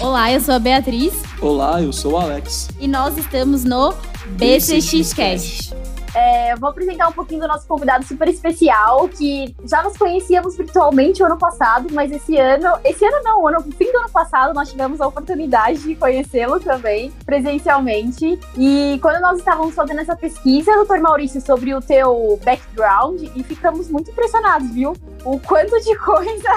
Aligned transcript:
Olá, 0.00 0.32
eu 0.32 0.40
sou 0.40 0.54
a 0.54 0.58
Beatriz. 0.58 1.12
Olá, 1.42 1.82
eu 1.82 1.92
sou 1.92 2.12
o 2.12 2.16
Alex. 2.16 2.70
E 2.80 2.88
nós 2.88 3.18
estamos 3.18 3.64
no 3.64 3.92
BCX 4.28 5.12
Cast. 5.12 5.74
É, 6.14 6.56
vou 6.56 6.70
apresentar 6.70 7.06
um 7.08 7.12
pouquinho 7.12 7.42
do 7.42 7.46
nosso 7.46 7.66
convidado 7.68 8.06
super 8.06 8.26
especial, 8.26 9.06
que 9.10 9.54
já 9.62 9.82
nos 9.82 9.98
conhecíamos 9.98 10.56
virtualmente 10.56 11.22
o 11.22 11.26
ano 11.26 11.36
passado, 11.36 11.88
mas 11.92 12.10
esse 12.10 12.34
ano, 12.38 12.78
esse 12.82 13.04
ano 13.04 13.22
não, 13.22 13.46
ano, 13.46 13.62
no 13.64 13.72
fim 13.72 13.92
do 13.92 13.98
ano 13.98 14.08
passado, 14.10 14.54
nós 14.54 14.70
tivemos 14.70 15.02
a 15.02 15.06
oportunidade 15.06 15.80
de 15.80 15.94
conhecê-lo 15.94 16.58
também, 16.58 17.12
presencialmente. 17.26 18.40
E 18.56 18.98
quando 19.02 19.20
nós 19.20 19.38
estávamos 19.38 19.74
fazendo 19.74 20.00
essa 20.00 20.16
pesquisa, 20.16 20.72
doutor 20.76 20.98
Maurício, 20.98 21.42
sobre 21.42 21.74
o 21.74 21.80
teu 21.82 22.40
background, 22.42 23.20
e 23.36 23.42
ficamos 23.42 23.90
muito 23.90 24.10
impressionados, 24.10 24.70
viu? 24.70 24.94
O 25.26 25.38
quanto 25.38 25.78
de 25.78 25.94
coisa 26.00 26.48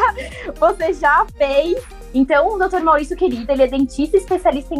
você 0.58 0.94
já 0.94 1.28
fez 1.38 1.78
então, 2.14 2.56
o 2.56 2.60
Dr. 2.60 2.82
Maurício 2.82 3.18
Querido, 3.18 3.52
ele 3.52 3.64
é 3.64 3.68
dentista 3.68 4.16
especialista 4.16 4.76
em 4.76 4.80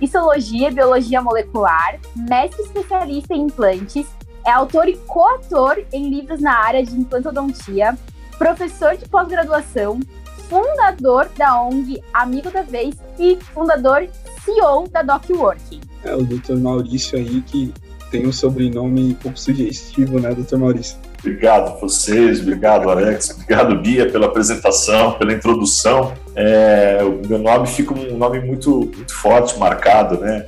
histologia 0.00 0.68
e 0.68 0.74
biologia 0.74 1.22
molecular, 1.22 2.00
mestre 2.16 2.62
especialista 2.62 3.32
em 3.32 3.42
implantes, 3.42 4.06
é 4.44 4.50
autor 4.50 4.88
e 4.88 4.96
coautor 5.06 5.82
em 5.92 6.10
livros 6.10 6.40
na 6.40 6.52
área 6.52 6.84
de 6.84 6.94
implantodontia, 6.94 7.96
professor 8.36 8.96
de 8.96 9.08
pós-graduação, 9.08 10.00
fundador 10.48 11.28
da 11.36 11.62
ONG 11.62 12.02
Amigo 12.12 12.50
da 12.50 12.62
Vez 12.62 12.96
e 13.18 13.36
fundador 13.54 14.08
CEO 14.44 14.88
da 14.88 15.02
DocWorking. 15.02 15.80
É 16.02 16.14
o 16.14 16.24
Dr. 16.24 16.56
Maurício 16.56 17.16
aí 17.16 17.40
que 17.42 17.72
tem 18.10 18.26
um 18.26 18.32
sobrenome 18.32 19.12
um 19.12 19.14
pouco 19.14 19.38
sugestivo, 19.38 20.20
né, 20.20 20.34
Dr. 20.34 20.56
Maurício? 20.56 20.98
Obrigado 21.24 21.80
vocês, 21.80 22.40
obrigado 22.40 22.90
Alex, 22.90 23.30
obrigado 23.30 23.80
Bia 23.80 24.10
pela 24.10 24.26
apresentação, 24.26 25.12
pela 25.12 25.32
introdução. 25.32 26.12
É, 26.36 26.98
o 27.02 27.26
meu 27.26 27.38
nome 27.38 27.66
fica 27.66 27.94
um 27.94 28.18
nome 28.18 28.40
muito, 28.40 28.90
muito 28.94 29.14
forte, 29.14 29.58
marcado, 29.58 30.20
né? 30.20 30.44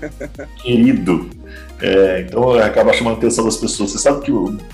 Querido. 0.64 1.28
É, 1.78 2.24
então 2.26 2.54
acaba 2.54 2.94
chamando 2.94 3.16
a 3.16 3.18
atenção 3.18 3.44
das 3.44 3.58
pessoas. 3.58 3.90
Você 3.90 3.98
sabe 3.98 4.22
que 4.22 4.32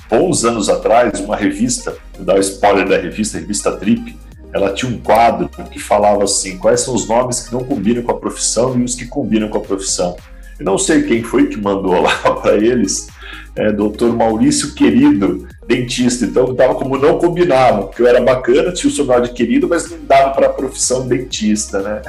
bons 0.08 0.44
anos 0.44 0.68
atrás, 0.68 1.18
uma 1.18 1.34
revista, 1.34 1.96
vou 2.14 2.24
dar 2.24 2.36
o 2.36 2.40
spoiler 2.40 2.88
da 2.88 2.96
revista, 2.96 3.36
a 3.36 3.40
revista 3.40 3.72
Trip, 3.72 4.16
ela 4.54 4.72
tinha 4.72 4.88
um 4.88 4.98
quadro 4.98 5.48
que 5.48 5.80
falava 5.80 6.22
assim: 6.22 6.58
quais 6.58 6.82
são 6.82 6.94
os 6.94 7.08
nomes 7.08 7.40
que 7.40 7.52
não 7.52 7.64
combinam 7.64 8.04
com 8.04 8.12
a 8.12 8.18
profissão 8.18 8.78
e 8.78 8.84
os 8.84 8.94
que 8.94 9.06
combinam 9.06 9.48
com 9.48 9.58
a 9.58 9.62
profissão. 9.62 10.16
Eu 10.60 10.64
não 10.64 10.78
sei 10.78 11.02
quem 11.02 11.24
foi 11.24 11.48
que 11.48 11.56
mandou 11.56 12.00
lá 12.00 12.14
para 12.40 12.56
eles, 12.56 13.08
é, 13.56 13.72
doutor 13.72 14.14
Maurício 14.14 14.74
Querido, 14.74 15.46
dentista. 15.66 16.24
Então 16.24 16.54
dava 16.54 16.74
como 16.74 16.98
não 16.98 17.18
combinava, 17.18 17.84
porque 17.84 18.02
eu 18.02 18.06
era 18.06 18.20
bacana, 18.20 18.72
tinha 18.72 18.90
o 18.90 18.94
sobrenome 18.94 19.28
de 19.28 19.34
querido, 19.34 19.68
mas 19.68 19.90
não 19.90 19.98
dava 20.04 20.30
para 20.30 20.46
a 20.46 20.52
profissão 20.52 21.06
dentista, 21.06 21.80
né? 21.80 22.02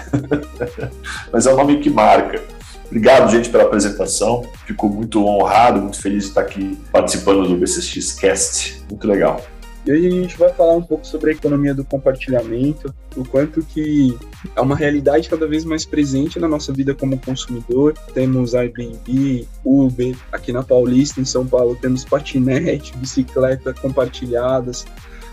mas 1.32 1.46
é 1.46 1.54
um 1.54 1.58
nome 1.58 1.80
que 1.80 1.90
marca. 1.90 2.42
Obrigado, 2.88 3.32
gente, 3.32 3.50
pela 3.50 3.64
apresentação. 3.64 4.44
Fico 4.66 4.90
muito 4.90 5.26
honrado, 5.26 5.82
muito 5.82 6.02
feliz 6.02 6.24
de 6.24 6.30
estar 6.30 6.42
aqui 6.42 6.78
participando 6.92 7.48
do 7.48 7.56
BCX 7.56 8.14
Cast. 8.14 8.84
Muito 8.90 9.08
legal. 9.08 9.42
E 9.84 9.92
hoje 9.92 10.08
a 10.08 10.12
gente 10.12 10.38
vai 10.38 10.54
falar 10.54 10.74
um 10.74 10.82
pouco 10.84 11.06
sobre 11.06 11.32
a 11.32 11.34
economia 11.34 11.74
do 11.74 11.84
compartilhamento, 11.84 12.94
o 13.16 13.26
quanto 13.26 13.64
que 13.64 14.16
é 14.56 14.62
uma 14.62 14.76
realidade 14.76 15.28
cada 15.28 15.48
vez 15.48 15.66
mais 15.66 15.86
presente 15.86 16.40
na 16.40 16.48
nossa 16.48 16.72
vida 16.72 16.94
como 16.94 17.18
consumidor. 17.18 17.94
Temos 18.14 18.54
Airbnb, 18.54 19.48
Uber, 19.66 20.16
aqui 20.32 20.52
na 20.52 20.62
Paulista, 20.62 21.20
em 21.20 21.26
São 21.26 21.48
Paulo, 21.48 21.76
temos 21.82 22.06
patinete, 22.06 22.96
bicicleta 22.98 23.74
compartilhadas, 23.74 24.86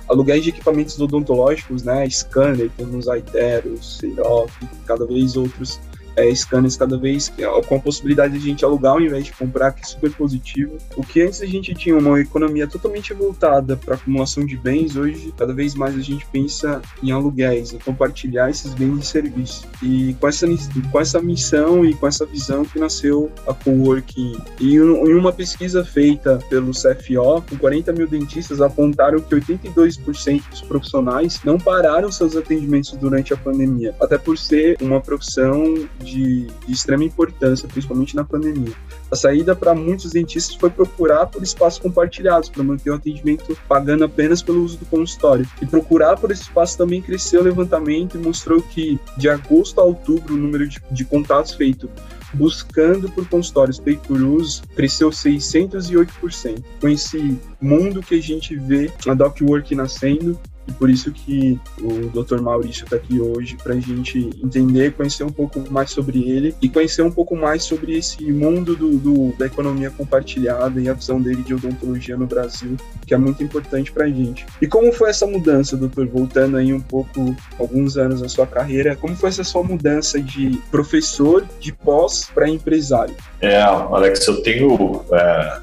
aluguéis 0.09 0.43
de 0.45 0.51
equipamentos 0.51 0.99
odontológicos, 0.99 1.83
né? 1.83 2.09
Scanner, 2.09 2.71
temos 2.75 3.07
Aiteros, 3.07 3.99
Ciroc, 3.99 4.51
cada 4.87 5.05
vez 5.05 5.37
outros 5.37 5.79
é, 6.19 6.35
scanners 6.35 6.77
cada 6.77 6.99
vez 6.99 7.33
com 7.67 7.77
a 7.77 7.79
possibilidade 7.79 8.35
de 8.35 8.39
a 8.39 8.43
gente 8.43 8.65
alugar 8.65 8.93
ao 8.93 9.01
invés 9.01 9.25
de 9.25 9.33
comprar, 9.33 9.73
que 9.73 9.83
é 9.83 9.85
super 9.85 10.11
positivo. 10.13 10.77
O 10.97 11.03
que 11.03 11.23
antes 11.23 11.41
a 11.41 11.47
gente 11.47 11.75
tinha 11.75 11.97
uma 11.97 12.21
economia 12.21 12.67
totalmente 12.67 13.13
voltada 13.13 13.77
para 13.77 13.95
acumulação 13.95 14.45
de 14.45 14.57
bens, 14.57 14.97
hoje 14.97 15.33
cada 15.37 15.53
vez 15.53 15.75
mais 15.75 15.97
a 15.97 16.01
gente 16.01 16.27
pensa 16.27 16.83
em 17.03 17.11
aluguéis, 17.11 17.73
em 17.73 17.79
compartilhar 17.79 18.51
esses 18.51 18.75
bens 18.75 19.05
e 19.05 19.07
serviços. 19.07 19.65
E 19.83 20.17
com 20.21 20.29
essa, 20.29 20.47
com 20.91 21.01
essa 21.01 21.21
missão 21.21 21.85
e 21.85 21.95
com 21.95 22.07
essa 22.07 22.27
visão 22.27 22.65
que 22.65 22.79
nasceu 22.79 23.31
a 23.47 23.55
Coworking. 23.55 24.37
E 24.61 24.75
em 24.77 25.15
uma 25.15 25.33
pesquisa 25.33 25.85
feita 25.85 26.39
pelo 26.49 26.73
CFO, 26.73 27.43
com 27.49 27.57
40 27.59 27.93
mil 27.93 28.07
dentistas 28.07 28.61
apontaram 28.61 29.21
que 29.21 29.35
82% 29.35 30.43
dos 30.51 30.63
profissionais 30.63 31.41
não 31.45 31.59
pararam 31.59 32.11
seus 32.11 32.37
atendimentos 32.37 32.93
durante 32.93 33.33
a 33.33 33.37
pandemia, 33.37 33.95
até 34.01 34.19
por 34.19 34.37
ser 34.37 34.77
uma 34.81 35.01
profissão 35.01 35.89
de 36.09 36.47
extrema 36.69 37.05
importância, 37.05 37.69
principalmente 37.69 38.17
na 38.17 38.25
pandemia. 38.25 38.73
A 39.11 39.17
saída 39.17 39.55
para 39.55 39.75
muitos 39.75 40.13
dentistas 40.13 40.57
foi 40.57 40.71
procurar 40.71 41.27
por 41.27 41.43
espaços 41.43 41.79
compartilhados 41.79 42.49
para 42.49 42.63
manter 42.63 42.91
o 42.91 42.95
atendimento 42.95 43.57
pagando 43.69 44.05
apenas 44.05 44.43
pelo 44.43 44.63
uso 44.63 44.79
do 44.79 44.87
consultório. 44.87 45.47
E 45.61 45.67
procurar 45.67 46.17
por 46.17 46.31
esse 46.31 46.43
espaço 46.43 46.77
também 46.77 47.03
cresceu 47.03 47.41
o 47.41 47.45
levantamento 47.45 48.17
e 48.17 48.21
mostrou 48.21 48.61
que 48.61 48.99
de 49.17 49.29
agosto 49.29 49.81
a 49.81 49.85
outubro 49.85 50.35
o 50.35 50.39
número 50.39 50.67
de, 50.67 50.81
de 50.91 51.05
contatos 51.05 51.55
feito 51.55 51.89
buscando 52.35 53.11
por 53.11 53.27
consultórios 53.29 53.79
pay 53.79 53.97
por 53.97 54.21
uso 54.21 54.63
cresceu 54.75 55.11
608%. 55.11 56.63
Com 56.81 56.89
esse 56.89 57.39
mundo 57.61 58.03
que 58.03 58.17
a 58.17 58.23
gente 58.23 58.57
vê 58.57 58.91
a 59.07 59.15
DocWork 59.15 59.75
nascendo, 59.75 60.39
e 60.69 60.73
por 60.73 60.91
isso 60.91 61.11
que 61.11 61.59
o 61.81 62.23
Dr. 62.23 62.41
Maurício 62.41 62.85
está 62.85 62.97
aqui 62.97 63.21
hoje 63.21 63.57
para 63.57 63.75
a 63.75 63.81
gente 63.81 64.31
entender, 64.43 64.93
conhecer 64.93 65.25
um 65.25 65.31
pouco 65.31 65.65
mais 65.71 65.91
sobre 65.91 66.29
ele 66.29 66.55
e 66.61 66.69
conhecer 66.69 67.03
um 67.03 67.11
pouco 67.11 67.35
mais 67.35 67.65
sobre 67.65 67.97
esse 67.97 68.23
mundo 68.31 68.77
do, 68.77 68.99
do 68.99 69.33
da 69.39 69.47
economia 69.47 69.91
compartilhada 69.91 70.81
e 70.81 70.89
a 70.89 70.93
visão 70.93 71.21
dele 71.21 71.43
de 71.43 71.55
odontologia 71.55 72.17
no 72.17 72.27
Brasil, 72.27 72.77
que 73.07 73.15
é 73.15 73.19
muito 73.19 73.43
importante 73.43 73.91
para 73.91 74.05
a 74.05 74.09
gente. 74.09 74.45
E 74.61 74.67
como 74.67 74.93
foi 74.93 75.11
essa 75.11 75.27
mudança, 75.27 75.77
doutor? 75.77 76.07
Voltando 76.07 76.57
aí 76.57 76.73
um 76.73 76.81
pouco, 76.81 77.35
alguns 77.59 77.97
anos 77.97 78.21
na 78.21 78.29
sua 78.29 78.47
carreira, 78.47 78.95
como 78.97 79.17
foi 79.17 79.31
essa 79.31 79.45
sua 79.45 79.63
mudança 79.63 80.21
de 80.21 80.59
professor 80.71 81.45
de 81.59 81.73
pós 81.73 82.31
para 82.35 82.49
empresário? 82.49 83.15
É, 83.41 83.61
Alex, 83.61 84.27
eu 84.27 84.43
tenho 84.43 85.05
é, 85.13 85.61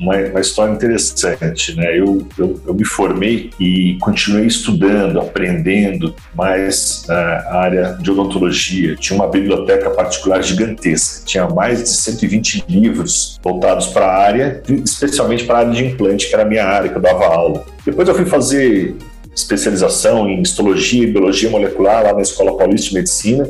uma, 0.00 0.16
uma, 0.16 0.40
história 0.40 0.72
interessante, 0.72 1.76
né? 1.76 1.98
Eu, 1.98 2.26
eu, 2.36 2.60
eu, 2.66 2.74
me 2.74 2.84
formei 2.84 3.50
e 3.60 3.96
continuei 4.00 4.46
estudando, 4.46 5.20
aprendendo 5.20 6.14
mais 6.34 7.04
uh, 7.08 7.12
a 7.12 7.60
área 7.60 7.98
de 8.00 8.10
odontologia. 8.10 8.96
Tinha 8.96 9.16
uma 9.16 9.28
biblioteca 9.28 9.90
particular 9.90 10.42
gigantesca, 10.42 11.24
tinha 11.24 11.48
mais 11.48 11.82
de 11.82 11.88
120 11.88 12.64
livros 12.68 13.38
voltados 13.42 13.86
para 13.88 14.06
a 14.06 14.16
área, 14.16 14.62
especialmente 14.84 15.44
para 15.44 15.58
a 15.58 15.60
área 15.60 15.72
de 15.72 15.84
implante, 15.84 16.28
que 16.28 16.34
era 16.34 16.42
a 16.42 16.46
minha 16.46 16.64
área, 16.64 16.88
que 16.88 16.96
eu 16.96 17.02
dava 17.02 17.24
aula. 17.26 17.64
Depois 17.84 18.08
eu 18.08 18.14
fui 18.14 18.24
fazer 18.24 18.96
especialização 19.34 20.28
em 20.28 20.42
histologia 20.42 21.04
e 21.04 21.10
biologia 21.10 21.48
molecular 21.48 22.02
lá 22.02 22.12
na 22.12 22.20
Escola 22.20 22.56
Paulista 22.56 22.90
de 22.90 22.96
Medicina 22.96 23.48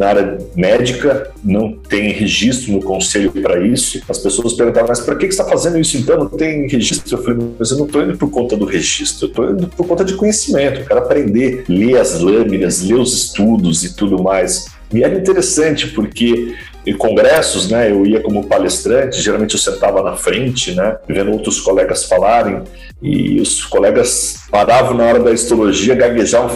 na 0.00 0.08
área 0.08 0.38
médica, 0.56 1.30
não 1.44 1.74
tem 1.74 2.10
registro 2.10 2.72
no 2.72 2.82
conselho 2.82 3.30
para 3.30 3.62
isso. 3.62 4.00
As 4.08 4.16
pessoas 4.16 4.54
perguntavam, 4.54 4.88
mas 4.88 5.00
para 5.00 5.14
que, 5.14 5.26
você 5.26 5.32
está 5.32 5.44
fazendo 5.44 5.78
isso 5.78 5.98
então? 5.98 6.20
Não 6.20 6.26
tem 6.26 6.66
registro? 6.66 7.18
Eu 7.18 7.22
falei, 7.22 7.46
mas 7.58 7.70
eu 7.70 7.76
não 7.76 7.84
estou 7.84 8.02
indo 8.02 8.16
por 8.16 8.30
conta 8.30 8.56
do 8.56 8.64
registro, 8.64 9.26
eu 9.26 9.28
estou 9.28 9.50
indo 9.50 9.68
por 9.68 9.86
conta 9.86 10.02
de 10.02 10.14
conhecimento. 10.14 10.80
Eu 10.80 10.86
quero 10.86 11.00
aprender, 11.00 11.66
ler 11.68 11.98
as 11.98 12.18
lâminas, 12.18 12.80
ler 12.80 12.94
os 12.94 13.12
estudos 13.12 13.84
e 13.84 13.94
tudo 13.94 14.22
mais. 14.22 14.68
E 14.90 15.04
era 15.04 15.14
interessante 15.14 15.88
porque 15.88 16.54
em 16.86 16.96
congressos, 16.96 17.70
né, 17.70 17.90
eu 17.90 18.06
ia 18.06 18.20
como 18.20 18.46
palestrante, 18.46 19.20
geralmente 19.20 19.54
eu 19.54 19.60
sentava 19.60 20.02
na 20.02 20.16
frente, 20.16 20.74
né, 20.74 20.96
vendo 21.06 21.30
outros 21.30 21.60
colegas 21.60 22.04
falarem, 22.04 22.62
e 23.02 23.40
os 23.40 23.64
colegas 23.64 24.36
paravam 24.50 24.94
na 24.94 25.04
hora 25.04 25.20
da 25.20 25.32
histologia, 25.32 25.94
gaguejavam, 25.94 26.50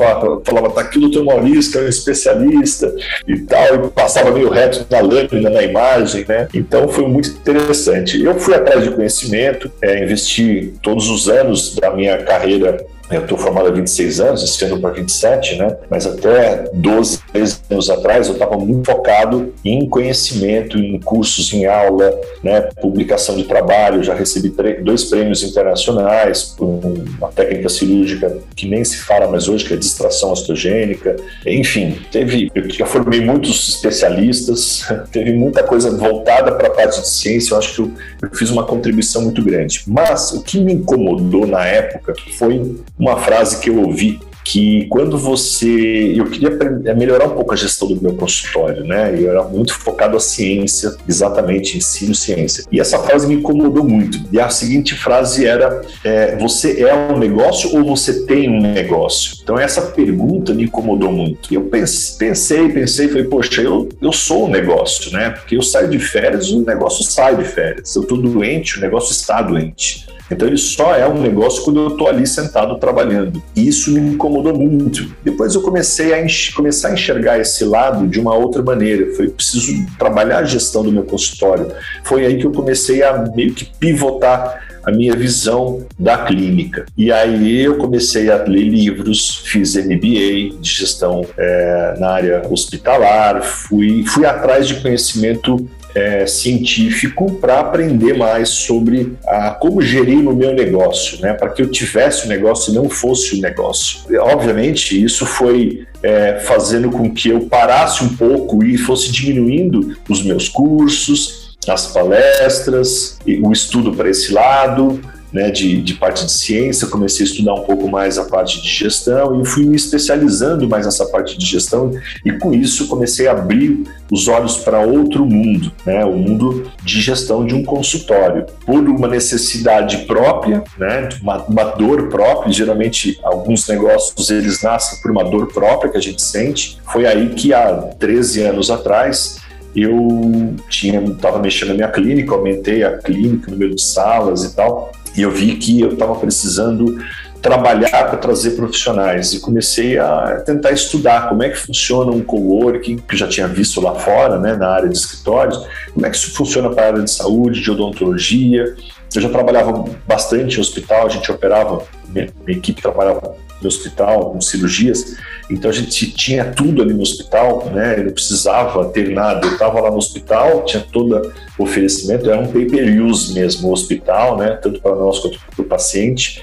falavam 0.44 0.70
tá 0.70 0.82
aqui 0.82 0.98
o 0.98 1.02
doutor 1.02 1.24
Maurício, 1.24 1.72
que 1.72 1.78
é 1.78 1.82
um 1.82 1.88
especialista 1.88 2.94
e 3.26 3.38
tal, 3.40 3.86
e 3.86 3.90
passava 3.90 4.30
meio 4.30 4.50
reto 4.50 4.86
na 4.90 5.00
lâmina, 5.00 5.50
na 5.50 5.62
imagem, 5.62 6.24
né, 6.28 6.48
então 6.54 6.88
foi 6.88 7.06
muito 7.06 7.30
interessante. 7.30 8.22
Eu 8.22 8.38
fui 8.38 8.54
atrás 8.54 8.82
de 8.82 8.90
conhecimento, 8.90 9.70
é, 9.82 10.02
investi 10.02 10.74
todos 10.82 11.08
os 11.08 11.28
anos 11.28 11.74
da 11.74 11.90
minha 11.90 12.18
carreira 12.22 12.84
eu 13.10 13.22
estou 13.22 13.36
formado 13.36 13.68
há 13.68 13.70
26 13.70 14.20
anos, 14.20 14.42
esse 14.42 14.64
ano 14.64 14.80
para 14.80 14.90
27, 14.90 15.56
né? 15.56 15.76
Mas 15.90 16.06
até 16.06 16.70
12, 16.72 17.20
13 17.32 17.60
anos 17.70 17.90
atrás 17.90 18.28
eu 18.28 18.34
estava 18.34 18.56
muito 18.56 18.90
focado 18.90 19.52
em 19.64 19.88
conhecimento, 19.88 20.78
em 20.78 20.98
cursos, 21.00 21.52
em 21.52 21.66
aula, 21.66 22.18
né? 22.42 22.62
Publicação 22.80 23.36
de 23.36 23.44
trabalho. 23.44 24.02
Já 24.02 24.14
recebi 24.14 24.52
dois 24.82 25.04
prêmios 25.04 25.42
internacionais 25.42 26.42
por 26.42 26.66
uma 26.66 27.28
técnica 27.28 27.68
cirúrgica 27.68 28.38
que 28.56 28.68
nem 28.68 28.82
se 28.84 28.98
fala 28.98 29.28
mais 29.28 29.48
hoje, 29.48 29.64
que 29.64 29.74
é 29.74 29.76
distração 29.76 30.32
osteogênica. 30.32 31.16
Enfim, 31.46 31.98
teve. 32.10 32.50
Eu 32.54 32.70
já 32.70 32.86
formei 32.86 33.20
muitos 33.20 33.68
especialistas, 33.68 34.86
teve 35.12 35.32
muita 35.32 35.62
coisa 35.62 35.90
voltada 35.90 36.52
para 36.52 36.68
a 36.68 36.70
parte 36.70 37.00
de 37.00 37.08
ciência. 37.08 37.52
Eu 37.52 37.58
acho 37.58 37.74
que 37.74 37.80
eu, 37.80 37.92
eu 38.22 38.36
fiz 38.36 38.50
uma 38.50 38.64
contribuição 38.64 39.22
muito 39.22 39.42
grande. 39.42 39.82
Mas 39.86 40.32
o 40.32 40.42
que 40.42 40.58
me 40.58 40.72
incomodou 40.72 41.46
na 41.46 41.64
época 41.66 42.14
foi 42.38 42.74
uma 43.04 43.18
frase 43.18 43.60
que 43.60 43.68
eu 43.68 43.82
ouvi 43.82 44.18
que 44.44 44.86
quando 44.90 45.16
você. 45.16 46.12
Eu 46.14 46.26
queria 46.26 46.50
melhorar 46.94 47.26
um 47.26 47.34
pouco 47.34 47.54
a 47.54 47.56
gestão 47.56 47.88
do 47.88 48.00
meu 48.00 48.14
consultório, 48.14 48.84
né? 48.84 49.14
Eu 49.18 49.30
era 49.30 49.42
muito 49.44 49.74
focado 49.74 50.16
à 50.16 50.20
ciência, 50.20 50.94
exatamente, 51.08 51.78
ensino 51.78 52.14
ciência. 52.14 52.64
E 52.70 52.78
essa 52.78 52.98
frase 52.98 53.26
me 53.26 53.34
incomodou 53.34 53.82
muito. 53.82 54.20
E 54.30 54.38
a 54.38 54.50
seguinte 54.50 54.94
frase 54.94 55.46
era: 55.46 55.80
é, 56.04 56.36
Você 56.36 56.82
é 56.82 56.94
um 56.94 57.18
negócio 57.18 57.74
ou 57.74 57.84
você 57.84 58.26
tem 58.26 58.48
um 58.48 58.60
negócio? 58.60 59.38
Então, 59.42 59.58
essa 59.58 59.80
pergunta 59.82 60.52
me 60.52 60.64
incomodou 60.64 61.10
muito. 61.10 61.52
E 61.52 61.56
eu 61.56 61.62
pensei, 61.64 62.68
pensei, 62.68 63.08
falei, 63.08 63.24
poxa, 63.24 63.62
eu, 63.62 63.88
eu 64.00 64.12
sou 64.12 64.46
um 64.46 64.50
negócio, 64.50 65.10
né? 65.12 65.30
Porque 65.30 65.56
eu 65.56 65.62
saio 65.62 65.88
de 65.88 65.98
férias, 65.98 66.50
o 66.50 66.64
negócio 66.64 67.04
sai 67.04 67.36
de 67.36 67.44
férias. 67.44 67.94
Eu 67.94 68.02
estou 68.02 68.18
doente, 68.18 68.78
o 68.78 68.80
negócio 68.80 69.12
está 69.12 69.40
doente. 69.40 70.06
Então 70.30 70.48
ele 70.48 70.56
só 70.56 70.94
é 70.94 71.06
um 71.06 71.20
negócio 71.20 71.62
quando 71.62 71.80
eu 71.80 71.88
estou 71.88 72.08
ali 72.08 72.26
sentado 72.26 72.76
trabalhando. 72.78 73.42
E 73.54 73.68
isso 73.68 73.90
me 73.90 74.00
incomodou 74.00 74.33
muito. 74.42 75.14
Depois 75.22 75.54
eu 75.54 75.62
comecei 75.62 76.12
a 76.12 76.26
começar 76.54 76.88
a 76.88 76.92
enxergar 76.92 77.38
esse 77.38 77.64
lado 77.64 78.06
de 78.06 78.20
uma 78.20 78.34
outra 78.34 78.62
maneira. 78.62 79.14
Falei, 79.14 79.30
preciso 79.30 79.86
trabalhar 79.98 80.38
a 80.38 80.44
gestão 80.44 80.82
do 80.82 80.92
meu 80.92 81.04
consultório. 81.04 81.68
Foi 82.02 82.24
aí 82.24 82.38
que 82.38 82.46
eu 82.46 82.52
comecei 82.52 83.02
a 83.02 83.24
meio 83.34 83.54
que 83.54 83.64
pivotar 83.64 84.62
a 84.84 84.90
minha 84.90 85.14
visão 85.14 85.86
da 85.98 86.18
clínica. 86.18 86.84
E 86.96 87.10
aí 87.10 87.62
eu 87.62 87.76
comecei 87.78 88.30
a 88.30 88.42
ler 88.44 88.64
livros, 88.64 89.42
fiz 89.46 89.74
MBA 89.76 90.60
de 90.60 90.70
gestão 90.70 91.24
é, 91.38 91.94
na 91.98 92.10
área 92.10 92.42
hospitalar, 92.50 93.42
fui, 93.42 94.04
fui 94.06 94.26
atrás 94.26 94.68
de 94.68 94.74
conhecimento 94.76 95.68
é, 95.94 96.26
científico 96.26 97.34
para 97.40 97.60
aprender 97.60 98.16
mais 98.16 98.48
sobre 98.48 99.16
a, 99.26 99.50
como 99.50 99.80
gerir 99.80 100.28
o 100.28 100.34
meu 100.34 100.52
negócio, 100.52 101.20
né? 101.20 101.32
para 101.34 101.50
que 101.50 101.62
eu 101.62 101.70
tivesse 101.70 102.26
o 102.26 102.28
negócio 102.28 102.72
e 102.72 102.74
não 102.74 102.88
fosse 102.88 103.36
o 103.36 103.40
negócio. 103.40 104.00
Obviamente, 104.20 105.02
isso 105.02 105.24
foi 105.24 105.86
é, 106.02 106.40
fazendo 106.40 106.90
com 106.90 107.10
que 107.10 107.28
eu 107.28 107.42
parasse 107.42 108.02
um 108.02 108.16
pouco 108.16 108.64
e 108.64 108.76
fosse 108.76 109.10
diminuindo 109.10 109.96
os 110.08 110.22
meus 110.22 110.48
cursos, 110.48 111.56
as 111.68 111.86
palestras, 111.86 113.18
o 113.42 113.52
estudo 113.52 113.92
para 113.92 114.10
esse 114.10 114.32
lado, 114.32 115.00
né, 115.34 115.50
de, 115.50 115.82
de, 115.82 115.94
parte 115.94 116.24
de 116.24 116.30
ciência, 116.30 116.86
comecei 116.86 117.26
a 117.26 117.28
estudar 117.28 117.54
um 117.54 117.64
pouco 117.64 117.88
mais 117.88 118.18
a 118.18 118.24
parte 118.24 118.62
de 118.62 118.68
gestão 118.68 119.42
e 119.42 119.44
fui 119.44 119.66
me 119.66 119.74
especializando 119.74 120.68
mais 120.68 120.86
nessa 120.86 121.06
parte 121.06 121.36
de 121.36 121.44
gestão 121.44 121.90
e 122.24 122.32
com 122.34 122.54
isso 122.54 122.86
comecei 122.86 123.26
a 123.26 123.32
abrir 123.32 123.82
os 124.12 124.28
olhos 124.28 124.58
para 124.58 124.78
outro 124.78 125.26
mundo, 125.26 125.72
né, 125.84 126.04
o 126.04 126.12
mundo 126.12 126.70
de 126.84 127.00
gestão 127.00 127.44
de 127.44 127.52
um 127.52 127.64
consultório, 127.64 128.46
por 128.64 128.78
uma 128.88 129.08
necessidade 129.08 129.98
própria, 130.06 130.62
né, 130.78 131.08
uma, 131.20 131.42
uma 131.42 131.64
dor 131.64 132.08
própria, 132.08 132.52
geralmente 132.52 133.18
alguns 133.24 133.66
negócios 133.66 134.30
eles 134.30 134.62
nascem 134.62 135.00
por 135.02 135.10
uma 135.10 135.24
dor 135.24 135.48
própria 135.48 135.90
que 135.90 135.98
a 135.98 136.00
gente 136.00 136.22
sente, 136.22 136.78
foi 136.92 137.06
aí 137.06 137.30
que 137.30 137.52
há 137.52 137.72
13 137.98 138.42
anos 138.42 138.70
atrás 138.70 139.42
eu 139.74 140.54
tinha 140.68 141.02
estava 141.02 141.40
mexendo 141.40 141.70
na 141.70 141.74
minha 141.74 141.88
clínica, 141.88 142.32
aumentei 142.32 142.84
a 142.84 142.98
clínica, 142.98 143.48
o 143.48 143.50
número 143.50 143.74
de 143.74 143.82
salas 143.82 144.44
e 144.44 144.54
tal, 144.54 144.92
e 145.16 145.22
eu 145.22 145.30
vi 145.30 145.56
que 145.56 145.80
eu 145.80 145.90
estava 145.90 146.14
precisando 146.16 146.98
trabalhar 147.40 148.08
para 148.08 148.16
trazer 148.16 148.52
profissionais 148.52 149.34
e 149.34 149.40
comecei 149.40 149.98
a 149.98 150.42
tentar 150.46 150.72
estudar 150.72 151.28
como 151.28 151.42
é 151.42 151.50
que 151.50 151.58
funciona 151.58 152.10
um 152.10 152.22
coworking, 152.22 152.96
que 152.96 153.14
eu 153.14 153.18
já 153.18 153.28
tinha 153.28 153.46
visto 153.46 153.82
lá 153.82 153.94
fora, 153.94 154.38
né, 154.38 154.56
na 154.56 154.68
área 154.68 154.88
de 154.88 154.96
escritórios, 154.96 155.58
como 155.92 156.06
é 156.06 156.10
que 156.10 156.16
isso 156.16 156.32
funciona 156.34 156.70
para 156.70 156.84
a 156.84 156.86
área 156.86 157.02
de 157.02 157.10
saúde, 157.10 157.60
de 157.60 157.70
odontologia. 157.70 158.74
Eu 159.14 159.20
já 159.20 159.28
trabalhava 159.28 159.84
bastante 160.06 160.56
em 160.56 160.60
hospital, 160.60 161.06
a 161.06 161.10
gente 161.10 161.30
operava, 161.30 161.84
minha, 162.08 162.30
minha 162.46 162.58
equipe 162.58 162.80
trabalhava 162.80 163.36
no 163.60 163.68
hospital 163.68 164.30
com 164.30 164.40
cirurgias, 164.40 165.16
então 165.50 165.70
a 165.70 165.74
gente 165.74 166.10
tinha 166.12 166.44
tudo 166.44 166.82
ali 166.82 166.94
no 166.94 167.02
hospital, 167.02 167.70
né? 167.70 167.98
Eu 167.98 168.04
não 168.04 168.12
precisava 168.12 168.86
ter 168.86 169.10
nada. 169.10 169.46
Eu 169.46 169.52
estava 169.52 169.80
lá 169.80 169.90
no 169.90 169.98
hospital, 169.98 170.64
tinha 170.64 170.82
todo 170.90 171.32
o 171.58 171.62
oferecimento, 171.62 172.30
era 172.30 172.40
um 172.40 172.50
pay-per-use 172.50 173.34
mesmo, 173.34 173.68
o 173.68 173.72
hospital, 173.72 174.38
né? 174.38 174.58
Tanto 174.62 174.80
para 174.80 174.94
nós 174.94 175.18
quanto 175.18 175.38
para 175.38 175.62
o 175.62 175.64
paciente. 175.64 176.42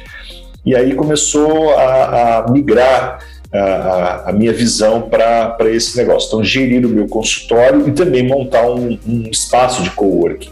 E 0.64 0.76
aí 0.76 0.94
começou 0.94 1.72
a, 1.72 2.46
a 2.46 2.52
migrar 2.52 3.20
a, 3.52 4.30
a, 4.30 4.34
minha 4.34 4.54
visão 4.54 5.02
para 5.02 5.58
esse 5.72 5.98
negócio. 5.98 6.28
Então, 6.28 6.44
gerir 6.44 6.86
o 6.86 6.90
meu 6.90 7.08
consultório 7.08 7.88
e 7.88 7.92
também 7.92 8.26
montar 8.26 8.70
um, 8.70 8.98
um 9.08 9.30
espaço 9.32 9.82
de 9.82 9.90
coworking. 9.92 10.52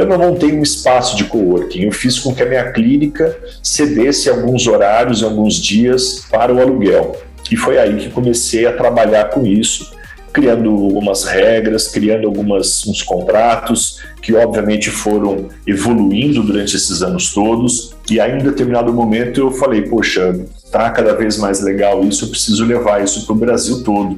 Eu 0.00 0.06
não 0.06 0.16
montei 0.16 0.50
um 0.50 0.62
espaço 0.62 1.14
de 1.14 1.24
coworking, 1.24 1.82
eu 1.82 1.92
fiz 1.92 2.18
com 2.18 2.34
que 2.34 2.42
a 2.42 2.46
minha 2.46 2.72
clínica 2.72 3.36
cedesse 3.62 4.30
alguns 4.30 4.66
horários, 4.66 5.22
alguns 5.22 5.56
dias 5.56 6.24
para 6.30 6.54
o 6.54 6.58
aluguel. 6.58 7.20
E 7.50 7.56
foi 7.56 7.78
aí 7.78 7.98
que 7.98 8.08
comecei 8.08 8.64
a 8.66 8.72
trabalhar 8.72 9.28
com 9.28 9.44
isso, 9.46 9.92
criando 10.32 10.70
algumas 10.70 11.24
regras, 11.24 11.86
criando 11.88 12.26
algumas 12.26 12.86
uns 12.86 13.02
contratos 13.02 14.00
que 14.22 14.34
obviamente 14.34 14.88
foram 14.88 15.48
evoluindo 15.66 16.42
durante 16.42 16.76
esses 16.76 17.02
anos 17.02 17.34
todos. 17.34 17.94
E 18.10 18.18
aí, 18.18 18.32
em 18.32 18.42
determinado 18.42 18.90
momento, 18.94 19.38
eu 19.38 19.50
falei: 19.50 19.82
poxa, 19.82 20.34
tá 20.72 20.88
cada 20.88 21.14
vez 21.14 21.36
mais 21.36 21.60
legal 21.60 22.02
isso, 22.04 22.24
eu 22.24 22.30
preciso 22.30 22.64
levar 22.64 23.04
isso 23.04 23.26
para 23.26 23.34
o 23.34 23.38
Brasil 23.38 23.84
todo. 23.84 24.16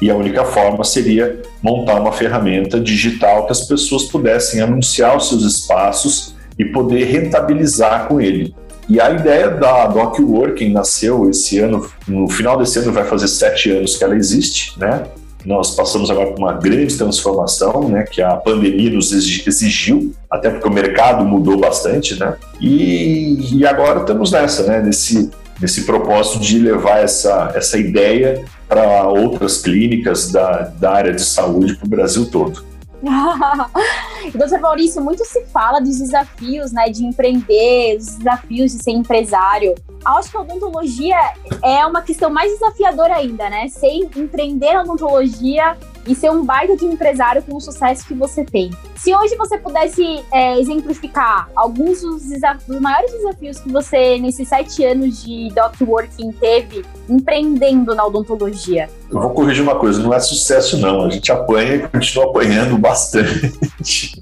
E 0.00 0.10
a 0.10 0.16
única 0.16 0.44
forma 0.44 0.82
seria 0.82 1.40
montar 1.62 2.00
uma 2.00 2.12
ferramenta 2.12 2.80
digital 2.80 3.46
que 3.46 3.52
as 3.52 3.66
pessoas 3.66 4.04
pudessem 4.04 4.60
anunciar 4.60 5.16
os 5.16 5.28
seus 5.28 5.42
espaços 5.42 6.34
e 6.58 6.64
poder 6.64 7.04
rentabilizar 7.04 8.08
com 8.08 8.20
ele. 8.20 8.54
E 8.88 9.00
a 9.00 9.10
ideia 9.10 9.50
da 9.50 9.86
DocWorking 9.86 10.72
nasceu 10.72 11.30
esse 11.30 11.58
ano, 11.58 11.88
no 12.08 12.28
final 12.28 12.58
desse 12.58 12.78
ano 12.78 12.92
vai 12.92 13.04
fazer 13.04 13.28
sete 13.28 13.70
anos 13.70 13.96
que 13.96 14.02
ela 14.02 14.16
existe, 14.16 14.78
né? 14.78 15.04
Nós 15.44 15.74
passamos 15.74 16.10
agora 16.10 16.32
por 16.32 16.38
uma 16.38 16.54
grande 16.54 16.96
transformação, 16.96 17.88
né, 17.88 18.02
que 18.02 18.20
a 18.20 18.34
pandemia 18.36 18.90
nos 18.90 19.12
exigiu, 19.12 20.14
até 20.30 20.50
porque 20.50 20.68
o 20.68 20.72
mercado 20.72 21.24
mudou 21.24 21.56
bastante, 21.56 22.18
né? 22.18 22.36
E, 22.60 23.58
e 23.58 23.66
agora 23.66 24.00
estamos 24.00 24.32
nessa, 24.32 24.64
né, 24.64 24.82
nesse, 24.82 25.30
nesse 25.60 25.84
propósito 25.84 26.40
de 26.40 26.58
levar 26.58 26.98
essa, 26.98 27.52
essa 27.54 27.78
ideia 27.78 28.44
para 28.70 29.08
outras 29.08 29.58
clínicas 29.58 30.30
da, 30.30 30.62
da 30.78 30.92
área 30.92 31.12
de 31.12 31.22
saúde 31.22 31.74
para 31.74 31.86
o 31.86 31.90
Brasil 31.90 32.30
todo. 32.30 32.64
Doutor 34.32 34.60
Maurício, 34.60 35.02
muito 35.02 35.24
se 35.24 35.44
fala 35.46 35.80
dos 35.80 35.98
desafios, 35.98 36.70
né, 36.70 36.88
de 36.88 37.04
empreender, 37.04 37.96
dos 37.96 38.14
desafios 38.14 38.70
de 38.70 38.82
ser 38.84 38.92
empresário. 38.92 39.74
A 40.04 40.20
odontologia 40.20 41.16
é 41.64 41.84
uma 41.84 42.00
questão 42.00 42.30
mais 42.30 42.52
desafiadora 42.52 43.16
ainda, 43.16 43.50
né? 43.50 43.68
Ser 43.68 44.08
empreender 44.16 44.74
na 44.74 44.82
odontologia 44.82 45.76
e 46.06 46.14
ser 46.14 46.30
um 46.30 46.44
baita 46.44 46.76
de 46.76 46.84
empresário 46.84 47.42
com 47.42 47.56
o 47.56 47.60
sucesso 47.60 48.06
que 48.06 48.14
você 48.14 48.44
tem. 48.44 48.70
Se 48.96 49.14
hoje 49.14 49.36
você 49.36 49.58
pudesse 49.58 50.22
é, 50.32 50.58
exemplificar 50.58 51.48
alguns 51.54 52.02
dos, 52.02 52.22
dos, 52.66 52.80
maiores 52.80 53.12
desafios 53.12 53.58
que 53.58 53.70
você, 53.70 54.18
nesses 54.18 54.48
sete 54.48 54.84
anos 54.84 55.22
de 55.22 55.48
docworking, 55.50 56.32
teve 56.32 56.84
empreendendo 57.08 57.94
na 57.94 58.04
odontologia. 58.04 58.88
Eu 59.10 59.20
vou 59.20 59.30
corrigir 59.30 59.62
uma 59.62 59.76
coisa, 59.76 60.02
não 60.02 60.14
é 60.14 60.20
sucesso 60.20 60.78
não, 60.78 61.06
a 61.06 61.10
gente 61.10 61.30
apanha 61.32 61.76
e 61.76 61.88
continua 61.88 62.26
apanhando 62.26 62.78
bastante. 62.78 64.20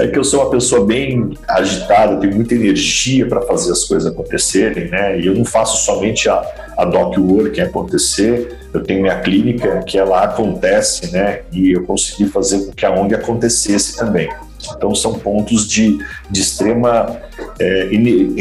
É 0.00 0.08
que 0.08 0.18
eu 0.18 0.24
sou 0.24 0.40
uma 0.42 0.50
pessoa 0.50 0.84
bem 0.84 1.36
agitada, 1.48 2.16
tenho 2.16 2.34
muita 2.34 2.54
energia 2.54 3.26
para 3.26 3.42
fazer 3.42 3.72
as 3.72 3.84
coisas 3.84 4.10
acontecerem, 4.10 4.88
né? 4.88 5.20
E 5.20 5.26
eu 5.26 5.34
não 5.34 5.44
faço 5.44 5.84
somente 5.84 6.28
a, 6.28 6.42
a 6.76 6.84
doc 6.84 7.16
work 7.18 7.60
acontecer, 7.60 8.56
eu 8.72 8.82
tenho 8.82 9.02
minha 9.02 9.20
clínica 9.20 9.82
que 9.82 9.98
ela 9.98 10.24
acontece, 10.24 11.12
né? 11.12 11.42
E 11.52 11.72
eu 11.72 11.84
consegui 11.84 12.26
fazer 12.26 12.66
com 12.66 12.72
que 12.72 12.84
a 12.84 12.90
ONG 12.90 13.14
acontecesse 13.14 13.96
também. 13.96 14.28
Então 14.76 14.94
são 14.94 15.14
pontos 15.14 15.66
de, 15.68 15.98
de 16.30 16.40
extrema 16.40 17.20
é, 17.58 17.88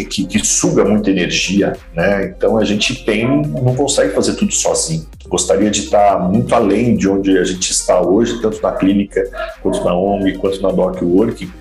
que, 0.09 0.25
que, 0.25 0.45
suga 0.45 0.83
muita 0.83 1.09
energia, 1.09 1.73
né? 1.93 2.25
Então 2.25 2.57
a 2.57 2.65
gente 2.65 3.03
tem 3.05 3.27
não 3.27 3.75
consegue 3.75 4.13
fazer 4.13 4.35
tudo 4.35 4.53
sozinho. 4.53 5.05
Gostaria 5.27 5.69
de 5.69 5.81
estar 5.81 6.19
muito 6.29 6.53
além 6.53 6.95
de 6.95 7.09
onde 7.09 7.37
a 7.37 7.43
gente 7.43 7.71
está 7.71 8.01
hoje, 8.01 8.41
tanto 8.41 8.61
na 8.61 8.71
clínica 8.71 9.23
quanto 9.61 9.83
na 9.83 9.95
ONG 9.95 10.37
quanto 10.37 10.61
na 10.61 10.69
Doc 10.69 11.01
Working, 11.01 11.51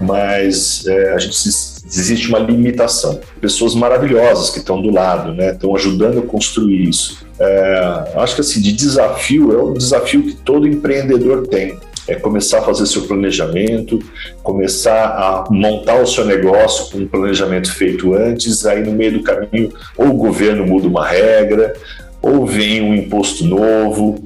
mas 0.00 0.86
é, 0.86 1.12
a 1.14 1.18
gente 1.18 1.34
existe 1.34 2.28
uma 2.28 2.38
limitação. 2.38 3.20
Pessoas 3.40 3.74
maravilhosas 3.74 4.50
que 4.50 4.58
estão 4.58 4.80
do 4.80 4.90
lado, 4.90 5.32
né? 5.34 5.52
Estão 5.52 5.74
ajudando 5.74 6.20
a 6.20 6.22
construir 6.22 6.88
isso. 6.88 7.26
É, 7.38 8.12
acho 8.16 8.34
que 8.34 8.40
assim 8.40 8.60
de 8.60 8.72
desafio 8.72 9.52
é 9.52 9.62
um 9.62 9.74
desafio 9.74 10.22
que 10.22 10.34
todo 10.34 10.66
empreendedor 10.66 11.46
tem 11.46 11.78
é 12.08 12.14
começar 12.14 12.58
a 12.58 12.62
fazer 12.62 12.86
seu 12.86 13.02
planejamento, 13.02 13.98
começar 14.42 15.06
a 15.06 15.44
montar 15.50 16.00
o 16.00 16.06
seu 16.06 16.24
negócio 16.24 16.90
com 16.90 16.98
um 16.98 17.08
planejamento 17.08 17.72
feito 17.72 18.14
antes, 18.14 18.64
aí 18.64 18.82
no 18.82 18.92
meio 18.92 19.12
do 19.14 19.22
caminho 19.22 19.72
ou 19.96 20.08
o 20.08 20.16
governo 20.16 20.66
muda 20.66 20.86
uma 20.86 21.06
regra, 21.06 21.74
ou 22.22 22.46
vem 22.46 22.82
um 22.82 22.94
imposto 22.94 23.44
novo, 23.44 24.22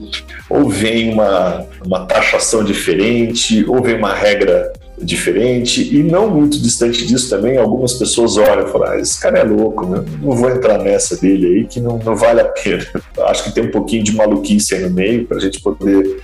ou 0.49 0.69
vem 0.69 1.13
uma, 1.13 1.67
uma 1.85 2.07
taxação 2.07 2.65
diferente, 2.65 3.65
ou 3.69 3.83
vem 3.83 3.97
uma 3.97 4.15
regra 4.15 4.73
diferente 5.03 5.95
e 5.95 6.03
não 6.03 6.31
muito 6.31 6.61
distante 6.61 7.07
disso 7.07 7.31
também 7.31 7.57
algumas 7.57 7.95
pessoas 7.95 8.37
olham 8.37 8.67
e 8.67 8.71
falam 8.71 8.91
ah, 8.91 8.99
esse 8.99 9.21
cara 9.21 9.39
é 9.39 9.45
louco 9.45 9.87
né? 9.87 10.05
não 10.21 10.33
vou 10.33 10.51
entrar 10.51 10.79
nessa 10.79 11.17
dele 11.17 11.47
aí 11.47 11.65
que 11.65 11.81
não, 11.81 11.99
não 11.99 12.15
vale 12.15 12.41
a 12.41 12.45
pena 12.45 12.85
acho 13.29 13.45
que 13.45 13.53
tem 13.53 13.65
um 13.65 13.71
pouquinho 13.71 14.05
de 14.05 14.15
maluquice 14.15 14.75
aí 14.75 14.83
no 14.83 14.91
meio 14.91 15.27
para 15.27 15.39
a 15.39 15.41
gente 15.41 15.61
poder 15.61 16.21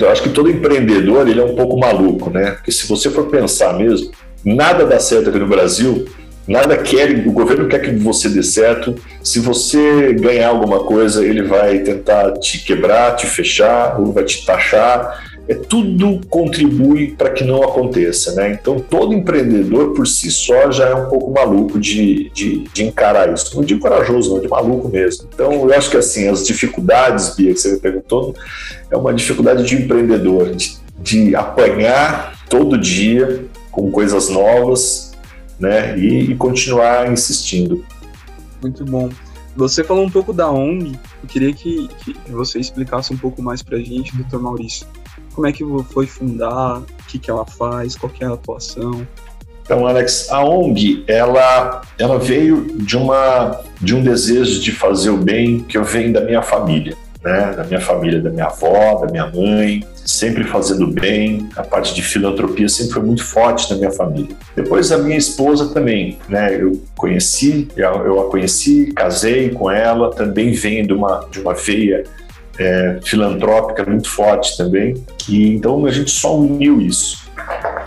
eu 0.00 0.10
acho 0.10 0.22
que 0.22 0.30
todo 0.30 0.50
empreendedor 0.50 1.28
ele 1.28 1.40
é 1.40 1.44
um 1.44 1.54
pouco 1.54 1.78
maluco 1.78 2.30
né 2.30 2.52
porque 2.52 2.72
se 2.72 2.86
você 2.86 3.10
for 3.10 3.26
pensar 3.26 3.74
mesmo 3.74 4.10
nada 4.44 4.86
dá 4.86 4.98
certo 4.98 5.28
aqui 5.28 5.38
no 5.38 5.48
Brasil 5.48 6.06
Nada 6.46 6.76
quer, 6.76 7.26
o 7.26 7.32
governo 7.32 7.66
quer 7.68 7.80
que 7.80 7.90
você 7.92 8.28
dê 8.28 8.42
certo. 8.42 8.94
Se 9.22 9.40
você 9.40 10.12
ganhar 10.12 10.48
alguma 10.48 10.84
coisa, 10.84 11.24
ele 11.24 11.42
vai 11.42 11.78
tentar 11.78 12.32
te 12.32 12.62
quebrar, 12.62 13.16
te 13.16 13.26
fechar, 13.26 13.98
ou 13.98 14.12
vai 14.12 14.24
te 14.24 14.44
taxar. 14.44 15.24
É, 15.46 15.54
tudo 15.54 16.20
contribui 16.30 17.10
para 17.10 17.30
que 17.30 17.44
não 17.44 17.62
aconteça, 17.62 18.32
né? 18.32 18.52
Então, 18.52 18.80
todo 18.80 19.12
empreendedor 19.12 19.92
por 19.92 20.06
si 20.06 20.30
só 20.30 20.70
já 20.70 20.88
é 20.88 20.94
um 20.94 21.10
pouco 21.10 21.30
maluco 21.30 21.78
de, 21.78 22.30
de, 22.30 22.64
de 22.72 22.84
encarar 22.84 23.32
isso. 23.32 23.54
Não 23.54 23.62
de 23.62 23.76
corajoso, 23.76 24.34
não, 24.34 24.40
de 24.40 24.48
maluco 24.48 24.88
mesmo. 24.88 25.28
Então, 25.32 25.52
eu 25.52 25.74
acho 25.74 25.90
que 25.90 25.98
assim, 25.98 26.28
as 26.28 26.46
dificuldades, 26.46 27.34
Bia, 27.36 27.52
que 27.52 27.60
você 27.60 27.72
me 27.72 27.78
perguntou, 27.78 28.34
é 28.90 28.96
uma 28.96 29.12
dificuldade 29.12 29.64
de 29.64 29.76
empreendedor, 29.76 30.54
de, 30.54 30.76
de 30.98 31.36
apanhar 31.36 32.42
todo 32.48 32.78
dia 32.78 33.44
com 33.70 33.90
coisas 33.90 34.30
novas, 34.30 35.12
né? 35.60 35.98
E, 35.98 36.30
e 36.30 36.36
continuar 36.36 37.12
insistindo. 37.12 37.84
Muito 38.62 38.82
bom. 38.82 39.10
Você 39.56 39.84
falou 39.84 40.04
um 40.04 40.10
pouco 40.10 40.32
da 40.32 40.50
ONG, 40.50 40.98
eu 41.22 41.28
queria 41.28 41.52
que, 41.52 41.88
que 42.02 42.16
você 42.30 42.58
explicasse 42.58 43.12
um 43.12 43.16
pouco 43.16 43.40
mais 43.42 43.62
para 43.62 43.76
a 43.76 43.80
gente, 43.80 44.16
doutor 44.16 44.40
Maurício. 44.40 44.86
Como 45.34 45.46
é 45.46 45.52
que 45.52 45.64
foi 45.90 46.06
fundar, 46.06 46.78
o 46.78 46.84
que, 47.08 47.18
que 47.18 47.30
ela 47.30 47.44
faz, 47.44 47.96
qual 47.96 48.12
é 48.20 48.24
a 48.24 48.32
atuação? 48.32 49.06
Então, 49.62 49.86
Alex, 49.86 50.30
a 50.30 50.44
ONG, 50.44 51.04
ela, 51.06 51.80
ela 51.98 52.18
veio 52.18 52.66
de, 52.82 52.96
uma, 52.96 53.60
de 53.80 53.94
um 53.94 54.02
desejo 54.02 54.60
de 54.60 54.70
fazer 54.72 55.10
o 55.10 55.16
bem 55.16 55.60
que 55.60 55.78
eu 55.78 55.84
venho 55.84 56.12
da 56.12 56.20
minha 56.20 56.42
família 56.42 56.96
né, 57.24 57.54
da 57.56 57.64
minha 57.64 57.80
família, 57.80 58.20
da 58.20 58.28
minha 58.28 58.44
avó, 58.44 59.00
da 59.00 59.10
minha 59.10 59.26
mãe, 59.26 59.82
sempre 60.04 60.44
fazendo 60.44 60.86
bem. 60.86 61.48
A 61.56 61.62
parte 61.62 61.94
de 61.94 62.02
filantropia 62.02 62.68
sempre 62.68 62.92
foi 62.92 63.02
muito 63.02 63.24
forte 63.24 63.70
na 63.70 63.78
minha 63.78 63.90
família. 63.90 64.36
Depois 64.54 64.92
a 64.92 64.98
minha 64.98 65.16
esposa 65.16 65.72
também, 65.72 66.18
né, 66.28 66.54
eu 66.60 66.80
conheci, 66.94 67.66
eu 67.74 68.20
a 68.20 68.30
conheci, 68.30 68.92
casei 68.94 69.48
com 69.48 69.70
ela, 69.70 70.10
também 70.14 70.52
vem 70.52 70.86
de 70.86 70.92
uma, 70.92 71.26
de 71.30 71.40
uma 71.40 71.54
veia 71.54 72.04
é, 72.58 72.98
filantrópica 73.02 73.84
muito 73.84 74.08
forte 74.08 74.56
também. 74.56 74.94
E 75.28 75.54
então 75.54 75.84
a 75.86 75.90
gente 75.90 76.10
só 76.10 76.36
uniu 76.36 76.80
isso. 76.80 77.24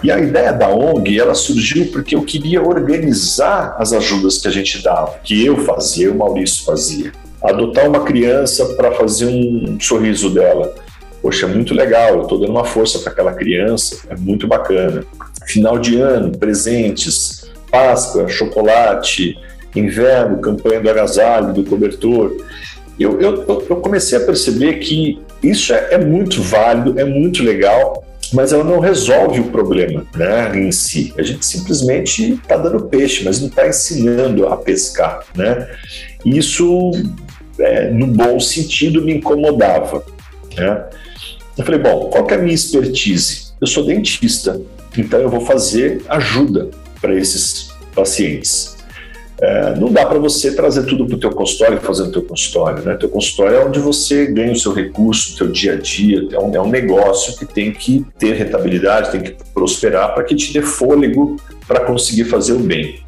E 0.04 0.12
a 0.12 0.20
ideia 0.20 0.54
da 0.54 0.70
ONG, 0.70 1.20
ela 1.20 1.34
surgiu 1.34 1.88
porque 1.92 2.16
eu 2.16 2.22
queria 2.22 2.62
organizar 2.62 3.76
as 3.80 3.94
ajudas 3.94 4.38
que 4.38 4.48
a 4.48 4.52
gente 4.52 4.84
dava, 4.84 5.16
que 5.24 5.46
eu 5.46 5.58
fazia, 5.58 6.12
o 6.12 6.18
Maurício 6.18 6.64
fazia 6.64 7.12
adotar 7.42 7.88
uma 7.88 8.04
criança 8.04 8.66
para 8.76 8.92
fazer 8.92 9.26
um 9.26 9.80
sorriso 9.80 10.30
dela. 10.30 10.74
Poxa, 11.22 11.46
é 11.46 11.50
muito 11.50 11.74
legal, 11.74 12.16
eu 12.16 12.22
estou 12.24 12.40
dando 12.40 12.52
uma 12.52 12.66
força 12.66 13.00
para 13.00 13.12
aquela 13.12 13.34
criança, 13.34 14.02
é 14.10 14.16
muito 14.16 14.48
bacana. 14.48 15.04
Final 15.48 15.80
de 15.80 16.00
ano, 16.00 16.38
presentes, 16.38 17.48
Páscoa, 17.72 18.28
chocolate, 18.28 19.38
inverno, 19.76 20.40
campanha 20.40 20.80
do 20.80 20.90
agasalho, 20.90 21.54
do 21.54 21.64
cobertor. 21.64 22.38
Eu, 23.00 23.20
eu, 23.22 23.66
eu 23.70 23.75
comecei 23.77 24.18
a 24.18 24.22
perceber 24.22 24.80
que 24.80 25.20
isso 25.44 25.74
é, 25.74 25.89
é 25.92 25.98
muito 25.98 26.42
válido, 26.42 27.00
é 27.00 27.06
muito 27.06 27.44
legal, 27.44 28.04
mas 28.34 28.51
ela 28.51 28.63
não 28.63 28.80
resolve 28.80 29.39
o 29.39 29.46
problema 29.46 30.06
né, 30.16 30.60
em 30.60 30.72
si. 30.72 31.13
A 31.18 31.22
gente 31.22 31.46
simplesmente 31.46 32.34
está 32.34 32.58
dando 32.58 32.86
peixe, 32.86 33.24
mas 33.24 33.39
não 33.39 33.48
está 33.48 33.68
ensinando 33.68 34.48
a 34.48 34.58
pescar. 34.58 35.24
Né? 35.36 35.68
Isso 36.25 36.92
é, 37.60 37.89
no 37.89 38.08
bom 38.08 38.39
sentido, 38.39 39.01
me 39.01 39.13
incomodava. 39.13 40.04
Né? 40.56 40.86
Eu 41.58 41.66
falei, 41.66 41.80
bom, 41.80 42.10
qual 42.10 42.27
é 42.30 42.34
a 42.36 42.38
minha 42.38 42.54
expertise? 42.54 43.48
Eu 43.60 43.68
sou 43.68 43.86
dentista, 43.86 44.62
então 44.98 45.20
eu 45.20 45.30
vou 45.30 45.42
fazer 45.42 46.01
ajuda 46.10 46.70
para 47.01 47.16
esses 47.16 47.70
pacientes. 47.96 48.77
É, 49.39 49.75
não 49.75 49.91
dá 49.91 50.06
para 50.06 50.17
você 50.17 50.56
trazer 50.56 50.84
tudo 50.86 51.06
para 51.06 51.15
o 51.15 51.20
teu 51.20 51.29
consultório 51.29 51.77
e 51.77 51.79
fazer 51.79 52.03
o 52.03 52.12
teu 52.12 52.24
consultório. 52.24 52.84
Né? 52.84 52.96
Teu 52.96 53.10
consultório 53.10 53.58
é 53.58 53.65
onde 53.65 53.79
você 53.79 54.25
ganha 54.25 54.51
o 54.51 54.56
seu 54.56 54.74
recurso, 54.74 55.34
o 55.34 55.38
teu 55.38 55.48
dia 55.51 55.74
a 55.74 55.75
dia. 55.75 56.27
É 56.32 56.39
um, 56.39 56.56
é 56.56 56.62
um 56.62 56.70
negócio 56.70 57.38
que 57.38 57.46
tem 57.46 57.72
que 57.72 58.06
ter 58.17 58.34
rentabilidade, 58.34 59.12
tem 59.12 59.22
que 59.22 59.36
prosperar 59.53 60.13
para 60.13 60.24
que 60.24 60.36
te 60.36 60.51
dê 60.53 60.62
fôlego 60.62 61.38
para 61.67 61.82
conseguir 61.82 62.25
fazer 62.25 62.53
o 62.53 62.60
bem. 62.60 63.00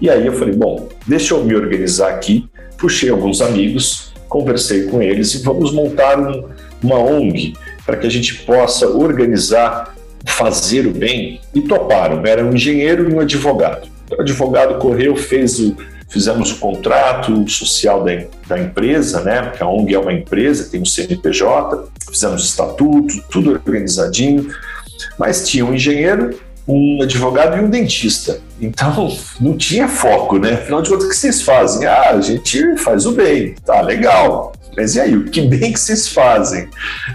E 0.00 0.10
aí 0.10 0.26
eu 0.26 0.32
falei, 0.32 0.54
bom, 0.54 0.88
deixa 1.06 1.34
eu 1.34 1.44
me 1.44 1.54
organizar 1.54 2.10
aqui 2.10 2.48
puxei 2.76 3.10
alguns 3.10 3.40
amigos, 3.40 4.12
conversei 4.28 4.84
com 4.84 5.02
eles 5.02 5.34
e 5.34 5.42
vamos 5.42 5.72
montar 5.72 6.18
um, 6.18 6.48
uma 6.82 6.98
ONG 6.98 7.54
para 7.84 7.96
que 7.96 8.06
a 8.06 8.10
gente 8.10 8.34
possa 8.42 8.88
organizar, 8.88 9.94
fazer 10.24 10.86
o 10.86 10.90
bem. 10.90 11.40
E 11.54 11.60
toparam, 11.60 12.24
era 12.26 12.44
um 12.44 12.54
engenheiro 12.54 13.08
e 13.08 13.14
um 13.14 13.20
advogado. 13.20 13.88
O 14.10 14.20
advogado 14.20 14.78
correu, 14.78 15.16
fez 15.16 15.58
o, 15.58 15.76
fizemos 16.08 16.52
o 16.52 16.58
contrato 16.58 17.48
social 17.48 18.04
da, 18.04 18.12
da 18.46 18.58
empresa, 18.58 19.22
né? 19.22 19.42
Porque 19.42 19.62
a 19.62 19.68
ONG 19.68 19.94
é 19.94 19.98
uma 19.98 20.12
empresa, 20.12 20.70
tem 20.70 20.80
um 20.80 20.84
CNPJ, 20.84 21.88
fizemos 22.10 22.42
o 22.42 22.44
estatuto, 22.44 23.22
tudo 23.30 23.50
organizadinho. 23.50 24.48
Mas 25.18 25.48
tinha 25.48 25.64
um 25.64 25.74
engenheiro 25.74 26.38
um 26.68 27.00
advogado 27.02 27.56
e 27.56 27.60
um 27.60 27.70
dentista. 27.70 28.40
Então, 28.60 29.16
não 29.40 29.56
tinha 29.56 29.86
foco, 29.86 30.38
né? 30.38 30.54
Afinal 30.54 30.82
de 30.82 30.90
contas, 30.90 31.06
o 31.06 31.08
que 31.08 31.16
vocês 31.16 31.42
fazem? 31.42 31.86
Ah, 31.86 32.10
a 32.10 32.20
gente 32.20 32.76
faz 32.78 33.06
o 33.06 33.12
bem, 33.12 33.54
tá 33.64 33.80
legal. 33.80 34.52
Mas 34.76 34.94
e 34.94 35.00
aí, 35.00 35.16
o 35.16 35.24
que 35.24 35.40
bem 35.42 35.72
que 35.72 35.80
vocês 35.80 36.08
fazem? 36.08 36.68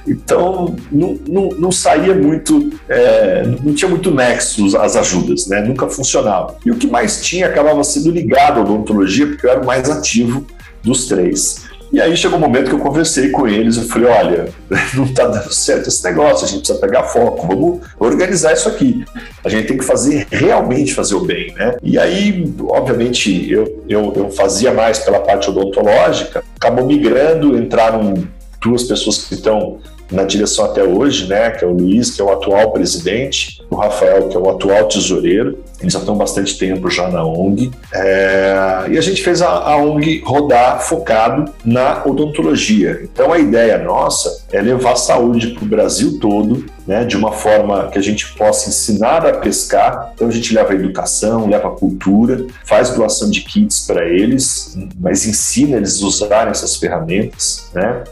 Então, 0.08 0.75
não, 0.91 1.20
não, 1.27 1.50
não 1.50 1.72
saía 1.72 2.15
muito, 2.15 2.72
é, 2.89 3.44
não 3.63 3.74
tinha 3.74 3.88
muito 3.88 4.10
nexo 4.10 4.75
as 4.77 4.96
ajudas, 4.96 5.48
né? 5.48 5.62
Nunca 5.62 5.88
funcionava. 5.88 6.58
E 6.65 6.72
o 6.72 6.75
que 6.75 6.88
mais 6.88 7.24
tinha 7.24 7.48
acabava 7.48 7.84
sendo 7.84 8.10
ligado 8.10 8.60
à 8.60 8.63
odontologia, 8.63 9.27
porque 9.27 9.46
eu 9.46 9.51
era 9.51 9.62
o 9.62 9.65
mais 9.65 9.89
ativo 9.89 10.46
dos 10.84 11.08
três. 11.08 11.70
E 11.91 12.00
aí 12.00 12.15
chegou 12.15 12.38
um 12.38 12.41
momento 12.41 12.69
que 12.69 12.75
eu 12.75 12.79
conversei 12.79 13.29
com 13.31 13.48
eles, 13.48 13.75
eu 13.75 13.83
falei, 13.83 14.10
olha, 14.10 14.50
não 14.95 15.03
está 15.03 15.27
dando 15.27 15.51
certo 15.51 15.89
esse 15.89 16.03
negócio, 16.03 16.45
a 16.45 16.48
gente 16.48 16.60
precisa 16.60 16.79
pegar 16.79 17.03
foco, 17.03 17.45
vamos 17.45 17.81
organizar 18.00 18.53
isso 18.53 18.69
aqui. 18.69 19.03
A 19.43 19.50
gente 19.50 19.67
tem 19.67 19.77
que 19.77 19.83
fazer, 19.83 20.25
realmente 20.31 20.93
fazer 20.93 21.15
o 21.15 21.21
bem, 21.21 21.53
né? 21.53 21.75
E 21.83 22.00
aí, 22.00 22.53
obviamente, 22.69 23.51
eu, 23.51 23.83
eu, 23.89 24.13
eu 24.15 24.31
fazia 24.31 24.74
mais 24.74 25.00
pela 25.00 25.19
parte 25.19 25.50
odontológica, 25.50 26.43
acabou 26.55 26.86
migrando, 26.86 27.57
entraram 27.57 28.13
duas 28.62 28.83
pessoas 28.83 29.25
que 29.25 29.33
estão 29.33 29.79
na 30.12 30.24
direção 30.24 30.65
até 30.65 30.84
hoje, 30.84 31.27
né, 31.27 31.51
que 31.51 31.63
é 31.63 31.68
o 31.68 31.72
Luiz, 31.72 32.12
que 32.12 32.22
é 32.22 32.24
o 32.24 32.32
atual 32.32 32.72
presidente, 32.72 33.62
o 33.70 33.75
Rafael, 33.75 34.27
que 34.27 34.36
é 34.36 34.39
o 34.39 34.50
atual 34.50 34.88
tesoureiro. 34.88 35.63
Eles 35.80 35.94
já 35.94 36.00
estão 36.00 36.15
bastante 36.15 36.58
tempo 36.58 36.89
já 36.89 37.08
na 37.10 37.24
ONG. 37.25 37.72
É, 37.94 38.86
e 38.91 38.98
a 38.98 39.01
gente 39.01 39.24
fez 39.24 39.41
a, 39.41 39.48
a, 39.48 39.77
ONG 39.77 40.22
rodar 40.24 40.82
focado 40.82 41.51
na 41.65 42.03
odontologia. 42.06 43.00
Então 43.03 43.32
a 43.32 43.39
ideia 43.39 43.77
nossa 43.80 44.46
é 44.51 44.62
levar 44.62 44.96
saúde 44.96 45.48
para 45.51 45.63
o 45.63 45.68
Brasil 45.68 46.20
todo, 46.20 46.65
né, 46.86 47.06
de 47.06 47.15
uma 47.15 47.32
forma 47.32 47.88
que 47.88 47.98
a 47.98 48.01
gente 48.01 48.34
possa 48.34 48.70
ensinar 48.70 49.25
a 49.25 49.34
pescar. 49.34 50.12
Então 50.13 50.27
a 50.27 50.32
gente 50.32 50.53
leva 50.53 50.74
a 50.74 50.75
educação, 50.75 51.50
leva 51.50 51.70
a 51.70 51.72
cultura, 51.72 52.46
faz 52.65 52.91
doação 52.91 53.30
de 53.30 53.41
kits 53.41 53.86
para 53.88 54.06
eles, 54.06 54.77
mas 55.00 55.25
ensina 55.25 55.77
eles 55.77 56.03
a 56.03 56.06
usarem 56.06 56.51
essas 56.51 56.75
ferramentas, 56.75 57.70
né? 57.74 58.03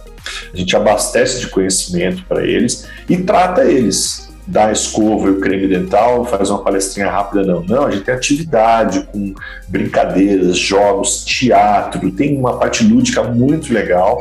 A 0.53 0.57
gente 0.57 0.75
abastece 0.75 1.39
de 1.39 1.47
conhecimento 1.47 2.23
para 2.27 2.45
eles 2.45 2.87
e 3.07 3.17
trata 3.17 3.63
eles. 3.63 4.29
Dá 4.47 4.67
a 4.67 4.71
escova 4.71 5.27
e 5.27 5.31
o 5.31 5.39
creme 5.39 5.67
dental, 5.67 6.25
faz 6.25 6.49
uma 6.49 6.63
palestrinha 6.63 7.09
rápida, 7.09 7.43
não. 7.43 7.63
Não, 7.63 7.85
a 7.85 7.91
gente 7.91 8.03
tem 8.03 8.15
atividade 8.15 9.07
com 9.11 9.33
brincadeiras, 9.67 10.57
jogos, 10.57 11.23
teatro, 11.23 12.09
tem 12.11 12.37
uma 12.37 12.57
parte 12.57 12.83
lúdica 12.83 13.21
muito 13.23 13.71
legal. 13.71 14.17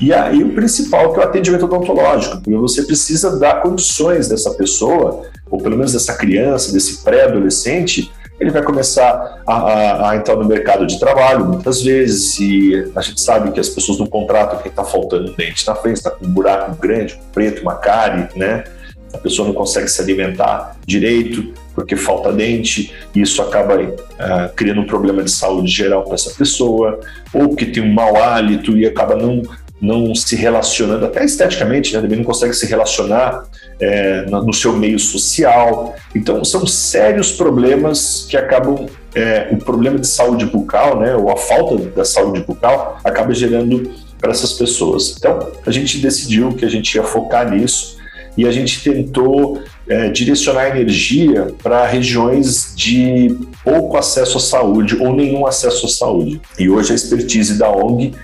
E 0.00 0.12
aí 0.12 0.42
o 0.42 0.54
principal 0.54 1.12
que 1.12 1.20
é 1.20 1.24
o 1.24 1.26
atendimento 1.26 1.64
odontológico, 1.64 2.36
porque 2.36 2.56
você 2.56 2.82
precisa 2.84 3.38
dar 3.38 3.60
condições 3.60 4.28
dessa 4.28 4.52
pessoa, 4.52 5.24
ou 5.50 5.60
pelo 5.60 5.76
menos 5.76 5.92
dessa 5.92 6.14
criança, 6.14 6.72
desse 6.72 7.02
pré-adolescente, 7.02 8.10
ele 8.40 8.50
vai 8.50 8.62
começar 8.62 9.42
a, 9.46 9.52
a, 9.52 10.10
a, 10.10 10.16
entrar 10.16 10.36
no 10.36 10.44
mercado 10.44 10.86
de 10.86 10.98
trabalho 10.98 11.44
muitas 11.44 11.82
vezes 11.82 12.38
e 12.38 12.90
a 12.94 13.00
gente 13.00 13.20
sabe 13.20 13.50
que 13.50 13.58
as 13.58 13.68
pessoas 13.68 13.98
no 13.98 14.08
contrato 14.08 14.62
quem 14.62 14.70
está 14.70 14.84
faltando 14.84 15.32
dente 15.32 15.66
na 15.66 15.74
frente 15.74 15.96
está 15.96 16.10
com 16.10 16.24
um 16.24 16.30
buraco 16.30 16.76
grande, 16.76 17.14
um 17.14 17.32
preto, 17.32 17.62
uma 17.62 17.74
cárie, 17.74 18.28
né? 18.36 18.64
A 19.12 19.18
pessoa 19.18 19.48
não 19.48 19.54
consegue 19.54 19.88
se 19.88 20.00
alimentar 20.02 20.76
direito 20.86 21.52
porque 21.74 21.96
falta 21.96 22.30
dente 22.30 22.92
e 23.14 23.22
isso 23.22 23.40
acaba 23.40 23.80
uh, 23.80 24.54
criando 24.54 24.82
um 24.82 24.86
problema 24.86 25.22
de 25.22 25.30
saúde 25.30 25.70
geral 25.70 26.04
para 26.04 26.14
essa 26.14 26.30
pessoa 26.30 27.00
ou 27.32 27.56
que 27.56 27.66
tem 27.66 27.82
um 27.82 27.92
mau 27.92 28.16
hálito 28.16 28.76
e 28.76 28.86
acaba 28.86 29.16
não 29.16 29.42
não 29.80 30.14
se 30.14 30.34
relacionando, 30.34 31.06
até 31.06 31.24
esteticamente, 31.24 31.94
né? 31.94 32.00
também 32.00 32.18
não 32.18 32.24
consegue 32.24 32.52
se 32.52 32.66
relacionar 32.66 33.44
é, 33.80 34.26
no 34.26 34.52
seu 34.52 34.72
meio 34.72 34.98
social. 34.98 35.94
Então, 36.14 36.44
são 36.44 36.66
sérios 36.66 37.32
problemas 37.32 38.26
que 38.28 38.36
acabam. 38.36 38.86
É, 39.14 39.48
o 39.50 39.56
problema 39.56 39.98
de 39.98 40.06
saúde 40.06 40.44
bucal, 40.44 41.00
né, 41.00 41.16
ou 41.16 41.30
a 41.30 41.36
falta 41.36 41.76
da 41.88 42.04
saúde 42.04 42.40
bucal, 42.46 43.00
acaba 43.02 43.34
gerando 43.34 43.90
para 44.20 44.30
essas 44.30 44.52
pessoas. 44.52 45.16
Então, 45.16 45.50
a 45.66 45.70
gente 45.70 45.98
decidiu 45.98 46.52
que 46.52 46.64
a 46.64 46.68
gente 46.68 46.94
ia 46.94 47.02
focar 47.02 47.50
nisso 47.50 47.98
e 48.36 48.46
a 48.46 48.52
gente 48.52 48.82
tentou 48.82 49.60
é, 49.88 50.10
direcionar 50.10 50.68
energia 50.68 51.48
para 51.62 51.86
regiões 51.86 52.72
de 52.76 53.36
pouco 53.64 53.96
acesso 53.96 54.36
à 54.36 54.40
saúde 54.40 54.96
ou 55.00 55.12
nenhum 55.12 55.46
acesso 55.46 55.86
à 55.86 55.88
saúde. 55.88 56.40
E 56.58 56.68
hoje 56.68 56.92
a 56.92 56.94
expertise 56.94 57.58
da 57.58 57.70
ONG, 57.70 58.14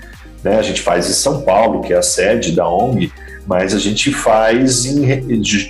né, 0.45 0.59
a 0.59 0.63
gente 0.63 0.83
faz 0.83 1.09
em 1.09 1.15
São 1.15 1.41
Paulo, 1.41 1.81
que 1.81 1.93
é 1.93 1.97
a 1.97 2.03
sede 2.03 2.53
da 2.53 2.69
ONG, 2.69 3.11
mas 3.47 3.75
a 3.75 3.79
gente 3.79 4.13
faz 4.13 4.87
em, 4.87 5.23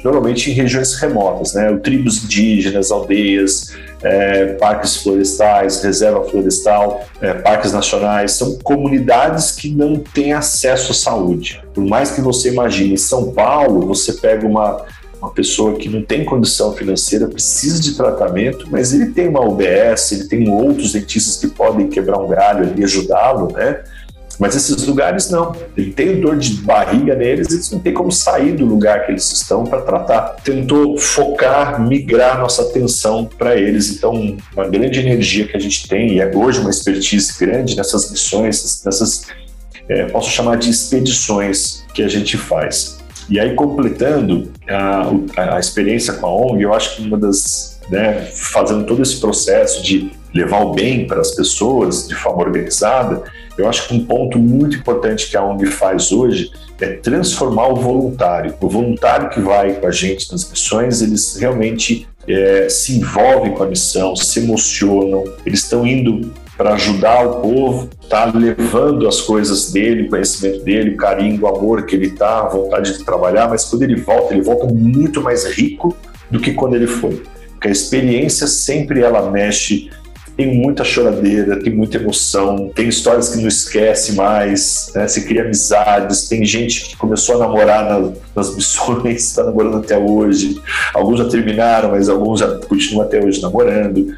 normalmente 0.03 0.51
em 0.51 0.55
regiões 0.55 0.95
remotas, 0.95 1.55
né? 1.55 1.77
Tribos 1.83 2.23
indígenas, 2.25 2.91
aldeias, 2.91 3.75
é, 4.03 4.55
parques 4.55 4.97
florestais, 4.97 5.83
reserva 5.83 6.23
florestal, 6.25 7.05
é, 7.21 7.35
parques 7.35 7.73
nacionais, 7.73 8.33
são 8.33 8.59
comunidades 8.63 9.51
que 9.51 9.71
não 9.71 9.97
têm 9.97 10.33
acesso 10.33 10.93
à 10.93 10.95
saúde. 10.95 11.63
Por 11.73 11.85
mais 11.85 12.13
que 12.13 12.21
você 12.21 12.53
imagine, 12.53 12.95
em 12.95 12.99
São 12.99 13.33
Paulo, 13.33 13.87
você 13.87 14.13
pega 14.13 14.47
uma, 14.47 14.85
uma 15.21 15.33
pessoa 15.33 15.77
que 15.77 15.89
não 15.89 16.03
tem 16.03 16.25
condição 16.25 16.75
financeira, 16.75 17.27
precisa 17.27 17.81
de 17.81 17.97
tratamento, 17.97 18.69
mas 18.71 18.93
ele 18.93 19.07
tem 19.07 19.27
uma 19.27 19.41
UBS, 19.41 20.13
ele 20.13 20.25
tem 20.29 20.49
outros 20.49 20.93
dentistas 20.93 21.39
que 21.39 21.49
podem 21.49 21.89
quebrar 21.89 22.19
um 22.19 22.29
galho 22.29 22.73
e 22.77 22.85
ajudá-lo, 22.85 23.53
né? 23.53 23.83
Mas 24.39 24.57
esses 24.57 24.87
lugares 24.87 25.31
não. 25.31 25.55
Ele 25.77 25.93
tem 25.93 26.21
dor 26.21 26.37
de 26.37 26.55
barriga 26.55 27.15
neles, 27.15 27.51
eles 27.51 27.71
não 27.71 27.79
têm 27.79 27.93
como 27.93 28.11
sair 28.11 28.53
do 28.53 28.65
lugar 28.65 29.07
que 29.07 29.13
eles 29.13 29.31
estão 29.31 29.65
para 29.65 29.81
tratar. 29.83 30.37
Tentou 30.43 30.99
focar, 30.99 31.81
migrar 31.81 32.39
nossa 32.39 32.63
atenção 32.63 33.25
para 33.39 33.57
eles. 33.57 33.91
Então, 33.91 34.37
uma 34.55 34.69
grande 34.69 35.01
energia 35.01 35.47
que 35.47 35.57
a 35.57 35.61
gente 35.61 35.89
tem, 35.89 36.15
e 36.15 36.21
é 36.21 36.31
hoje 36.35 36.61
uma 36.61 36.71
expertise 36.71 37.33
grande 37.39 37.77
nessas 37.77 38.11
missões, 38.11 38.83
nessas, 38.85 39.27
é, 39.89 40.07
posso 40.07 40.31
chamar 40.31 40.57
de 40.57 40.71
expedições 40.71 41.85
que 41.95 42.03
a 42.03 42.09
gente 42.09 42.37
faz. 42.37 42.99
E 43.29 43.41
aí, 43.41 43.55
completando 43.55 44.53
a, 44.69 45.57
a 45.57 45.59
experiência 45.59 46.13
com 46.15 46.27
a 46.27 46.35
ONG, 46.35 46.63
eu 46.63 46.75
acho 46.75 46.97
que 46.97 47.03
uma 47.03 47.19
das. 47.19 47.75
Né, 47.91 48.27
fazendo 48.33 48.87
todo 48.87 49.03
esse 49.03 49.21
processo 49.21 49.83
de 49.83 50.11
levar 50.35 50.63
o 50.63 50.73
bem 50.73 51.07
para 51.07 51.21
as 51.21 51.33
pessoas 51.33 52.09
de 52.09 52.15
forma 52.15 52.43
organizada, 52.43 53.23
eu 53.57 53.69
acho 53.69 53.89
que 53.89 53.95
um 53.95 54.05
ponto 54.05 54.39
muito 54.39 54.77
importante 54.77 55.31
que 55.31 55.37
a 55.37 55.45
ONG 55.45 55.67
faz 55.67 56.11
hoje 56.11 56.51
é 56.81 56.95
transformar 56.95 57.69
o 57.69 57.77
voluntário. 57.77 58.55
O 58.61 58.69
voluntário 58.69 59.31
que 59.31 59.41
vai 59.41 59.75
com 59.75 59.87
a 59.87 59.91
gente 59.91 60.31
nas 60.33 60.51
missões, 60.51 61.03
eles 61.03 61.37
realmente 61.37 62.09
é, 62.27 62.69
se 62.69 62.99
envolvem 62.99 63.53
com 63.53 63.63
a 63.63 63.67
missão, 63.67 64.17
se 64.17 64.41
emocionam, 64.41 65.25
eles 65.47 65.61
estão 65.61 65.87
indo 65.87 66.33
para 66.57 66.75
ajudar 66.75 67.27
o 67.27 67.41
povo, 67.41 67.89
tá 68.09 68.27
levando 68.27 69.09
as 69.09 69.21
coisas 69.21 69.73
dele, 69.73 70.05
o 70.05 70.11
conhecimento 70.11 70.63
dele, 70.63 70.91
o 70.91 70.97
carinho, 70.97 71.43
o 71.43 71.49
amor 71.49 71.85
que 71.85 71.97
ele 71.97 72.11
tá, 72.11 72.41
a 72.41 72.49
vontade 72.49 72.97
de 72.97 73.05
trabalhar, 73.05 73.49
mas 73.49 73.65
quando 73.65 73.83
ele 73.83 73.97
volta, 73.97 74.35
ele 74.35 74.43
volta 74.43 74.67
muito 74.67 75.21
mais 75.21 75.45
rico 75.45 75.97
do 76.31 76.39
que 76.39 76.53
quando 76.53 76.75
ele 76.77 76.87
foi. 76.87 77.23
Porque 77.51 77.69
a 77.69 77.73
experiência 77.73 78.47
sempre 78.47 79.01
ela 79.01 79.31
mexe 79.31 79.91
tem 80.37 80.57
muita 80.57 80.83
choradeira, 80.85 81.63
tem 81.63 81.75
muita 81.75 81.97
emoção, 81.97 82.71
tem 82.75 82.89
histórias 82.89 83.29
que 83.31 83.41
não 83.41 83.49
esquece 83.49 84.15
mais, 84.15 84.91
né? 84.95 85.07
Você 85.07 85.23
cria 85.23 85.43
amizades, 85.43 86.29
tem 86.29 86.45
gente 86.45 86.87
que 86.89 86.97
começou 86.97 87.37
a 87.37 87.39
namorar 87.39 87.85
na, 87.85 88.13
nas 88.35 88.55
missões, 88.55 89.23
está 89.23 89.45
namorando 89.45 89.79
até 89.79 89.97
hoje. 89.97 90.61
Alguns 90.93 91.19
já 91.21 91.29
terminaram, 91.29 91.91
mas 91.91 92.09
alguns 92.09 92.41
já 92.41 92.59
continuam 92.59 93.07
até 93.07 93.25
hoje 93.25 93.41
namorando. 93.41 94.15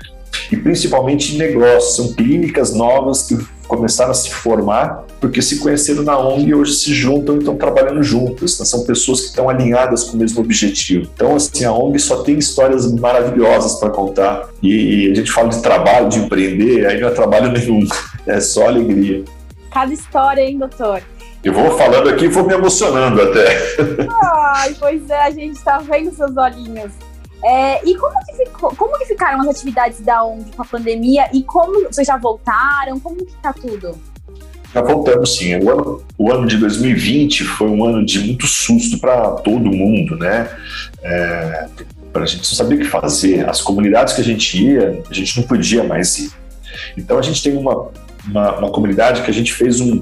E 0.51 0.57
principalmente 0.57 1.37
negócios, 1.37 1.97
são 1.97 2.13
clínicas 2.15 2.75
novas 2.75 3.23
que 3.23 3.37
começaram 3.67 4.11
a 4.11 4.15
se 4.15 4.31
formar 4.31 5.07
porque 5.21 5.41
se 5.41 5.59
conheceram 5.59 6.03
na 6.03 6.19
ONG 6.19 6.51
e 6.51 6.55
hoje 6.55 6.75
se 6.75 6.95
juntam 6.95 7.37
e 7.37 7.39
estão 7.39 7.57
trabalhando 7.57 8.03
juntas. 8.03 8.59
Né? 8.59 8.65
São 8.65 8.85
pessoas 8.85 9.21
que 9.21 9.27
estão 9.29 9.49
alinhadas 9.49 10.05
com 10.05 10.17
o 10.17 10.21
mesmo 10.21 10.41
objetivo. 10.41 11.09
Então, 11.15 11.35
assim, 11.37 11.65
a 11.65 11.73
ONG 11.73 11.99
só 11.99 12.23
tem 12.23 12.39
histórias 12.39 12.91
maravilhosas 12.93 13.79
para 13.81 13.91
contar. 13.91 14.49
E, 14.63 15.11
a 15.11 15.15
gente 15.15 15.33
fala 15.33 15.49
de 15.49 15.63
trabalho, 15.63 16.09
de 16.09 16.19
empreender, 16.19 16.87
aí 16.87 17.01
não 17.01 17.09
é 17.09 17.11
trabalho 17.11 17.51
nenhum, 17.53 17.87
é 18.27 18.41
só 18.41 18.67
alegria. 18.69 19.25
Cada 19.73 19.93
história, 19.93 20.43
hein, 20.43 20.59
doutor? 20.59 21.03
Eu 21.43 21.53
vou 21.53 21.77
falando 21.79 22.09
aqui 22.09 22.25
e 22.25 22.29
vou 22.29 22.45
me 22.45 22.55
emocionando 22.55 23.23
até. 23.23 23.77
Ai, 24.55 24.75
pois 24.79 25.09
é, 25.09 25.23
a 25.23 25.31
gente 25.31 25.57
está 25.57 25.79
vendo 25.79 26.15
seus 26.15 26.37
olhinhos. 26.37 26.93
É, 27.45 27.89
e 27.89 27.95
como 27.97 28.15
que, 28.25 28.33
ficou, 28.33 28.75
como 28.75 28.99
que 28.99 29.07
ficaram 29.07 29.41
as 29.43 29.49
atividades 29.49 30.01
da 30.01 30.25
ONG 30.25 30.53
com 30.53 30.63
a 30.63 30.65
pandemia 30.65 31.29
e 31.33 31.43
como 31.43 31.85
vocês 31.85 32.07
já 32.07 32.17
voltaram? 32.17 32.99
Como 32.99 33.17
que 33.17 33.35
tá 33.37 33.53
tudo? 33.53 33.97
Já 34.73 34.83
voltamos 34.83 35.37
sim. 35.37 35.57
O 35.57 35.71
ano, 35.71 36.05
o 36.19 36.33
ano 36.33 36.47
de 36.47 36.57
2020 36.59 37.45
foi 37.45 37.69
um 37.69 37.85
ano 37.85 38.05
de 38.05 38.19
muito 38.21 38.47
susto 38.47 38.99
para 38.99 39.31
todo 39.33 39.71
mundo, 39.71 40.17
né? 40.17 40.51
É, 41.03 41.67
a 42.15 42.27
gente 42.27 42.39
não 42.39 42.45
sabia 42.45 42.77
o 42.77 42.81
que 42.81 42.87
fazer. 42.87 43.49
As 43.49 43.61
comunidades 43.61 44.15
que 44.15 44.21
a 44.21 44.25
gente 44.25 44.63
ia, 44.63 45.03
a 45.09 45.15
gente 45.15 45.39
não 45.39 45.47
podia 45.47 45.85
mais 45.85 46.19
ir. 46.19 46.31
Então 46.97 47.19
a 47.19 47.23
gente 47.23 47.43
tem 47.43 47.57
uma, 47.57 47.91
uma, 48.27 48.59
uma 48.59 48.71
comunidade 48.71 49.23
que 49.23 49.31
a 49.31 49.35
gente 49.35 49.53
fez 49.53 49.81
um, 49.81 50.01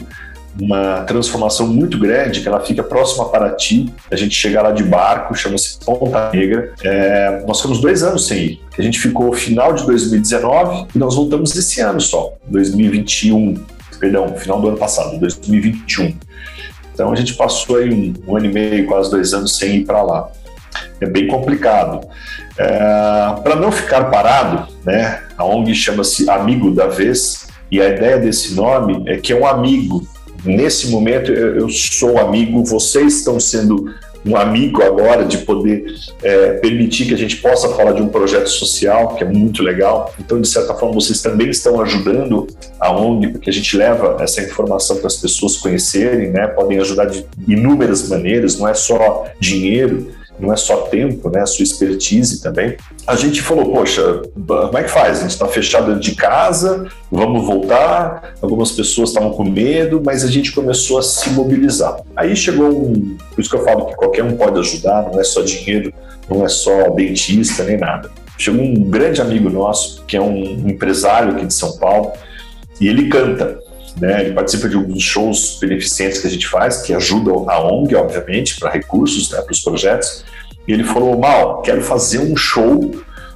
uma 0.61 1.03
transformação 1.03 1.67
muito 1.67 1.99
grande, 1.99 2.41
que 2.41 2.49
ela 2.49 2.61
fica 2.61 2.83
próxima 2.83 3.25
a 3.25 3.29
Paraty. 3.29 3.93
A 4.11 4.17
gente 4.17 4.35
chega 4.35 4.63
lá 4.63 4.71
de 4.71 4.83
barco, 4.83 5.35
chama-se 5.35 5.79
Ponta 5.85 6.31
Negra. 6.33 6.73
É, 6.83 7.43
nós 7.47 7.59
ficamos 7.59 7.81
dois 7.81 8.03
anos 8.03 8.27
sem 8.27 8.39
ir. 8.39 8.61
A 8.79 8.83
gente 8.83 8.99
ficou 8.99 9.33
final 9.33 9.73
de 9.73 9.85
2019 9.87 10.89
e 10.95 10.99
nós 10.99 11.15
voltamos 11.15 11.55
esse 11.55 11.81
ano 11.81 12.01
só, 12.01 12.33
2021, 12.47 13.55
perdão, 13.99 14.35
final 14.37 14.61
do 14.61 14.69
ano 14.69 14.77
passado, 14.77 15.19
2021. 15.19 16.17
Então 16.93 17.13
a 17.13 17.17
gente 17.17 17.35
passou 17.35 17.77
aí 17.77 17.93
um, 17.93 18.15
um 18.27 18.37
ano 18.37 18.47
e 18.47 18.53
meio, 18.53 18.87
quase 18.87 19.11
dois 19.11 19.35
anos 19.35 19.57
sem 19.57 19.77
ir 19.77 19.85
para 19.85 20.03
lá. 20.03 20.31
É 21.01 21.07
bem 21.07 21.27
complicado. 21.27 22.07
É, 22.57 22.69
para 23.43 23.57
não 23.57 23.73
ficar 23.73 24.05
parado, 24.05 24.73
né, 24.85 25.21
a 25.37 25.45
ONG 25.45 25.75
chama-se 25.75 26.31
Amigo 26.31 26.71
da 26.73 26.87
Vez, 26.87 27.49
e 27.71 27.81
a 27.81 27.89
ideia 27.89 28.19
desse 28.19 28.55
nome 28.55 29.03
é 29.07 29.17
que 29.17 29.33
é 29.33 29.37
um 29.37 29.47
amigo 29.47 30.07
nesse 30.45 30.89
momento 30.89 31.33
eu, 31.33 31.69
sou 31.69 32.19
amigo, 32.19 32.65
vocês 32.65 33.19
estão 33.19 33.39
sendo 33.41 33.93
um 34.27 34.37
amigo 34.37 34.83
agora 34.83 35.25
de 35.25 35.39
poder 35.39 35.85
é, 36.23 36.53
permitir 36.55 37.07
que 37.07 37.13
a 37.15 37.17
gente 37.17 37.37
possa 37.37 37.69
falar 37.75 37.93
de 37.93 38.01
um 38.01 38.09
projeto 38.09 38.49
social, 38.49 39.17
que 39.17 39.23
é 39.23 39.27
muito 39.27 39.63
legal. 39.63 40.15
Então, 40.19 40.41
de 40.41 40.49
certa 40.49 40.73
forma, 40.73 40.95
vocês 40.95 41.21
também 41.21 41.51
estão 41.51 41.81
ajudando 41.83 42.47
a 42.81 42.91
ONG, 42.91 43.29
porque 43.29 43.51
a 43.51 43.53
gente 43.53 43.77
leva 43.77 44.17
essa 44.21 44.41
informação 44.41 44.97
para 44.97 45.09
as 45.09 45.17
pessoas 45.17 45.59
conhecerem, 45.59 46.31
né? 46.31 46.47
podem 46.47 46.79
ajudar 46.79 47.05
de 47.05 47.27
inúmeras 47.47 48.09
maneiras, 48.09 48.59
não 48.59 48.67
é 48.67 48.73
só 48.73 49.27
dinheiro 49.39 50.09
não 50.39 50.53
é 50.53 50.57
só 50.57 50.83
tempo, 50.83 51.31
né, 51.31 51.41
a 51.41 51.47
sua 51.47 51.63
expertise 51.63 52.43
também. 52.43 52.77
A 53.07 53.15
gente 53.15 53.41
falou, 53.41 53.73
poxa, 53.73 54.23
como 54.35 54.79
é 54.79 54.83
que 54.83 54.91
faz? 54.91 55.19
A 55.19 55.23
gente 55.23 55.31
está 55.31 55.47
fechado 55.47 55.99
de 55.99 56.15
casa, 56.15 56.87
vamos 57.11 57.47
voltar. 57.47 58.35
Algumas 58.43 58.73
pessoas 58.73 59.11
estavam 59.11 59.31
com 59.31 59.45
medo, 59.45 60.03
mas 60.05 60.25
a 60.25 60.29
gente 60.29 60.53
começou 60.53 60.99
a 60.99 61.03
se 61.03 61.31
mobilizar. 61.31 62.01
Aí 62.17 62.35
chegou 62.35 62.69
um, 62.69 63.17
por 63.35 63.41
isso 63.41 63.51
que 63.51 63.57
eu 63.57 63.65
falo 63.65 63.87
que 63.87 63.95
qualquer 63.95 64.25
um 64.25 64.37
pode 64.37 64.59
ajudar, 64.59 65.11
não 65.11 65.21
é 65.21 65.25
só 65.25 65.43
dinheiro, 65.43 65.93
não 66.29 66.45
é 66.45 66.49
só 66.49 66.91
dentista 66.91 67.63
nem 67.65 67.77
nada. 67.77 68.11
Chegou 68.37 68.61
um 68.61 68.75
grande 68.91 69.21
amigo 69.21 69.49
nosso, 69.49 70.03
que 70.07 70.17
é 70.17 70.21
um 70.21 70.69
empresário 70.69 71.35
aqui 71.35 71.47
de 71.47 71.55
São 71.55 71.79
Paulo, 71.79 72.13
e 72.81 72.89
ele 72.89 73.09
canta. 73.09 73.63
Né? 74.01 74.23
Ele 74.23 74.33
participa 74.33 74.69
de 74.69 74.77
alguns 74.77 75.03
shows 75.03 75.59
beneficentes 75.61 76.21
que 76.21 76.27
a 76.27 76.31
gente 76.31 76.47
faz, 76.47 76.83
que 76.83 76.93
ajudam 76.93 77.49
a 77.49 77.61
ONG, 77.61 77.95
obviamente, 77.95 78.59
para 78.59 78.71
recursos, 78.71 79.31
né, 79.31 79.41
para 79.41 79.53
os 79.53 79.61
projetos. 79.61 80.25
E 80.67 80.73
ele 80.73 80.85
falou: 80.85 81.19
Mal, 81.19 81.63
quero 81.63 81.83
fazer 81.83 82.19
um 82.19 82.37
show, 82.37 82.91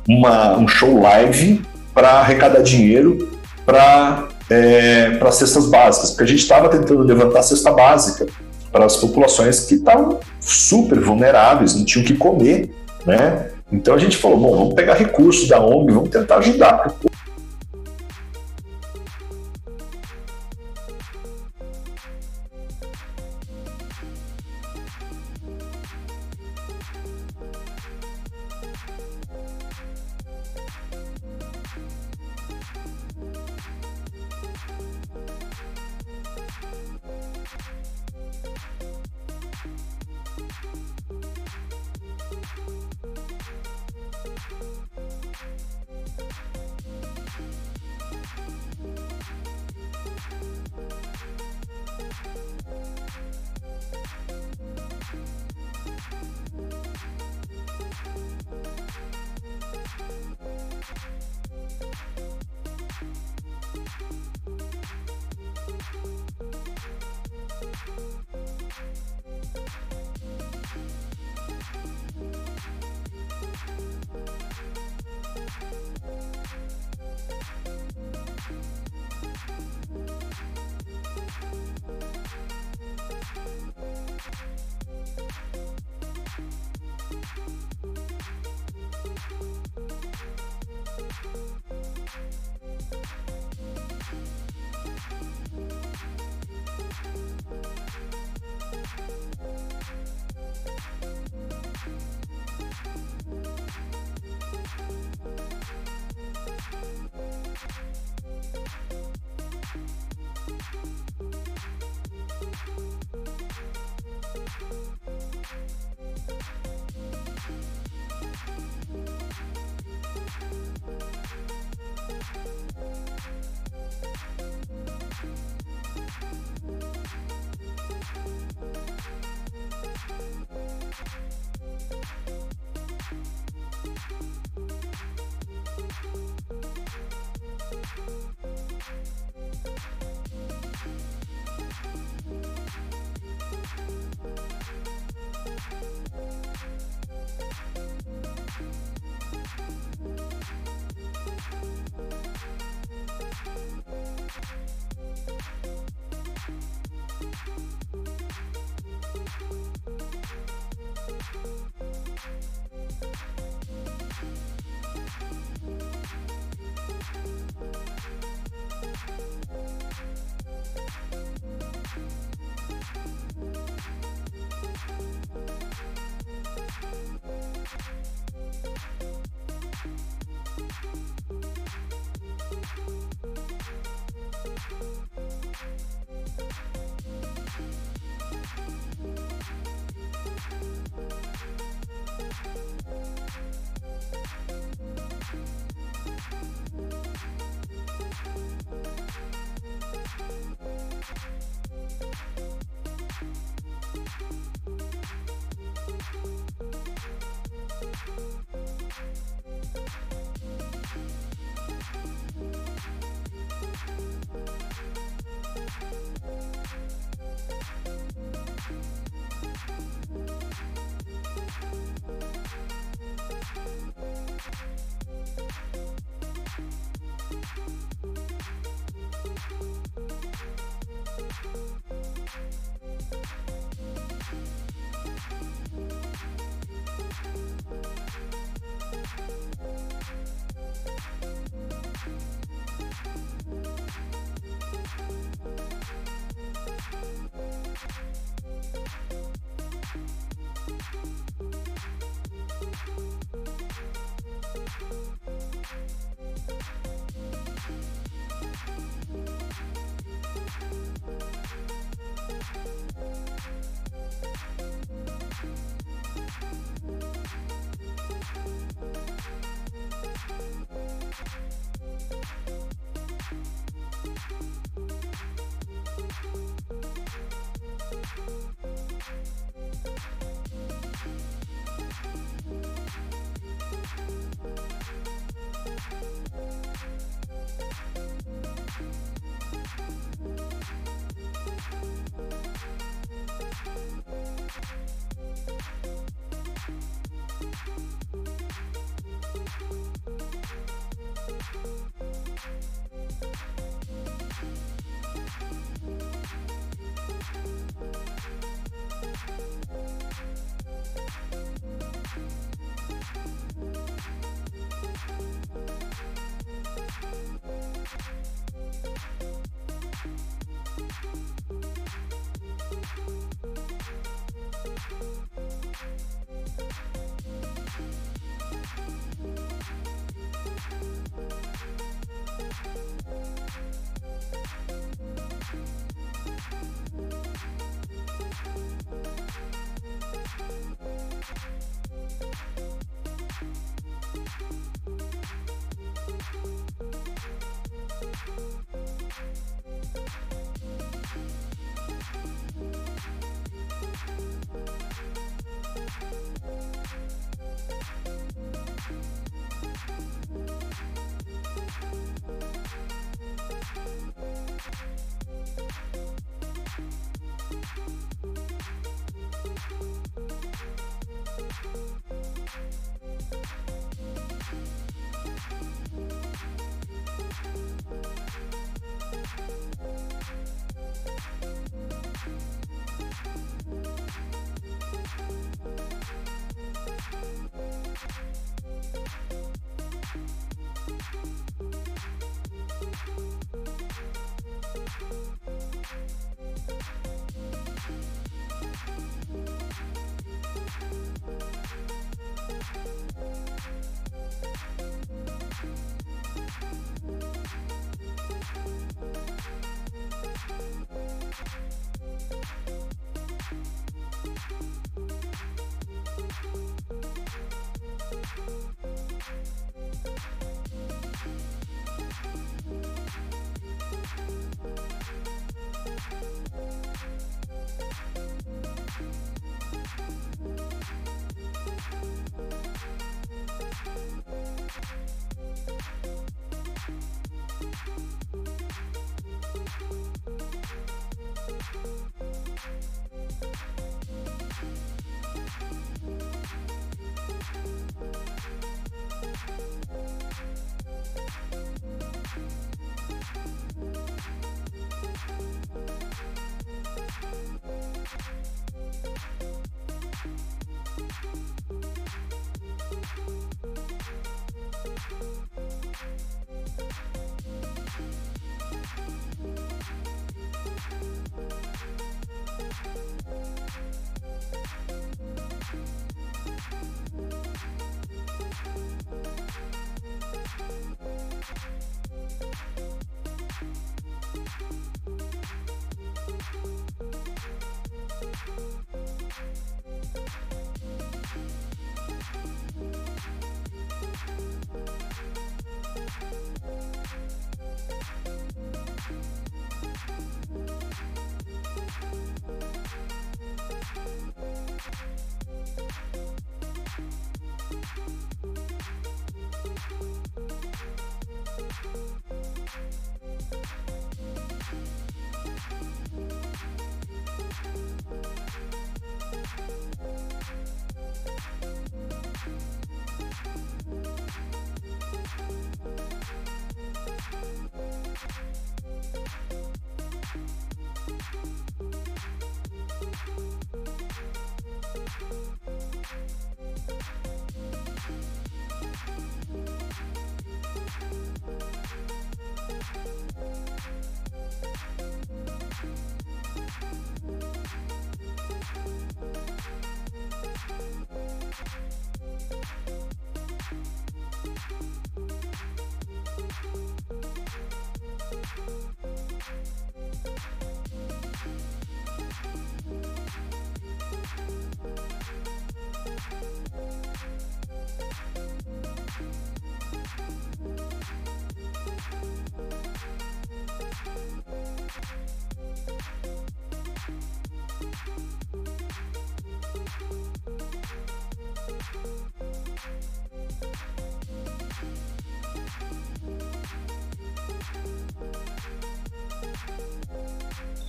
uma, 0.08 0.56
um 0.56 0.66
show 0.66 1.00
live 1.00 1.62
para 1.94 2.20
arrecadar 2.20 2.62
dinheiro 2.62 3.30
para 3.64 4.28
é, 4.50 5.10
para 5.10 5.30
cestas 5.30 5.66
básicas, 5.66 6.10
porque 6.10 6.24
a 6.24 6.26
gente 6.26 6.40
estava 6.40 6.68
tentando 6.68 7.02
levantar 7.02 7.40
a 7.40 7.42
cesta 7.42 7.70
básica 7.70 8.26
para 8.72 8.84
as 8.84 8.96
populações 8.96 9.60
que 9.60 9.74
estavam 9.74 10.20
super 10.40 10.98
vulneráveis, 11.00 11.74
não 11.74 11.84
tinham 11.84 12.04
o 12.04 12.06
que 12.06 12.14
comer, 12.14 12.70
né? 13.04 13.50
Então 13.70 13.94
a 13.94 13.98
gente 13.98 14.16
falou, 14.16 14.38
bom, 14.38 14.56
vamos 14.56 14.74
pegar 14.74 14.94
recursos 14.94 15.48
da 15.48 15.60
ONG, 15.60 15.92
vamos 15.92 16.08
tentar 16.08 16.38
ajudar. 16.38 16.94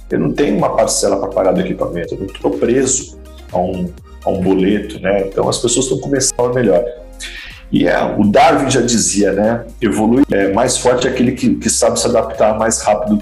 Eu 0.10 0.20
não 0.20 0.34
tenho 0.34 0.58
uma 0.58 0.76
parcela 0.76 1.18
para 1.18 1.30
pagar 1.30 1.52
do 1.52 1.62
equipamento, 1.62 2.16
eu 2.16 2.20
não 2.20 2.26
estou 2.26 2.52
preso 2.52 3.20
a 3.52 3.60
um, 3.60 3.92
a 4.26 4.30
um 4.30 4.42
boleto, 4.42 5.00
né? 5.00 5.28
Então 5.28 5.48
as 5.48 5.58
pessoas 5.58 5.86
estão 5.86 6.00
começando 6.00 6.40
a 6.40 6.54
melhor. 6.54 6.84
E 7.72 7.88
é, 7.88 8.04
o 8.04 8.24
Darwin 8.26 8.70
já 8.70 8.82
dizia, 8.82 9.32
né? 9.32 9.66
Evolui 9.82 10.24
é, 10.32 10.52
mais 10.52 10.78
forte 10.78 11.08
é 11.08 11.12
aquele 11.12 11.34
que, 11.34 11.56
que 11.56 11.70
sabe 11.70 12.00
se 12.00 12.08
adaptar 12.08 12.58
mais 12.58 12.82
rápido 12.82 13.22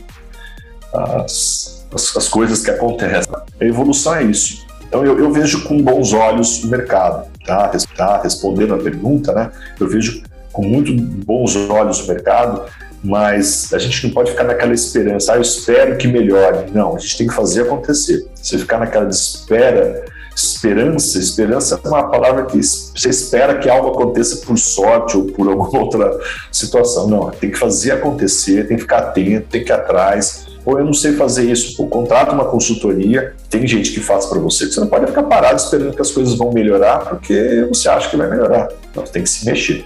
às, 0.93 1.85
às, 1.93 2.15
às 2.15 2.29
coisas 2.29 2.63
que 2.63 2.71
acontecem. 2.71 3.33
A 3.59 3.65
evolução 3.65 4.15
é 4.15 4.23
isso. 4.23 4.65
Então 4.87 5.05
eu, 5.05 5.19
eu, 5.19 5.31
vejo 5.33 5.65
com 5.65 5.81
bons 5.81 6.13
olhos 6.13 6.63
o 6.63 6.67
mercado, 6.67 7.27
tá? 7.45 7.69
tá? 7.97 8.21
Respondendo 8.21 8.73
a 8.73 8.77
pergunta, 8.77 9.33
né? 9.33 9.51
Eu 9.77 9.87
vejo 9.89 10.23
com 10.53 10.63
muito 10.63 10.93
bons 10.93 11.55
olhos 11.69 11.99
o 11.99 12.07
mercado, 12.07 12.63
mas 13.07 13.73
a 13.73 13.79
gente 13.79 14.05
não 14.05 14.13
pode 14.13 14.31
ficar 14.31 14.43
naquela 14.43 14.73
esperança, 14.73 15.31
ah, 15.31 15.35
eu 15.37 15.41
espero 15.41 15.97
que 15.97 16.07
melhore. 16.07 16.69
Não, 16.73 16.95
a 16.95 16.99
gente 16.99 17.17
tem 17.17 17.27
que 17.27 17.33
fazer 17.33 17.61
acontecer. 17.61 18.27
Se 18.35 18.57
ficar 18.57 18.79
naquela 18.79 19.09
espera, 19.09 20.03
esperança, 20.35 21.17
esperança 21.17 21.79
é 21.81 21.87
uma 21.87 22.09
palavra 22.11 22.45
que 22.45 22.61
você 22.61 23.09
espera 23.09 23.57
que 23.59 23.69
algo 23.69 23.91
aconteça 23.91 24.45
por 24.45 24.57
sorte 24.57 25.15
ou 25.15 25.23
por 25.23 25.47
alguma 25.47 25.69
outra 25.79 26.19
situação. 26.51 27.07
Não, 27.07 27.29
tem 27.31 27.49
que 27.49 27.57
fazer 27.57 27.93
acontecer, 27.93 28.67
tem 28.67 28.75
que 28.75 28.83
ficar 28.83 28.97
atento, 28.97 29.47
tem 29.49 29.63
que 29.63 29.71
ir 29.71 29.73
atrás 29.73 30.45
ou 30.65 30.77
eu 30.77 30.83
não 30.83 30.91
sei 30.91 31.13
fazer 31.13 31.49
isso, 31.49 31.77
pô, 31.77 31.87
contrata 31.87 32.33
uma 32.33 32.43
consultoria, 32.43 33.33
tem 33.49 33.65
gente 33.65 33.89
que 33.93 34.01
faz 34.01 34.25
para 34.25 34.37
você, 34.37 34.69
você 34.69 34.81
não 34.81 34.87
pode 34.87 35.07
ficar 35.07 35.23
parado 35.23 35.55
esperando 35.55 35.95
que 35.95 36.01
as 36.01 36.11
coisas 36.11 36.33
vão 36.33 36.51
melhorar, 36.51 37.05
porque 37.05 37.65
você 37.69 37.87
acha 37.87 38.09
que 38.09 38.17
vai 38.17 38.29
melhorar. 38.29 38.67
Então, 38.91 39.05
você 39.05 39.13
tem 39.13 39.23
que 39.23 39.29
se 39.29 39.45
mexer. 39.45 39.85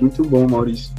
Muito 0.00 0.22
bom, 0.22 0.46
Maurício. 0.48 0.92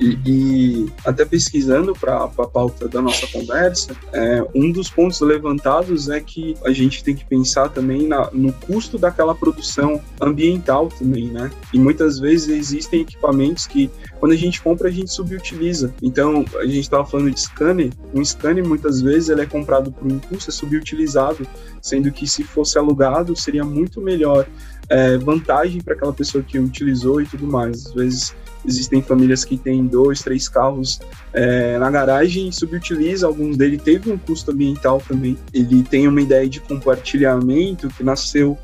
E, 0.00 0.18
e 0.24 0.92
até 1.04 1.26
pesquisando 1.26 1.92
para 1.92 2.24
a 2.24 2.28
pauta 2.28 2.88
da 2.88 3.02
nossa 3.02 3.26
conversa, 3.26 3.94
é, 4.12 4.42
um 4.54 4.72
dos 4.72 4.88
pontos 4.88 5.20
levantados 5.20 6.08
é 6.08 6.20
que 6.20 6.56
a 6.64 6.70
gente 6.70 7.04
tem 7.04 7.14
que 7.14 7.24
pensar 7.24 7.68
também 7.68 8.08
na, 8.08 8.30
no 8.32 8.50
custo 8.52 8.96
daquela 8.96 9.34
produção 9.34 10.00
ambiental 10.18 10.88
também, 10.88 11.26
né? 11.26 11.50
E 11.72 11.78
muitas 11.78 12.18
vezes 12.18 12.48
existem 12.48 13.02
equipamentos 13.02 13.66
que, 13.66 13.90
quando 14.18 14.32
a 14.32 14.36
gente 14.36 14.62
compra, 14.62 14.88
a 14.88 14.90
gente 14.90 15.12
subutiliza. 15.12 15.92
Então, 16.02 16.46
a 16.56 16.64
gente 16.64 16.80
estava 16.80 17.04
falando 17.04 17.30
de 17.30 17.40
scanner, 17.40 17.90
um 18.14 18.24
scanner 18.24 18.66
muitas 18.66 19.02
vezes 19.02 19.28
ele 19.28 19.42
é 19.42 19.46
comprado 19.46 19.92
por 19.92 20.10
um 20.10 20.18
custo, 20.18 20.50
é 20.50 20.52
subutilizado, 20.52 21.46
sendo 21.82 22.10
que 22.10 22.26
se 22.26 22.42
fosse 22.42 22.78
alugado 22.78 23.36
seria 23.36 23.64
muito 23.64 24.00
melhor 24.00 24.46
é, 24.88 25.16
vantagem 25.18 25.80
para 25.80 25.94
aquela 25.94 26.12
pessoa 26.12 26.42
que 26.42 26.58
utilizou 26.58 27.20
e 27.20 27.26
tudo 27.26 27.46
mais. 27.46 27.86
Às 27.86 27.92
vezes 27.92 28.36
Existem 28.66 29.02
famílias 29.02 29.44
que 29.44 29.56
têm 29.56 29.86
dois, 29.86 30.20
três 30.22 30.48
carros 30.48 31.00
é, 31.32 31.78
na 31.78 31.90
garagem 31.90 32.48
e 32.48 32.52
subutiliza. 32.52 33.26
Alguns 33.26 33.56
dele 33.56 33.78
teve 33.78 34.10
um 34.10 34.18
custo 34.18 34.50
ambiental 34.50 35.02
também. 35.06 35.36
Ele 35.52 35.82
tem 35.82 36.06
uma 36.06 36.20
ideia 36.20 36.48
de 36.48 36.60
compartilhamento 36.60 37.88
que 37.88 38.02
nasceu 38.02 38.58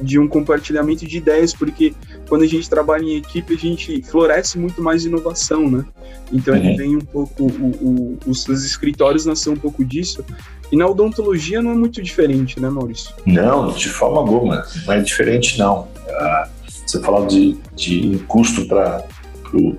de 0.00 0.18
um 0.18 0.26
compartilhamento 0.26 1.06
de 1.06 1.18
ideias, 1.18 1.52
porque 1.52 1.94
quando 2.28 2.42
a 2.42 2.46
gente 2.46 2.68
trabalha 2.68 3.04
em 3.04 3.16
equipe, 3.16 3.54
a 3.54 3.58
gente 3.58 4.02
floresce 4.02 4.58
muito 4.58 4.82
mais 4.82 5.04
inovação, 5.04 5.70
né? 5.70 5.84
Então, 6.32 6.54
uhum. 6.54 6.60
ele 6.60 6.76
vem 6.76 6.96
um 6.96 7.00
pouco, 7.00 7.44
o, 7.44 7.46
o, 7.46 8.18
os, 8.26 8.46
os 8.48 8.64
escritórios 8.64 9.26
nasceu 9.26 9.52
um 9.52 9.56
pouco 9.56 9.84
disso. 9.84 10.24
E 10.72 10.76
na 10.76 10.86
odontologia 10.86 11.62
não 11.62 11.72
é 11.72 11.74
muito 11.74 12.02
diferente, 12.02 12.58
né, 12.58 12.68
Maurício? 12.68 13.14
Não, 13.26 13.70
de 13.72 13.88
forma 13.88 14.18
alguma. 14.18 14.66
Não 14.86 14.94
é 14.94 15.00
diferente, 15.00 15.58
não. 15.58 15.86
Ah, 16.08 16.48
você 16.86 17.00
fala 17.00 17.26
de, 17.26 17.56
de 17.74 18.18
custo 18.26 18.66
para 18.66 19.04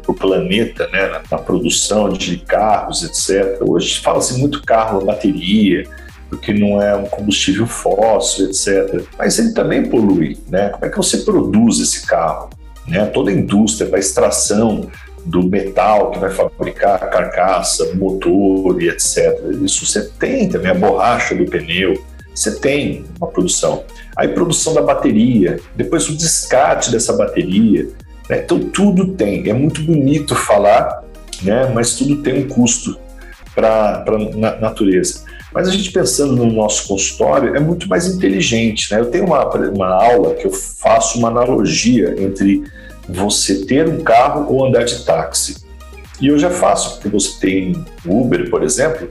para 0.01 0.11
o 0.11 0.15
planeta, 0.15 0.87
né, 0.87 1.07
na, 1.07 1.21
na, 1.31 1.37
produção 1.37 2.09
de 2.09 2.37
carros, 2.37 3.03
etc. 3.03 3.61
Hoje 3.61 3.99
fala-se 3.99 4.39
muito 4.39 4.63
carro 4.63 5.05
bateria, 5.05 5.87
porque 6.29 6.53
não 6.53 6.81
é 6.81 6.95
um 6.95 7.05
combustível 7.05 7.67
fóssil, 7.67 8.47
etc. 8.47 9.03
Mas 9.17 9.39
ele 9.39 9.53
também 9.53 9.87
polui, 9.89 10.37
né? 10.47 10.69
Como 10.69 10.85
é 10.85 10.89
que 10.89 10.97
você 10.97 11.19
produz 11.19 11.79
esse 11.79 12.05
carro? 12.05 12.49
Né? 12.87 13.05
Toda 13.07 13.31
a 13.31 13.33
indústria, 13.33 13.89
a 13.93 13.99
extração 13.99 14.89
do 15.25 15.43
metal 15.43 16.11
que 16.11 16.19
vai 16.19 16.29
fabricar 16.29 17.03
a 17.03 17.07
carcaça, 17.07 17.93
motor 17.95 18.81
e 18.81 18.89
etc. 18.89 19.39
Isso 19.63 19.85
você 19.85 20.07
tem 20.19 20.47
também 20.47 20.69
a 20.69 20.75
borracha 20.75 21.33
do 21.33 21.45
pneu, 21.45 21.95
você 22.33 22.59
tem 22.59 23.05
uma 23.17 23.27
produção. 23.27 23.83
Aí 24.15 24.27
produção 24.27 24.73
da 24.73 24.81
bateria, 24.81 25.59
depois 25.75 26.07
o 26.09 26.15
descarte 26.15 26.91
dessa 26.91 27.13
bateria, 27.13 27.87
né? 28.29 28.41
Então 28.43 28.59
tudo 28.59 29.13
tem, 29.13 29.49
é 29.49 29.53
muito 29.53 29.81
bonito 29.83 30.35
falar, 30.35 31.03
né? 31.41 31.71
mas 31.73 31.95
tudo 31.95 32.21
tem 32.21 32.43
um 32.43 32.47
custo 32.47 32.97
para 33.53 34.03
a 34.07 34.59
natureza. 34.59 35.23
Mas 35.53 35.69
a 35.69 35.71
gente 35.71 35.91
pensando 35.91 36.35
no 36.35 36.51
nosso 36.51 36.85
consultório 36.85 37.55
é 37.55 37.59
muito 37.61 37.87
mais 37.87 38.07
inteligente. 38.07 38.91
Né? 38.91 38.99
Eu 38.99 39.05
tenho 39.05 39.25
uma, 39.25 39.45
uma 39.69 39.87
aula 39.87 40.35
que 40.35 40.45
eu 40.45 40.51
faço 40.51 41.17
uma 41.17 41.29
analogia 41.29 42.13
entre 42.21 42.63
você 43.07 43.65
ter 43.65 43.87
um 43.87 44.03
carro 44.03 44.53
ou 44.53 44.65
andar 44.65 44.83
de 44.83 45.05
táxi. 45.05 45.63
E 46.19 46.27
eu 46.27 46.37
já 46.37 46.49
faço, 46.49 46.95
porque 46.95 47.09
você 47.09 47.39
tem 47.39 47.85
Uber, 48.05 48.49
por 48.49 48.63
exemplo, 48.63 49.09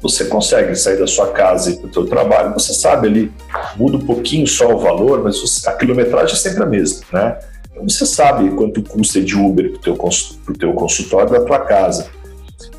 você 0.00 0.26
consegue 0.26 0.74
sair 0.76 0.98
da 0.98 1.06
sua 1.06 1.28
casa 1.28 1.70
e 1.70 1.76
para 1.76 1.90
o 1.90 1.92
seu 1.92 2.06
trabalho, 2.06 2.52
você 2.52 2.72
sabe 2.72 3.08
ali, 3.08 3.32
muda 3.76 3.96
um 3.96 4.06
pouquinho 4.06 4.46
só 4.46 4.72
o 4.74 4.78
valor, 4.78 5.22
mas 5.22 5.66
a 5.66 5.72
quilometragem 5.72 6.34
é 6.34 6.38
sempre 6.38 6.62
a 6.62 6.66
mesma, 6.66 7.04
né? 7.12 7.38
Você 7.82 8.06
sabe 8.06 8.50
quanto 8.50 8.82
custa 8.82 9.20
de 9.20 9.36
Uber 9.36 9.70
para 9.70 9.92
o 9.92 10.56
teu, 10.56 10.72
consultório 10.72 11.30
da 11.30 11.40
tua 11.40 11.60
casa. 11.60 12.10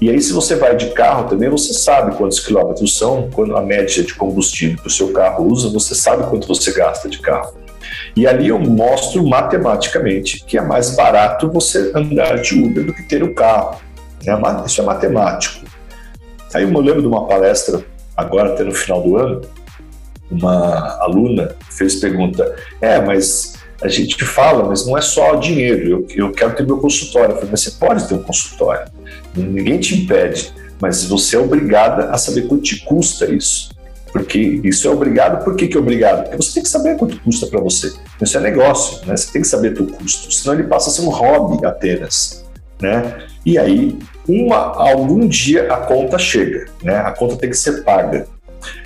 E 0.01 0.09
aí, 0.09 0.21
se 0.21 0.31
você 0.31 0.55
vai 0.55 0.75
de 0.75 0.91
carro 0.91 1.27
também, 1.27 1.49
você 1.49 1.73
sabe 1.73 2.15
quantos 2.15 2.39
quilômetros 2.39 2.97
são, 2.97 3.29
quando 3.33 3.55
a 3.55 3.61
média 3.61 4.03
de 4.03 4.13
combustível 4.13 4.77
que 4.77 4.87
o 4.87 4.91
seu 4.91 5.11
carro 5.11 5.45
usa, 5.45 5.69
você 5.69 5.93
sabe 5.93 6.23
quanto 6.29 6.47
você 6.47 6.71
gasta 6.71 7.09
de 7.09 7.19
carro. 7.19 7.53
E 8.15 8.27
ali 8.27 8.47
eu 8.47 8.59
mostro 8.59 9.25
matematicamente 9.25 10.43
que 10.45 10.57
é 10.57 10.61
mais 10.61 10.95
barato 10.95 11.49
você 11.51 11.91
andar 11.95 12.41
de 12.41 12.61
Uber 12.61 12.85
do 12.85 12.93
que 12.93 13.03
ter 13.03 13.23
o 13.23 13.33
carro. 13.33 13.79
É 14.25 14.65
isso 14.65 14.81
é 14.81 14.83
matemático. 14.83 15.65
Aí 16.53 16.63
eu 16.63 16.79
lembro 16.79 17.01
de 17.01 17.07
uma 17.07 17.27
palestra, 17.27 17.83
agora 18.15 18.53
até 18.53 18.63
no 18.63 18.73
final 18.73 19.01
do 19.01 19.17
ano, 19.17 19.41
uma 20.29 20.97
aluna 21.01 21.55
fez 21.69 21.95
pergunta: 21.95 22.55
é, 22.81 22.99
mas 22.99 23.58
a 23.81 23.87
gente 23.87 24.23
fala, 24.25 24.67
mas 24.67 24.85
não 24.85 24.97
é 24.97 25.01
só 25.01 25.35
dinheiro. 25.35 26.05
Eu, 26.09 26.27
eu 26.27 26.31
quero 26.31 26.55
ter 26.55 26.65
meu 26.65 26.77
consultório. 26.77 27.31
Eu 27.31 27.35
falei, 27.35 27.51
mas 27.51 27.61
você 27.61 27.71
pode 27.71 28.07
ter 28.07 28.13
um 28.13 28.23
consultório. 28.23 28.91
Ninguém 29.35 29.79
te 29.79 29.95
impede, 29.95 30.53
mas 30.81 31.05
você 31.05 31.35
é 31.35 31.39
obrigada 31.39 32.09
a 32.11 32.17
saber 32.17 32.47
quanto 32.47 32.63
te 32.63 32.83
custa 32.83 33.25
isso. 33.25 33.69
Porque 34.11 34.39
isso 34.63 34.87
é 34.87 34.91
obrigado, 34.91 35.43
por 35.43 35.55
que, 35.55 35.67
que 35.67 35.77
é 35.77 35.79
obrigado? 35.79 36.23
Porque 36.23 36.37
você 36.37 36.55
tem 36.55 36.63
que 36.63 36.69
saber 36.69 36.97
quanto 36.97 37.19
custa 37.21 37.45
para 37.47 37.61
você. 37.61 37.93
Isso 38.19 38.37
é 38.37 38.41
negócio, 38.41 39.05
né? 39.05 39.15
Você 39.15 39.31
tem 39.31 39.41
que 39.41 39.47
saber 39.47 39.79
o 39.79 39.85
custo, 39.85 40.31
senão 40.31 40.55
ele 40.55 40.63
passa 40.63 40.89
a 40.89 40.93
ser 40.93 41.01
um 41.01 41.09
hobby 41.09 41.63
apenas, 41.65 42.43
né? 42.81 43.19
E 43.45 43.57
aí, 43.57 43.97
uma, 44.27 44.57
algum 44.57 45.27
dia 45.27 45.71
a 45.71 45.77
conta 45.77 46.17
chega, 46.17 46.65
né? 46.83 46.97
A 46.97 47.11
conta 47.11 47.35
tem 47.35 47.49
que 47.51 47.57
ser 47.57 47.83
paga. 47.83 48.27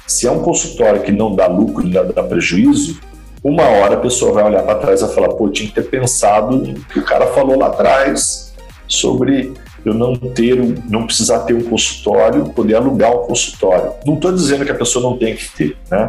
Se 0.05 0.27
é 0.27 0.31
um 0.31 0.39
consultório 0.39 1.01
que 1.01 1.11
não 1.11 1.35
dá 1.35 1.47
lucro, 1.47 1.87
não 1.87 2.11
dá 2.11 2.23
prejuízo, 2.23 2.99
uma 3.43 3.63
hora 3.63 3.95
a 3.95 3.99
pessoa 3.99 4.31
vai 4.31 4.45
olhar 4.45 4.63
para 4.63 4.75
trás 4.75 5.01
e 5.01 5.05
vai 5.05 5.13
falar, 5.13 5.29
pô, 5.29 5.49
tinha 5.49 5.67
que 5.67 5.75
ter 5.75 5.89
pensado 5.89 6.55
no 6.55 6.79
que 6.79 6.99
o 6.99 7.03
cara 7.03 7.27
falou 7.27 7.59
lá 7.59 7.67
atrás 7.67 8.53
sobre 8.87 9.53
eu 9.83 9.93
não 9.93 10.15
ter, 10.15 10.55
não 10.89 11.05
precisar 11.05 11.39
ter 11.39 11.53
um 11.53 11.63
consultório, 11.63 12.45
poder 12.49 12.75
alugar 12.75 13.11
um 13.11 13.25
consultório. 13.27 13.91
Não 14.05 14.13
estou 14.13 14.31
dizendo 14.31 14.63
que 14.63 14.71
a 14.71 14.75
pessoa 14.75 15.03
não 15.03 15.17
tem 15.17 15.35
que 15.35 15.49
ter, 15.49 15.77
né? 15.91 16.07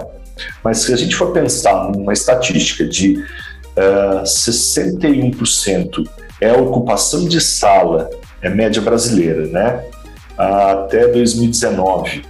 Mas 0.63 0.79
se 0.79 0.93
a 0.93 0.97
gente 0.97 1.17
for 1.17 1.33
pensar 1.33 1.91
numa 1.91 2.13
estatística 2.13 2.87
de 2.87 3.17
uh, 3.17 4.21
eh, 4.21 4.23
61% 4.23 6.09
é 6.41 6.51
a 6.51 6.57
ocupação 6.57 7.27
de 7.27 7.41
sala, 7.41 8.11
é 8.43 8.49
média 8.49 8.81
brasileira, 8.81 9.47
né? 9.47 9.85
Até 10.37 11.09
2019 11.09 12.25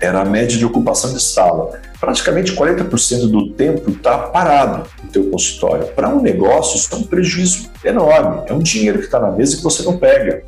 era 0.00 0.20
a 0.20 0.24
média 0.24 0.56
de 0.56 0.64
ocupação 0.64 1.12
de 1.12 1.22
sala 1.22 1.80
praticamente 2.00 2.54
40% 2.54 3.28
do 3.28 3.50
tempo 3.50 3.90
está 3.90 4.18
parado 4.18 4.88
no 5.02 5.10
teu 5.10 5.30
consultório. 5.30 5.86
Para 5.88 6.08
um 6.08 6.20
negócio, 6.20 6.76
isso 6.76 6.94
é 6.94 6.96
um 6.96 7.02
prejuízo 7.02 7.70
enorme. 7.84 8.42
É 8.46 8.52
um 8.52 8.60
dinheiro 8.60 8.98
que 8.98 9.06
está 9.06 9.18
na 9.18 9.30
mesa 9.30 9.54
e 9.54 9.56
que 9.58 9.64
você 9.64 9.82
não 9.82 9.98
pega. 9.98 10.44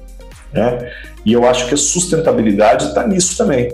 Né? 0.52 0.92
E 1.24 1.32
eu 1.32 1.46
acho 1.48 1.66
que 1.66 1.74
a 1.74 1.76
sustentabilidade 1.76 2.86
está 2.86 3.06
nisso 3.06 3.36
também. 3.36 3.72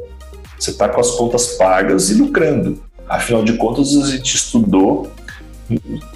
Você 0.59 0.71
está 0.71 0.89
com 0.89 1.01
as 1.01 1.11
contas 1.11 1.49
pagas 1.55 2.11
e 2.11 2.15
lucrando. 2.15 2.83
Afinal 3.09 3.45
de 3.45 3.53
contas, 3.55 3.95
a 3.95 4.07
gente 4.11 4.35
estudou, 4.35 5.11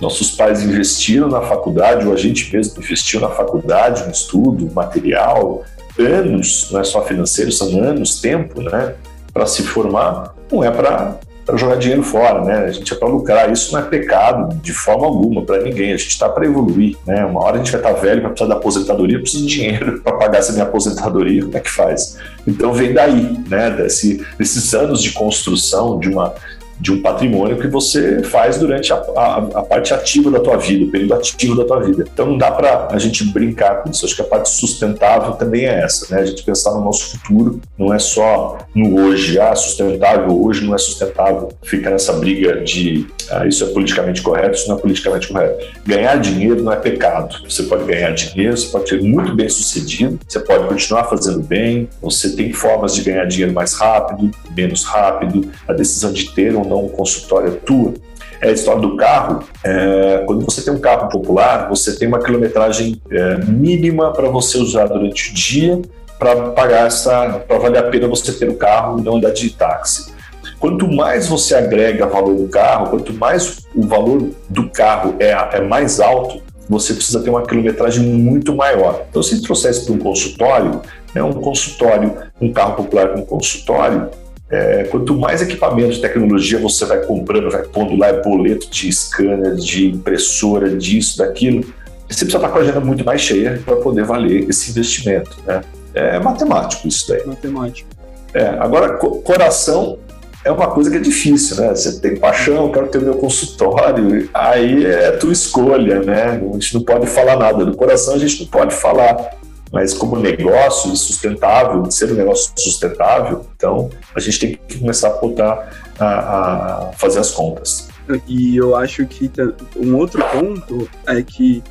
nossos 0.01 0.31
pais 0.31 0.63
investiram 0.63 1.29
na 1.29 1.43
faculdade, 1.43 2.07
ou 2.07 2.13
a 2.13 2.17
gente 2.17 2.53
mesmo 2.55 2.83
investiu 2.83 3.21
na 3.21 3.29
faculdade, 3.29 4.05
no 4.05 4.11
estudo, 4.11 4.73
material, 4.73 5.63
anos, 5.99 6.69
não 6.71 6.81
é 6.81 6.85
só 6.85 7.05
financeiro, 7.05 7.53
são 7.53 7.81
anos, 7.83 8.21
tempo, 8.21 8.61
né? 8.63 8.95
Para 9.33 9.47
se 9.47 9.63
formar, 9.63 10.35
não 10.51 10.65
é 10.65 10.71
para 10.71 11.19
para 11.45 11.57
jogar 11.57 11.77
dinheiro 11.77 12.03
fora, 12.03 12.45
né? 12.45 12.65
A 12.67 12.71
gente 12.71 12.93
é 12.93 12.97
para 12.97 13.09
lucrar. 13.09 13.51
Isso 13.51 13.73
não 13.73 13.81
é 13.81 13.83
pecado 13.83 14.55
de 14.57 14.73
forma 14.73 15.07
alguma 15.07 15.43
para 15.43 15.63
ninguém. 15.63 15.93
A 15.93 15.97
gente 15.97 16.11
está 16.11 16.29
para 16.29 16.45
evoluir, 16.45 16.97
né? 17.07 17.25
Uma 17.25 17.43
hora 17.43 17.57
a 17.57 17.59
gente 17.59 17.73
vai 17.73 17.81
estar 17.81 17.95
tá 17.95 18.01
velho, 18.01 18.23
vai 18.23 18.31
precisar 18.31 18.49
da 18.49 18.59
aposentadoria, 18.59 19.21
precisa 19.21 19.47
de 19.47 19.49
dinheiro 19.49 20.01
para 20.03 20.17
pagar 20.17 20.39
essa 20.39 20.53
minha 20.53 20.65
aposentadoria. 20.65 21.43
Como 21.43 21.57
é 21.57 21.61
que 21.61 21.71
faz? 21.71 22.17
Então 22.47 22.73
vem 22.73 22.93
daí, 22.93 23.39
né? 23.49 23.71
Desse, 23.71 24.25
desses 24.39 24.73
anos 24.75 25.03
de 25.03 25.13
construção 25.13 25.99
de 25.99 26.09
uma 26.09 26.35
de 26.81 26.93
um 26.93 27.03
patrimônio 27.03 27.59
que 27.59 27.69
você 27.69 28.23
faz 28.23 28.59
durante 28.59 28.93
a, 28.93 28.97
a, 28.97 29.37
a, 29.37 29.63
parte 29.63 29.93
ativa 29.93 30.31
da 30.31 30.41
tua 30.41 30.57
vida, 30.57 30.87
o 30.87 30.91
período 30.91 31.15
ativo 31.15 31.55
da 31.55 31.65
tua 31.65 31.81
vida. 31.81 32.07
Então 32.13 32.27
não 32.27 32.39
dá 32.39 32.51
para 32.51 32.89
a 32.91 32.99
gente 32.99 33.25
brincar 33.25 33.83
com 33.83 33.91
isso. 33.91 34.05
Acho 34.07 34.17
que 34.17 34.23
a 34.23 34.25
parte 34.25 34.49
sustentável 34.49 35.33
também 35.33 35.67
é 35.67 35.83
essa, 35.83 36.15
né? 36.15 36.23
A 36.23 36.25
gente 36.25 36.43
pensar 36.43 36.73
no 36.73 36.81
nosso 36.83 37.11
futuro, 37.11 37.61
não 37.79 37.93
é 37.93 37.99
só 37.99 38.59
no 38.75 38.99
hoje. 38.99 39.39
Ah, 39.39 39.55
sustentável 39.55 40.43
hoje 40.43 40.65
não 40.65 40.75
é 40.75 40.79
sustentável. 40.79 41.53
Fica 41.63 41.91
nessa 41.91 42.15
briga 42.15 42.63
de 42.63 43.07
ah, 43.31 43.47
isso 43.47 43.63
é 43.65 43.69
politicamente 43.69 44.23
correto, 44.23 44.57
isso 44.57 44.69
não 44.69 44.77
é 44.77 44.81
politicamente 44.81 45.29
correto. 45.29 45.67
Ganhar 45.87 46.17
dinheiro 46.17 46.63
não 46.63 46.73
é 46.73 46.77
pecado. 46.77 47.37
Você 47.49 47.65
pode 47.65 47.85
ganhar 47.85 48.11
dinheiro, 48.13 48.57
você 48.57 48.69
pode 48.69 48.89
ser 48.89 49.03
muito 49.03 49.35
bem 49.35 49.49
sucedido, 49.49 50.19
você 50.27 50.41
pode 50.41 50.67
continuar 50.67 51.05
fazendo 51.05 51.41
bem, 51.41 51.89
você 52.01 52.35
tem 52.35 52.53
formas 52.53 52.95
de 52.95 53.03
ganhar 53.03 53.25
dinheiro 53.27 53.53
mais 53.53 53.75
rápido, 53.75 54.31
menos 54.57 54.85
rápido. 54.85 55.51
A 55.69 55.73
decisão 55.73 56.13
de 56.13 56.31
ter 56.31 56.55
ou 56.57 56.65
não 56.71 56.87
um 56.87 56.89
consultório 56.89 57.49
é 57.49 57.51
tua. 57.51 57.95
É 58.41 58.49
a 58.49 58.53
história 58.53 58.81
do 58.81 58.97
carro. 58.97 59.45
É, 59.63 60.23
quando 60.27 60.45
você 60.45 60.63
tem 60.63 60.73
um 60.73 60.79
carro 60.79 61.09
popular, 61.11 61.69
você 61.69 61.95
tem 61.97 62.09
uma 62.09 62.21
quilometragem 62.21 63.01
é, 63.11 63.37
mínima 63.45 64.13
para 64.13 64.29
você 64.31 64.57
usar 64.57 64.87
durante 64.87 65.31
o 65.31 65.35
dia 65.35 65.83
para 66.19 66.51
pagar 66.51 66.87
essa, 66.87 67.43
para 67.49 67.59
valer 67.59 67.79
a 67.79 67.83
pena 67.85 68.07
você 68.07 68.33
ter 68.33 68.49
o 68.49 68.55
carro 68.55 68.99
e 68.99 69.03
não 69.03 69.17
andar 69.17 69.33
de 69.33 69.51
táxi. 69.51 70.13
Quanto 70.59 70.87
mais 70.87 71.27
você 71.27 71.55
agrega 71.55 72.07
valor 72.07 72.35
no 72.35 72.49
carro, 72.49 72.91
quanto 72.91 73.13
mais 73.15 73.61
o 73.75 73.87
valor 73.87 74.29
do 74.49 74.69
carro 74.69 75.17
é, 75.19 75.31
é 75.31 75.61
mais 75.63 75.99
alto, 75.99 76.43
você 76.69 76.93
precisa 76.93 77.21
ter 77.21 77.31
uma 77.31 77.43
quilometragem 77.43 78.05
muito 78.05 78.55
maior. 78.55 79.05
Então, 79.09 79.23
se 79.23 79.43
trouxer 79.43 79.71
isso 79.71 79.87
para 79.87 79.95
um 79.95 79.99
consultório, 79.99 80.83
né, 81.15 81.23
um 81.23 81.33
consultório, 81.33 82.15
um 82.41 82.53
carro 82.53 82.75
popular 82.75 83.09
com 83.09 83.21
um 83.21 83.25
consultório, 83.25 84.11
é, 84.51 84.85
quanto 84.85 85.17
mais 85.17 85.41
equipamento 85.41 85.93
de 85.93 86.01
tecnologia 86.01 86.59
você 86.59 86.85
vai 86.85 87.05
comprando, 87.05 87.51
vai 87.51 87.63
pondo 87.63 87.97
lá 87.97 88.09
é 88.09 88.21
boleto 88.21 88.69
de 88.69 88.91
scanner, 88.93 89.55
de 89.55 89.89
impressora, 89.89 90.77
disso, 90.77 91.19
daquilo, 91.19 91.65
você 92.09 92.25
precisa 92.25 92.39
estar 92.39 92.49
com 92.49 92.59
a 92.59 92.61
agenda 92.61 92.81
muito 92.81 93.05
mais 93.05 93.21
cheia 93.21 93.63
para 93.65 93.77
poder 93.77 94.05
valer 94.05 94.49
esse 94.49 94.73
investimento. 94.73 95.37
Né? 95.47 95.61
É 95.95 96.19
matemático 96.19 96.89
isso 96.89 97.09
daí. 97.09 97.25
Matemático. 97.25 97.89
É, 98.35 98.47
agora, 98.59 98.95
coração 98.97 99.99
é 100.45 100.51
uma 100.51 100.69
coisa 100.69 100.91
que 100.91 100.97
é 100.97 101.01
difícil, 101.01 101.57
né? 101.57 101.71
Você 101.71 102.01
tem 102.01 102.17
paixão, 102.17 102.73
quero 102.73 102.89
ter 102.89 102.99
o 102.99 103.03
meu 103.03 103.15
consultório, 103.15 104.29
aí 104.33 104.87
é 104.87 105.13
tua 105.13 105.33
escolha, 105.33 106.01
né? 106.01 106.41
A 106.41 106.53
gente 106.55 106.75
não 106.75 106.83
pode 106.83 107.07
falar 107.07 107.37
nada. 107.37 107.65
Do 107.65 107.77
coração 107.77 108.15
a 108.15 108.19
gente 108.19 108.41
não 108.41 108.47
pode 108.49 108.75
falar. 108.75 109.39
Mas 109.73 109.95
como 109.95 110.17
negócio 110.17 110.95
sustentável, 110.97 111.89
ser 111.91 112.11
um 112.11 112.15
negócio 112.15 112.53
sustentável, 112.59 113.47
então 113.55 113.89
a 114.15 114.21
gente 114.21 114.39
tem 114.41 114.59
que 114.67 114.79
começar 114.79 115.09
a 115.09 115.13
botar, 115.13 115.71
a, 115.99 116.89
a 116.89 116.93
fazer 116.93 117.21
as 117.21 117.31
contas. 117.31 117.89
E 118.27 118.57
eu 118.57 118.75
acho 118.75 119.07
que 119.07 119.31
um 119.77 119.97
outro 119.97 120.23
ponto 120.33 120.91
é 121.07 121.23
que 121.23 121.63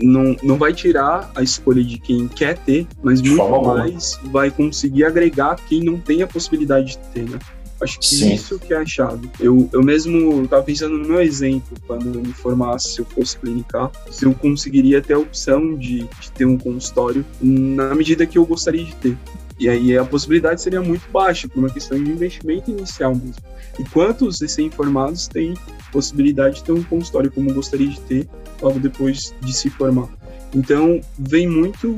não, 0.00 0.36
não 0.42 0.56
vai 0.56 0.72
tirar 0.72 1.30
a 1.34 1.42
escolha 1.42 1.82
de 1.82 1.98
quem 1.98 2.28
quer 2.28 2.58
ter, 2.58 2.86
mas 3.02 3.22
muito 3.22 3.62
mais 3.62 4.18
vai 4.24 4.50
conseguir 4.50 5.04
agregar 5.04 5.56
quem 5.68 5.82
não 5.82 5.98
tem 5.98 6.22
a 6.22 6.26
possibilidade 6.26 6.92
de 6.92 6.98
ter, 6.98 7.30
né? 7.30 7.38
Acho 7.80 7.98
que 7.98 8.06
Sim. 8.06 8.34
isso 8.34 8.58
que 8.58 8.72
é 8.72 8.78
a 8.78 8.86
chave. 8.86 9.28
Eu, 9.38 9.68
eu 9.72 9.82
mesmo 9.82 10.42
estava 10.44 10.62
pensando 10.62 10.96
no 10.96 11.06
meu 11.06 11.20
exemplo, 11.20 11.76
quando 11.86 12.14
eu 12.14 12.22
me 12.22 12.32
formasse, 12.32 12.94
se 12.94 13.00
eu 13.00 13.04
fosse 13.04 13.36
clinicar, 13.38 13.90
se 14.10 14.24
eu 14.24 14.34
conseguiria 14.34 15.02
ter 15.02 15.14
a 15.14 15.18
opção 15.18 15.74
de, 15.74 15.98
de 15.98 16.30
ter 16.34 16.46
um 16.46 16.56
consultório 16.56 17.24
na 17.40 17.94
medida 17.94 18.26
que 18.26 18.38
eu 18.38 18.46
gostaria 18.46 18.84
de 18.84 18.94
ter. 18.96 19.18
E 19.58 19.68
aí 19.68 19.96
a 19.96 20.04
possibilidade 20.04 20.60
seria 20.60 20.82
muito 20.82 21.10
baixa, 21.10 21.48
por 21.48 21.58
uma 21.58 21.70
questão 21.70 22.02
de 22.02 22.10
investimento 22.10 22.70
inicial 22.70 23.14
mesmo. 23.14 23.42
E 23.78 23.84
quantos 23.84 24.40
recém-formados 24.40 25.28
têm 25.28 25.54
possibilidade 25.92 26.56
de 26.56 26.64
ter 26.64 26.72
um 26.72 26.82
consultório 26.82 27.30
como 27.30 27.52
gostaria 27.52 27.88
de 27.88 28.00
ter 28.00 28.28
logo 28.60 28.78
depois 28.78 29.34
de 29.40 29.52
se 29.52 29.70
formar? 29.70 30.08
Então, 30.56 31.02
vem 31.18 31.46
muito 31.46 31.94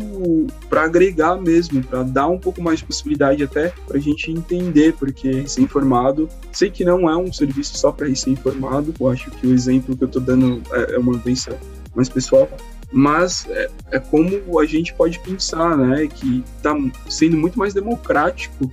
para 0.69 0.83
agregar 0.83 1.37
mesmo, 1.37 1.81
para 1.81 2.03
dar 2.03 2.27
um 2.27 2.41
pouco 2.41 2.61
mais 2.61 2.81
de 2.81 2.87
possibilidade 2.87 3.45
até 3.45 3.73
para 3.87 3.99
a 3.99 4.01
gente 4.01 4.33
entender, 4.33 4.95
porque 4.95 5.31
recém-formado, 5.31 6.29
sei 6.51 6.69
que 6.69 6.85
não 6.85 7.09
é 7.09 7.17
um 7.17 7.33
serviço 7.33 7.79
só 7.79 7.93
para 7.93 8.09
recém-formado, 8.09 8.93
eu 8.99 9.09
acho 9.09 9.31
que 9.31 9.47
o 9.47 9.55
exemplo 9.55 9.97
que 9.97 10.03
eu 10.03 10.09
estou 10.09 10.21
dando 10.21 10.61
é, 10.73 10.97
é 10.97 10.99
uma 10.99 11.13
vivência 11.13 11.57
mais 11.95 12.09
pessoal, 12.09 12.51
mas 12.91 13.47
é, 13.49 13.71
é, 13.93 13.99
como 14.01 14.59
a 14.59 14.67
gente 14.67 14.93
pode 14.93 15.21
pensar, 15.21 15.77
né, 15.77 16.09
que 16.09 16.43
está 16.57 16.77
sendo 17.09 17.37
muito 17.37 17.57
mais 17.57 17.73
democrático 17.73 18.73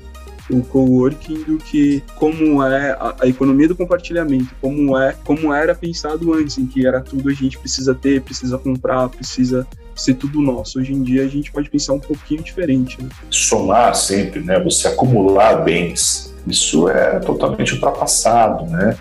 o 0.50 0.62
coworking 0.62 1.44
do 1.44 1.58
que 1.58 2.04
como 2.16 2.64
é 2.64 2.92
a, 2.92 3.16
a, 3.22 3.28
economia 3.28 3.68
do 3.68 3.76
compartilhamento, 3.76 4.54
como 4.62 4.98
é 4.98 5.16
como 5.24 5.54
era 5.54 5.74
pensado 5.74 6.34
antes, 6.34 6.58
em 6.58 6.66
que 6.66 6.86
era 6.86 7.02
tudo 7.02 7.30
a 7.30 7.34
gente 7.34 7.58
precisa 7.58 7.96
ter, 7.96 8.22
precisa 8.22 8.58
comprar, 8.58 9.10
precisa 9.10 9.68
ser 9.96 10.16
tudo 10.16 10.42
nosso. 10.42 10.80
Hoje 10.80 10.94
em 10.94 11.02
dia 11.02 11.24
a 11.24 11.28
gente 11.28 11.52
pode 11.52 11.70
pensar 11.70 11.94
um 11.94 12.00
pouquinho 12.00 12.44
diferente. 12.44 13.02
Né? 13.02 13.10
Somar 13.30 13.96
sempre, 13.96 14.42
né? 14.42 14.60
Você 14.60 14.88
acumular 14.88 15.64
bens, 15.64 16.34
isso 16.46 16.90
é 16.90 17.20
totalmente 17.20 17.74
ultrapassado, 17.74 18.66
né? 18.66 18.98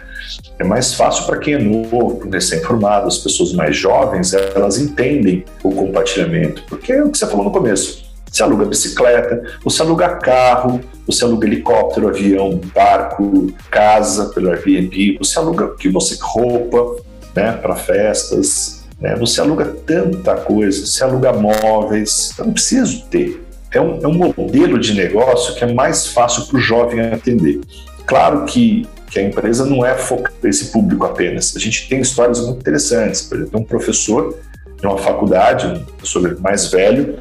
É 0.59 0.65
mais 0.65 0.95
fácil 0.95 1.27
para 1.27 1.39
quem 1.39 1.55
é 1.55 1.59
novo, 1.59 2.29
recém-formado, 2.31 3.09
as 3.09 3.19
pessoas 3.19 3.53
mais 3.53 3.77
jovens, 3.77 4.33
elas 4.33 4.79
entendem 4.79 5.45
o 5.63 5.75
compartilhamento, 5.75 6.63
porque 6.69 6.93
é 6.93 7.03
o 7.03 7.11
que 7.11 7.19
você 7.19 7.27
falou 7.27 7.45
no 7.45 7.51
começo 7.51 8.05
você 8.35 8.43
aluga 8.43 8.65
bicicleta, 8.65 9.45
você 9.63 9.81
aluga 9.81 10.17
carro, 10.17 10.81
você 11.07 11.25
aluga 11.25 11.47
helicóptero, 11.47 12.09
avião, 12.09 12.61
barco, 12.75 13.53
casa 13.71 14.27
pelo 14.27 14.51
Airbnb, 14.51 15.19
você 15.19 15.39
aluga 15.39 15.67
o 15.67 15.77
que 15.77 15.89
você 15.89 16.17
roupa, 16.21 17.03
né, 17.35 17.53
para 17.53 17.77
festas, 17.77 18.85
né? 19.01 19.15
Você 19.17 19.41
aluga 19.41 19.67
tanta 19.87 20.35
coisa, 20.37 20.87
você 20.87 21.03
aluga 21.05 21.33
móveis, 21.33 22.35
não 22.39 22.53
preciso 22.53 23.05
ter. 23.07 23.45
É 23.71 23.81
um, 23.81 24.01
é 24.03 24.07
um 24.07 24.15
modelo 24.15 24.79
de 24.79 24.95
negócio 24.95 25.55
que 25.55 25.65
é 25.65 25.73
mais 25.73 26.07
fácil 26.07 26.47
para 26.47 26.57
o 26.57 26.61
jovem 26.61 27.01
atender. 27.01 27.61
Claro 28.07 28.45
que, 28.45 28.87
que 29.11 29.19
a 29.19 29.23
empresa 29.23 29.67
não 29.67 29.85
é 29.85 29.97
focada 29.97 30.35
nesse 30.43 30.67
público 30.67 31.05
apenas. 31.05 31.55
A 31.57 31.59
gente 31.59 31.89
tem 31.89 32.01
histórias 32.01 32.41
muito 32.41 32.61
interessantes. 32.61 33.23
Por 33.23 33.39
exemplo, 33.39 33.61
um 33.61 33.65
professor 33.65 34.39
de 34.81 34.87
uma 34.87 34.99
faculdade, 34.99 35.67
um 35.67 35.85
professor 35.85 36.41
mais 36.41 36.71
velho, 36.71 37.19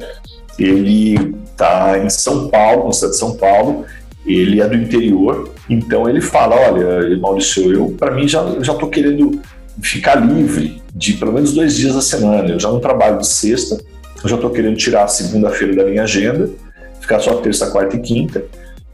ele 0.58 1.34
está 1.50 1.98
em 1.98 2.10
São 2.10 2.48
Paulo, 2.48 2.86
na 2.86 2.92
cidade 2.92 3.12
de 3.12 3.18
São 3.18 3.36
Paulo, 3.36 3.84
ele 4.26 4.60
é 4.60 4.66
do 4.66 4.74
interior, 4.74 5.52
então 5.68 6.08
ele 6.08 6.20
fala, 6.20 6.56
olha, 6.56 7.18
Maurício, 7.18 7.72
eu 7.72 7.94
para 7.98 8.12
mim 8.12 8.26
já 8.26 8.42
já 8.60 8.72
estou 8.72 8.88
querendo 8.88 9.40
ficar 9.82 10.14
livre 10.16 10.82
de 10.94 11.14
pelo 11.14 11.32
menos 11.32 11.52
dois 11.52 11.76
dias 11.76 11.94
da 11.94 12.00
semana. 12.00 12.48
Eu 12.48 12.60
já 12.60 12.70
não 12.70 12.80
trabalho 12.80 13.18
de 13.18 13.26
sexta, 13.26 13.80
eu 14.22 14.28
já 14.28 14.36
estou 14.36 14.50
querendo 14.50 14.76
tirar 14.76 15.04
a 15.04 15.08
segunda-feira 15.08 15.74
da 15.74 15.84
minha 15.84 16.02
agenda, 16.02 16.50
ficar 17.00 17.20
só 17.20 17.34
terça, 17.36 17.70
quarta 17.70 17.96
e 17.96 18.00
quinta. 18.00 18.44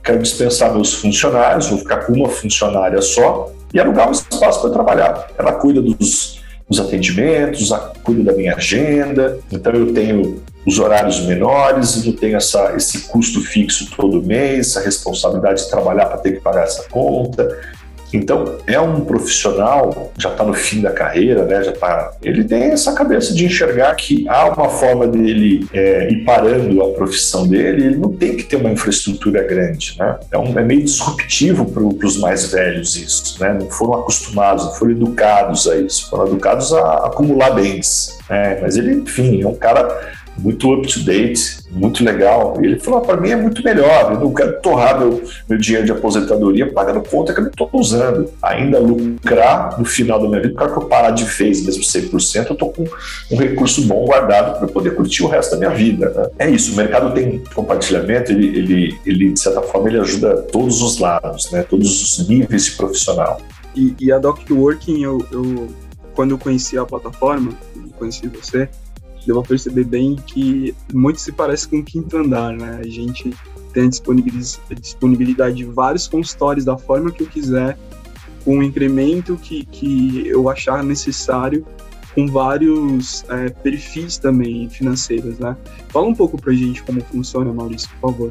Quero 0.02 0.20
dispensar 0.20 0.72
meus 0.72 0.94
funcionários, 0.94 1.68
vou 1.68 1.78
ficar 1.78 1.98
com 1.98 2.14
uma 2.14 2.28
funcionária 2.28 3.00
só 3.02 3.52
e 3.72 3.78
alugar 3.78 4.08
um 4.08 4.12
espaço 4.12 4.62
para 4.62 4.70
trabalhar. 4.70 5.28
Ela 5.38 5.52
cuida 5.52 5.82
dos, 5.82 6.40
dos 6.68 6.80
atendimentos, 6.80 7.70
cuida 8.02 8.24
da 8.24 8.32
minha 8.32 8.56
agenda, 8.56 9.38
então 9.52 9.72
eu 9.74 9.92
tenho 9.92 10.42
os 10.66 10.78
horários 10.78 11.20
menores, 11.26 12.04
eu 12.04 12.12
tenho 12.12 12.36
essa, 12.36 12.74
esse 12.76 13.08
custo 13.08 13.40
fixo 13.40 13.90
todo 13.96 14.22
mês, 14.22 14.76
a 14.76 14.80
responsabilidade 14.80 15.64
de 15.64 15.70
trabalhar 15.70 16.06
para 16.06 16.18
ter 16.18 16.32
que 16.32 16.40
pagar 16.40 16.64
essa 16.64 16.84
conta. 16.88 17.48
Então, 18.12 18.56
é 18.66 18.80
um 18.80 19.02
profissional, 19.02 20.12
já 20.18 20.30
está 20.30 20.44
no 20.44 20.52
fim 20.52 20.80
da 20.80 20.90
carreira, 20.90 21.44
né? 21.44 21.62
Já 21.62 21.72
tá, 21.72 22.12
ele 22.22 22.42
tem 22.42 22.64
essa 22.64 22.92
cabeça 22.92 23.32
de 23.32 23.44
enxergar 23.44 23.94
que 23.94 24.28
há 24.28 24.46
uma 24.46 24.68
forma 24.68 25.06
dele 25.06 25.66
é, 25.72 26.10
ir 26.10 26.24
parando 26.24 26.82
a 26.82 26.92
profissão 26.92 27.46
dele, 27.46 27.86
ele 27.86 27.96
não 27.96 28.12
tem 28.12 28.36
que 28.36 28.42
ter 28.42 28.56
uma 28.56 28.70
infraestrutura 28.70 29.42
grande, 29.44 29.94
né? 29.98 30.18
É, 30.32 30.38
um, 30.38 30.58
é 30.58 30.64
meio 30.64 30.82
disruptivo 30.82 31.66
para 31.66 31.84
os 31.84 32.18
mais 32.18 32.50
velhos 32.50 32.96
isso, 32.96 33.40
né? 33.40 33.56
Não 33.58 33.70
foram 33.70 34.00
acostumados, 34.00 34.64
não 34.64 34.74
foram 34.74 34.92
educados 34.92 35.68
a 35.68 35.76
isso, 35.76 36.10
foram 36.10 36.26
educados 36.26 36.72
a 36.72 37.06
acumular 37.06 37.50
bens, 37.50 38.18
né? 38.28 38.58
Mas 38.60 38.76
ele, 38.76 38.94
enfim, 38.94 39.40
é 39.40 39.46
um 39.46 39.54
cara 39.54 40.18
muito 40.40 40.72
up 40.72 40.86
to 40.86 41.00
date, 41.00 41.58
muito 41.70 42.02
legal. 42.02 42.56
E 42.60 42.66
ele 42.66 42.78
falou: 42.78 43.00
ah, 43.00 43.02
para 43.02 43.20
mim 43.20 43.30
é 43.30 43.36
muito 43.36 43.62
melhor, 43.62 44.12
eu 44.12 44.20
não 44.20 44.32
quero 44.32 44.60
torrar 44.60 44.98
meu, 44.98 45.22
meu 45.48 45.58
dinheiro 45.58 45.86
de 45.86 45.92
aposentadoria 45.92 46.72
pagando 46.72 47.02
conta 47.02 47.32
que 47.32 47.40
eu 47.40 47.44
não 47.44 47.50
estou 47.50 47.68
usando. 47.72 48.30
Ainda 48.42 48.78
lucrar 48.78 49.78
no 49.78 49.84
final 49.84 50.20
da 50.20 50.28
minha 50.28 50.40
vida, 50.40 50.54
para 50.54 50.70
que 50.72 50.78
eu 50.78 50.86
parar 50.86 51.10
de 51.10 51.24
vez, 51.24 51.64
mesmo 51.64 51.82
100%, 51.82 52.46
eu 52.46 52.52
estou 52.52 52.72
com 52.72 52.84
um 53.30 53.36
recurso 53.36 53.82
bom 53.86 54.04
guardado 54.04 54.58
para 54.58 54.68
poder 54.68 54.94
curtir 54.96 55.22
o 55.22 55.28
resto 55.28 55.52
da 55.52 55.58
minha 55.58 55.70
vida. 55.70 56.10
Né? 56.10 56.46
É 56.46 56.50
isso, 56.50 56.72
o 56.72 56.76
mercado 56.76 57.14
tem 57.14 57.42
compartilhamento, 57.54 58.32
ele, 58.32 58.46
ele, 58.58 59.00
ele, 59.04 59.32
de 59.32 59.40
certa 59.40 59.62
forma, 59.62 59.88
ele 59.88 60.00
ajuda 60.00 60.42
todos 60.42 60.82
os 60.82 60.98
lados, 60.98 61.50
né? 61.52 61.62
todos 61.62 62.18
os 62.18 62.28
níveis 62.28 62.66
de 62.66 62.72
profissional. 62.72 63.40
E, 63.76 63.94
e 64.00 64.10
a 64.10 64.18
DocWorking, 64.18 65.02
eu, 65.02 65.24
eu, 65.30 65.68
quando 66.14 66.32
eu 66.32 66.38
conheci 66.38 66.76
a 66.76 66.84
plataforma, 66.84 67.52
conheci 68.00 68.26
você, 68.28 68.68
deu 69.26 69.42
perceber 69.42 69.84
bem 69.84 70.16
que 70.16 70.74
muito 70.92 71.20
se 71.20 71.32
parece 71.32 71.68
com 71.68 71.78
o 71.78 71.84
quinto 71.84 72.16
andar, 72.16 72.52
né? 72.52 72.80
A 72.82 72.88
gente 72.88 73.34
tem 73.72 73.84
a 73.84 74.74
disponibilidade 74.74 75.56
de 75.56 75.64
vários 75.64 76.08
consultórios 76.08 76.64
da 76.64 76.76
forma 76.76 77.10
que 77.10 77.22
eu 77.22 77.26
quiser, 77.26 77.78
com 78.44 78.58
um 78.58 78.62
incremento 78.62 79.36
que, 79.36 79.64
que 79.66 80.26
eu 80.26 80.48
achar 80.48 80.82
necessário, 80.82 81.66
com 82.14 82.26
vários 82.26 83.24
é, 83.28 83.50
perfis 83.50 84.18
também 84.18 84.68
financeiros, 84.68 85.38
né? 85.38 85.56
Fala 85.88 86.06
um 86.06 86.14
pouco 86.14 86.40
pra 86.40 86.52
gente 86.52 86.82
como 86.82 87.00
funciona, 87.02 87.52
Maurício, 87.52 87.88
por 88.00 88.10
favor. 88.10 88.30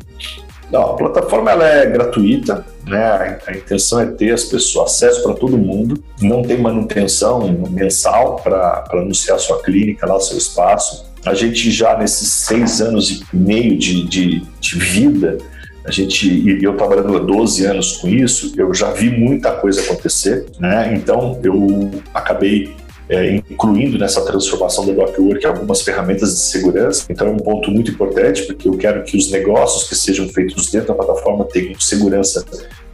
Não, 0.71 0.91
a 0.91 0.93
plataforma 0.95 1.51
ela 1.51 1.67
é 1.67 1.85
gratuita, 1.87 2.65
né? 2.85 3.39
A, 3.47 3.55
intenção 3.55 3.99
é 3.99 4.05
ter 4.05 4.31
as 4.31 4.43
pessoas 4.43 4.91
acesso 4.93 5.23
para 5.23 5.33
todo 5.33 5.57
mundo. 5.57 6.03
Não 6.21 6.43
tem 6.43 6.59
manutenção 6.59 7.51
mensal 7.69 8.37
para 8.37 8.85
anunciar 8.91 9.39
sua 9.39 9.61
clínica 9.61 10.05
lá, 10.05 10.19
seu 10.19 10.37
espaço. 10.37 11.09
A 11.25 11.33
gente 11.33 11.71
já 11.71 11.97
nesses 11.97 12.29
seis 12.29 12.81
anos 12.81 13.09
e 13.09 13.25
meio 13.35 13.77
de, 13.77 14.07
de, 14.07 14.41
de 14.59 14.79
vida, 14.79 15.37
a 15.85 15.91
gente 15.91 16.59
eu 16.61 16.77
trabalhando 16.77 17.17
há 17.17 17.19
12 17.19 17.65
anos 17.65 17.97
com 17.97 18.07
isso, 18.07 18.53
eu 18.55 18.73
já 18.73 18.91
vi 18.91 19.09
muita 19.09 19.51
coisa 19.51 19.81
acontecer, 19.81 20.45
né? 20.59 20.93
Então 20.95 21.39
eu 21.43 21.89
acabei 22.13 22.75
é, 23.09 23.35
incluindo 23.35 23.97
nessa 23.97 24.23
transformação 24.23 24.85
do 24.85 24.93
DocWork 24.93 25.45
algumas 25.45 25.81
ferramentas 25.81 26.35
de 26.35 26.41
segurança. 26.41 27.05
Então 27.09 27.27
é 27.27 27.31
um 27.31 27.37
ponto 27.37 27.71
muito 27.71 27.89
importante, 27.91 28.43
porque 28.43 28.67
eu 28.67 28.77
quero 28.77 29.03
que 29.03 29.17
os 29.17 29.31
negócios 29.31 29.89
que 29.89 29.95
sejam 29.95 30.29
feitos 30.29 30.71
dentro 30.71 30.89
da 30.89 30.93
plataforma 30.93 31.45
tenham 31.45 31.77
segurança 31.79 32.45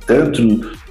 tanto 0.07 0.41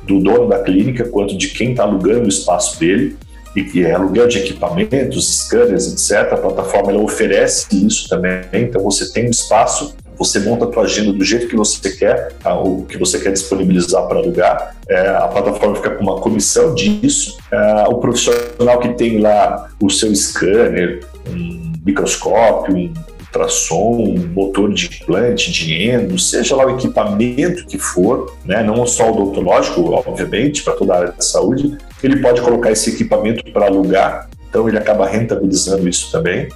do 0.02 0.20
dono 0.20 0.48
da 0.48 0.58
clínica 0.58 1.08
quanto 1.08 1.36
de 1.38 1.48
quem 1.48 1.70
está 1.70 1.84
alugando 1.84 2.26
o 2.26 2.28
espaço 2.28 2.78
dele 2.78 3.16
e 3.56 3.62
que 3.62 3.84
é 3.84 3.92
aluguel 3.92 4.26
de 4.26 4.38
equipamentos, 4.38 5.38
scanners, 5.38 5.92
etc. 5.92 6.32
A 6.32 6.36
plataforma 6.36 6.92
oferece 7.00 7.66
isso 7.86 8.08
também. 8.08 8.42
Então 8.52 8.82
você 8.82 9.12
tem 9.12 9.26
um 9.26 9.30
espaço 9.30 9.94
você 10.16 10.38
monta 10.40 10.64
a 10.64 10.68
tua 10.68 10.84
agenda 10.84 11.12
do 11.12 11.24
jeito 11.24 11.48
que 11.48 11.56
você 11.56 11.90
quer, 11.90 12.32
tá? 12.34 12.58
o 12.58 12.84
que 12.84 12.96
você 12.98 13.18
quer 13.18 13.32
disponibilizar 13.32 14.06
para 14.06 14.18
alugar. 14.18 14.76
É, 14.88 15.08
a 15.08 15.28
plataforma 15.28 15.76
fica 15.76 15.90
com 15.90 16.02
uma 16.02 16.20
comissão 16.20 16.74
disso. 16.74 17.38
É, 17.50 17.84
o 17.88 17.94
profissional 17.98 18.78
que 18.80 18.94
tem 18.94 19.18
lá 19.18 19.68
o 19.80 19.90
seu 19.90 20.14
scanner, 20.14 21.00
um 21.28 21.72
microscópio, 21.84 22.76
um 22.76 22.94
ultrassom, 23.34 24.14
um 24.16 24.28
motor 24.32 24.72
de 24.72 24.86
implante, 24.86 25.50
de 25.50 25.74
endo, 25.74 26.18
seja 26.18 26.54
lá 26.54 26.66
o 26.66 26.76
equipamento 26.76 27.66
que 27.66 27.78
for, 27.78 28.32
né? 28.44 28.62
não 28.62 28.86
só 28.86 29.10
o 29.10 29.22
odontológico, 29.22 29.92
obviamente, 29.92 30.62
para 30.62 30.74
toda 30.74 30.94
a 30.94 30.98
área 30.98 31.12
de 31.12 31.24
saúde, 31.24 31.76
ele 32.02 32.16
pode 32.20 32.40
colocar 32.40 32.70
esse 32.70 32.90
equipamento 32.90 33.44
para 33.52 33.66
alugar, 33.66 34.28
então 34.48 34.68
ele 34.68 34.78
acaba 34.78 35.06
rentabilizando 35.06 35.88
isso 35.88 36.12
também. 36.12 36.48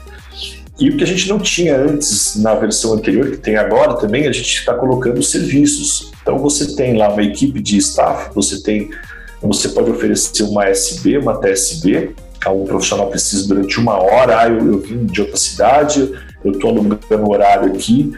E 0.79 0.91
o 0.91 0.97
que 0.97 1.03
a 1.03 1.07
gente 1.07 1.29
não 1.29 1.41
tinha 1.41 1.77
antes 1.77 2.37
na 2.37 2.55
versão 2.55 2.93
anterior, 2.93 3.31
que 3.33 3.39
tem 3.39 3.57
agora 3.57 3.95
também, 3.95 4.29
a 4.29 4.33
gente 4.33 4.49
está 4.49 4.75
colocando 4.75 5.21
serviços. 5.23 6.13
Então 6.23 6.39
você 6.39 6.77
tem 6.77 6.97
lá 6.97 7.09
uma 7.09 7.23
equipe 7.23 7.61
de 7.61 7.77
staff, 7.79 8.31
você 8.33 8.63
tem, 8.63 8.91
você 9.43 9.71
pode 9.71 9.91
oferecer 9.91 10.45
uma 10.45 10.67
SB, 10.67 11.19
uma 11.19 11.37
TSB, 11.41 12.15
um 12.47 12.65
profissional 12.65 13.09
precisa 13.09 13.47
durante 13.49 13.79
uma 13.79 14.01
hora, 14.01 14.41
ah, 14.41 14.49
eu, 14.49 14.59
eu 14.59 14.79
vim 14.79 15.05
de 15.05 15.21
outra 15.21 15.37
cidade, 15.37 16.13
eu 16.45 16.53
estou 16.53 16.71
alugando 16.71 17.25
o 17.25 17.31
horário 17.31 17.73
aqui 17.73 18.13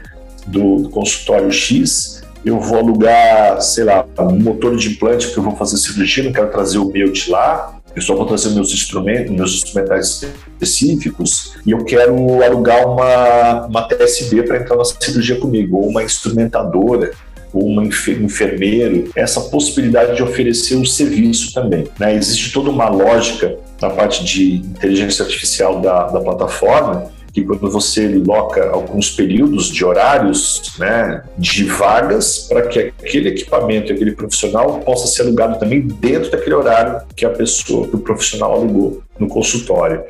do, 0.47 0.83
do 0.83 0.89
consultório 0.91 1.51
X, 1.51 2.23
eu 2.45 2.61
vou 2.61 2.79
alugar, 2.79 3.61
sei 3.61 3.85
lá, 3.85 4.05
um 4.19 4.39
motor 4.39 4.77
de 4.77 4.91
implante 4.91 5.27
porque 5.27 5.39
eu 5.39 5.45
vou 5.45 5.57
fazer 5.57 5.77
cirurgia, 5.77 6.25
não 6.25 6.33
quero 6.33 6.51
trazer 6.51 6.79
o 6.79 6.91
meu 6.91 7.11
de 7.13 7.31
lá, 7.31 7.80
eu 7.95 8.03
só 8.03 8.15
vou 8.15 8.27
trazer 8.27 8.51
meus 8.51 8.73
instrumentos, 8.73 9.31
meus 9.33 9.55
instrumentais 9.55 10.23
específicos 10.61 11.55
e 11.67 11.73
eu 11.73 11.85
quero 11.85 12.43
alugar 12.43 12.87
uma, 12.87 13.67
uma 13.67 13.83
TSB 13.83 14.45
para 14.45 14.59
entrar 14.59 14.77
na 14.77 14.85
cirurgia 14.85 15.37
comigo, 15.37 15.79
ou 15.79 15.89
uma 15.89 16.03
instrumentadora, 16.03 17.11
ou 17.53 17.69
um 17.69 17.83
enfermeiro, 17.83 19.11
essa 19.17 19.41
possibilidade 19.41 20.17
de 20.17 20.23
oferecer 20.23 20.77
um 20.77 20.85
serviço 20.85 21.53
também. 21.53 21.89
Né? 21.99 22.15
Existe 22.15 22.53
toda 22.53 22.71
uma 22.71 22.89
lógica 22.89 23.57
na 23.81 23.91
parte 23.91 24.25
de 24.25 24.57
inteligência 24.57 25.25
artificial 25.25 25.81
da, 25.81 26.07
da 26.09 26.21
plataforma 26.21 27.11
que 27.33 27.45
quando 27.45 27.71
você 27.71 28.09
loca 28.09 28.71
alguns 28.71 29.11
períodos 29.11 29.69
de 29.69 29.85
horários, 29.85 30.75
né, 30.79 31.23
de 31.39 31.65
vagas, 31.65 32.47
para 32.49 32.63
que 32.63 32.79
aquele 32.79 33.31
equipamento, 33.31 33.93
aquele 33.93 34.13
profissional 34.13 34.81
possa 34.81 35.07
ser 35.07 35.23
alugado 35.23 35.59
também 35.59 35.81
dentro 35.81 36.31
daquele 36.31 36.55
horário 36.55 37.01
que 37.15 37.25
a 37.25 37.31
pessoa, 37.31 37.87
que 37.87 37.97
o 37.97 38.01
profissional 38.01 38.53
alugou 38.53 39.03
no 39.19 39.29
consultório. 39.29 40.03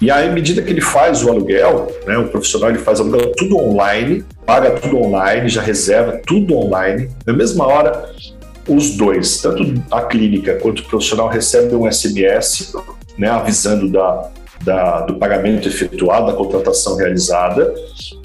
E 0.00 0.10
aí, 0.10 0.28
à 0.28 0.32
medida 0.32 0.60
que 0.60 0.70
ele 0.70 0.82
faz 0.82 1.24
o 1.24 1.30
aluguel, 1.30 1.90
né, 2.06 2.18
o 2.18 2.28
profissional 2.28 2.68
ele 2.68 2.78
faz 2.78 3.00
aluguel 3.00 3.32
tudo 3.34 3.56
online, 3.56 4.24
paga 4.44 4.72
tudo 4.72 4.98
online, 4.98 5.48
já 5.48 5.62
reserva 5.62 6.20
tudo 6.26 6.54
online. 6.54 7.08
Na 7.24 7.32
mesma 7.32 7.66
hora, 7.66 8.10
os 8.68 8.90
dois, 8.90 9.40
tanto 9.40 9.82
a 9.90 10.02
clínica 10.02 10.56
quanto 10.56 10.80
o 10.80 10.84
profissional, 10.84 11.28
recebem 11.28 11.76
um 11.76 11.90
SMS 11.90 12.74
né, 13.16 13.28
avisando 13.28 13.88
da, 13.88 14.30
da, 14.64 15.02
do 15.02 15.14
pagamento 15.14 15.68
efetuado, 15.68 16.26
da 16.26 16.32
contratação 16.32 16.96
realizada, 16.96 17.74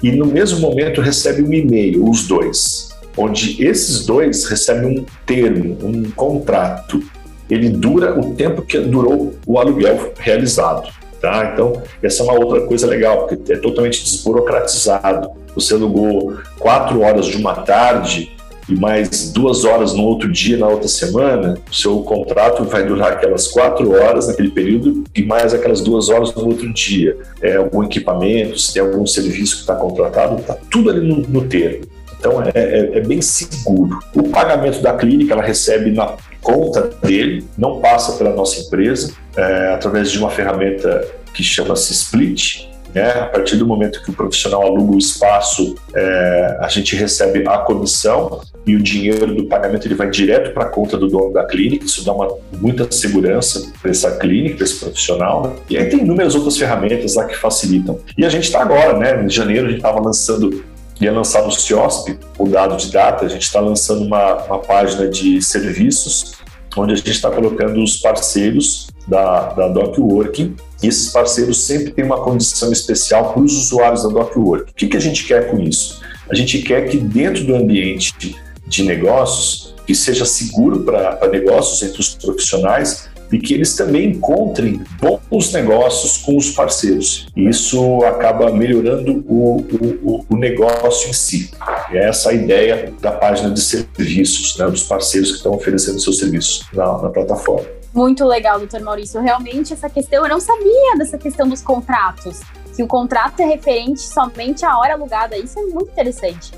e 0.02 0.12
no 0.12 0.26
mesmo 0.26 0.60
momento 0.60 1.00
recebe 1.00 1.42
um 1.42 1.52
e-mail, 1.52 2.08
os 2.08 2.26
dois, 2.26 2.90
onde 3.16 3.64
esses 3.64 4.06
dois 4.06 4.44
recebem 4.44 4.98
um 4.98 5.06
termo, 5.26 5.78
um 5.82 6.10
contrato. 6.10 7.02
Ele 7.50 7.68
dura 7.68 8.18
o 8.18 8.34
tempo 8.34 8.62
que 8.62 8.78
durou 8.78 9.34
o 9.46 9.58
aluguel 9.58 10.12
realizado. 10.18 10.90
Tá? 11.20 11.50
Então, 11.52 11.80
essa 12.02 12.22
é 12.22 12.24
uma 12.24 12.34
outra 12.34 12.62
coisa 12.66 12.86
legal, 12.86 13.26
porque 13.26 13.52
é 13.52 13.56
totalmente 13.56 14.02
desburocratizado. 14.02 15.30
Você 15.54 15.74
alugou 15.74 16.38
quatro 16.58 17.02
horas 17.02 17.26
de 17.26 17.36
uma 17.36 17.54
tarde 17.54 18.32
e 18.68 18.74
mais 18.74 19.30
duas 19.32 19.64
horas 19.64 19.92
no 19.92 20.02
outro 20.04 20.30
dia, 20.30 20.56
na 20.56 20.68
outra 20.68 20.88
semana, 20.88 21.58
o 21.70 21.74
seu 21.74 22.00
contrato 22.00 22.64
vai 22.64 22.86
durar 22.86 23.12
aquelas 23.12 23.48
quatro 23.48 23.92
horas 23.92 24.28
naquele 24.28 24.50
período 24.50 25.04
e 25.14 25.22
mais 25.22 25.52
aquelas 25.52 25.80
duas 25.80 26.08
horas 26.08 26.34
no 26.34 26.46
outro 26.46 26.72
dia. 26.72 27.16
É 27.40 27.56
algum 27.56 27.82
equipamento, 27.82 28.58
se 28.58 28.72
tem 28.72 28.82
algum 28.82 29.06
serviço 29.06 29.56
que 29.56 29.60
está 29.62 29.74
contratado, 29.74 30.40
está 30.40 30.56
tudo 30.70 30.90
ali 30.90 31.06
no, 31.06 31.16
no 31.16 31.42
termo. 31.46 31.86
Então 32.18 32.40
é, 32.40 32.50
é, 32.54 32.98
é, 32.98 33.00
bem 33.00 33.20
seguro. 33.20 33.98
O 34.14 34.22
pagamento 34.28 34.80
da 34.80 34.94
clínica 34.94 35.32
ela 35.32 35.42
recebe 35.42 35.90
na 35.90 36.16
conta 36.40 36.90
dele, 37.02 37.44
não 37.58 37.80
passa 37.80 38.12
pela 38.12 38.32
nossa 38.32 38.60
empresa, 38.60 39.12
é, 39.36 39.74
através 39.74 40.10
de 40.10 40.18
uma 40.18 40.30
ferramenta 40.30 41.04
que 41.34 41.42
chama-se 41.42 41.92
Split, 41.92 42.68
né? 42.94 43.10
A 43.10 43.26
partir 43.26 43.56
do 43.56 43.66
momento 43.66 44.02
que 44.02 44.10
o 44.10 44.12
profissional 44.12 44.62
aluga 44.62 44.94
o 44.94 44.98
espaço, 44.98 45.74
é, 45.94 46.58
a 46.60 46.68
gente 46.68 46.94
recebe 46.94 47.46
a 47.46 47.58
comissão 47.58 48.40
e 48.66 48.76
o 48.76 48.82
dinheiro 48.82 49.34
do 49.34 49.44
pagamento 49.46 49.86
ele 49.86 49.94
vai 49.94 50.10
direto 50.10 50.52
para 50.52 50.64
a 50.64 50.68
conta 50.68 50.96
do 50.96 51.08
dono 51.08 51.32
da 51.32 51.44
clínica. 51.44 51.84
Isso 51.84 52.04
dá 52.04 52.12
uma, 52.12 52.28
muita 52.60 52.90
segurança 52.92 53.72
para 53.80 53.90
essa 53.90 54.16
clínica, 54.18 54.56
para 54.56 54.64
esse 54.64 54.78
profissional. 54.78 55.42
Né? 55.42 55.52
E 55.70 55.78
aí 55.78 55.88
tem 55.88 56.00
inúmeras 56.00 56.34
outras 56.34 56.56
ferramentas 56.56 57.14
lá 57.14 57.24
que 57.24 57.36
facilitam. 57.36 57.98
E 58.16 58.24
a 58.24 58.28
gente 58.28 58.44
está 58.44 58.60
agora, 58.60 58.96
né? 58.96 59.24
Em 59.24 59.28
janeiro 59.28 59.66
a 59.66 59.70
gente 59.70 59.78
estava 59.78 60.00
lançando 60.00 60.64
ia 61.00 61.10
lançar 61.10 61.42
no 61.42 61.50
CIOSP 61.50 62.16
o 62.38 62.48
dado 62.48 62.76
de 62.76 62.92
data, 62.92 63.24
a 63.24 63.28
gente 63.28 63.42
está 63.42 63.58
lançando 63.58 64.04
uma, 64.04 64.34
uma 64.44 64.58
página 64.60 65.08
de 65.08 65.42
serviços 65.42 66.34
onde 66.76 66.92
a 66.92 66.96
gente 66.96 67.10
está 67.10 67.30
colocando 67.30 67.82
os 67.82 67.96
parceiros 67.96 68.88
da, 69.06 69.52
da 69.52 69.68
DocWorking 69.68 70.54
e 70.82 70.88
esses 70.88 71.10
parceiros 71.10 71.62
sempre 71.62 71.92
têm 71.92 72.04
uma 72.04 72.22
condição 72.22 72.72
especial 72.72 73.32
para 73.32 73.42
os 73.42 73.54
usuários 73.54 74.02
da 74.02 74.08
DocWork. 74.08 74.70
O 74.70 74.74
que, 74.74 74.88
que 74.88 74.96
a 74.96 75.00
gente 75.00 75.24
quer 75.24 75.50
com 75.50 75.60
isso? 75.60 76.00
A 76.28 76.34
gente 76.34 76.58
quer 76.62 76.88
que 76.88 76.96
dentro 76.96 77.44
do 77.44 77.54
ambiente 77.54 78.36
de 78.66 78.82
negócios, 78.82 79.74
que 79.86 79.94
seja 79.94 80.24
seguro 80.24 80.80
para 80.80 81.28
negócios 81.28 81.82
entre 81.82 82.00
os 82.00 82.14
profissionais, 82.14 83.08
e 83.32 83.38
que 83.38 83.54
eles 83.54 83.74
também 83.74 84.10
encontrem 84.10 84.82
bons 85.00 85.52
negócios 85.52 86.18
com 86.18 86.36
os 86.36 86.50
parceiros. 86.50 87.26
E 87.34 87.48
isso 87.48 88.04
acaba 88.04 88.52
melhorando 88.52 89.24
o, 89.26 89.60
o, 90.02 90.26
o 90.28 90.36
negócio 90.36 91.08
em 91.08 91.12
si. 91.12 91.50
E 91.90 91.96
é 91.96 92.08
essa 92.08 92.30
a 92.30 92.34
ideia 92.34 92.92
da 93.00 93.12
página 93.12 93.50
de 93.50 93.60
serviços, 93.60 94.56
né, 94.58 94.66
dos 94.66 94.82
parceiros 94.82 95.30
que 95.30 95.36
estão 95.38 95.52
oferecendo 95.54 95.98
seus 95.98 96.18
serviços 96.18 96.66
na, 96.72 96.98
na 96.98 97.08
plataforma. 97.08 97.66
Muito 97.94 98.24
legal, 98.24 98.58
doutor 98.58 98.80
Maurício. 98.80 99.20
Realmente, 99.20 99.72
essa 99.72 99.88
questão, 99.88 100.24
eu 100.24 100.28
não 100.28 100.40
sabia 100.40 100.96
dessa 100.96 101.18
questão 101.18 101.48
dos 101.48 101.60
contratos. 101.60 102.40
que 102.74 102.82
o 102.82 102.86
contrato 102.86 103.40
é 103.40 103.44
referente 103.44 104.00
somente 104.00 104.64
à 104.64 104.78
hora 104.78 104.94
alugada. 104.94 105.36
Isso 105.36 105.58
é 105.58 105.62
muito 105.62 105.90
interessante. 105.90 106.52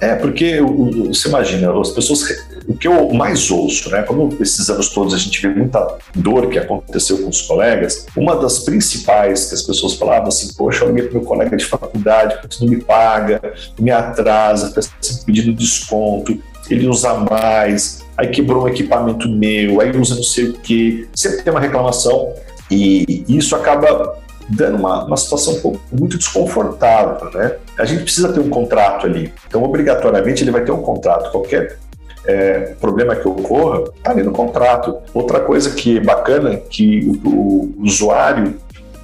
É, 0.00 0.14
porque 0.14 0.60
você 1.08 1.28
imagina, 1.28 1.78
as 1.80 1.90
pessoas. 1.90 2.46
O 2.68 2.74
que 2.76 2.88
eu 2.88 3.10
mais 3.14 3.48
ouço, 3.50 3.88
né? 3.90 4.02
Como 4.02 4.36
esses 4.40 4.68
anos 4.68 4.88
todos 4.88 5.14
a 5.14 5.18
gente 5.18 5.40
vê 5.40 5.48
muita 5.48 5.98
dor 6.16 6.48
que 6.48 6.58
aconteceu 6.58 7.18
com 7.18 7.28
os 7.28 7.42
colegas, 7.42 8.06
uma 8.16 8.34
das 8.34 8.58
principais 8.58 9.46
que 9.46 9.54
as 9.54 9.62
pessoas 9.62 9.94
falavam 9.94 10.28
assim: 10.28 10.52
Poxa, 10.54 10.84
eu 10.84 10.88
liguei 10.88 11.04
para 11.04 11.18
meu 11.18 11.26
colega 11.26 11.56
de 11.56 11.64
faculdade, 11.64 12.38
porque 12.40 12.56
não 12.60 12.68
me 12.68 12.80
paga, 12.82 13.40
me 13.78 13.90
atrasa, 13.92 14.78
está 14.78 14.92
pedindo 15.24 15.52
desconto, 15.52 16.36
ele 16.68 16.88
usa 16.88 17.14
mais, 17.14 18.04
aí 18.16 18.28
quebrou 18.28 18.64
um 18.64 18.68
equipamento 18.68 19.28
meu, 19.28 19.80
aí 19.80 19.96
usa 19.96 20.16
não 20.16 20.22
sei 20.24 20.46
o 20.46 20.52
quê. 20.54 21.06
Sempre 21.14 21.42
tem 21.42 21.52
uma 21.52 21.60
reclamação 21.60 22.34
e 22.70 23.24
isso 23.28 23.54
acaba 23.54 24.18
dando 24.48 24.78
uma, 24.78 25.04
uma 25.04 25.16
situação 25.16 25.54
um 25.54 25.60
pouco, 25.60 25.80
muito 25.92 26.18
desconfortável, 26.18 27.30
né? 27.32 27.56
A 27.78 27.84
gente 27.84 28.02
precisa 28.02 28.32
ter 28.32 28.40
um 28.40 28.48
contrato 28.48 29.06
ali. 29.06 29.32
Então, 29.46 29.62
obrigatoriamente, 29.62 30.42
ele 30.42 30.50
vai 30.50 30.64
ter 30.64 30.72
um 30.72 30.82
contrato. 30.82 31.30
Qualquer 31.30 31.78
é, 32.26 32.74
problema 32.80 33.14
que 33.16 33.26
ocorra, 33.26 33.84
está 33.96 34.10
ali 34.10 34.22
no 34.22 34.32
contrato. 34.32 34.96
Outra 35.12 35.40
coisa 35.40 35.70
que 35.70 35.98
é 35.98 36.00
bacana, 36.00 36.56
que 36.56 37.18
o, 37.24 37.28
o 37.28 37.74
usuário 37.82 38.54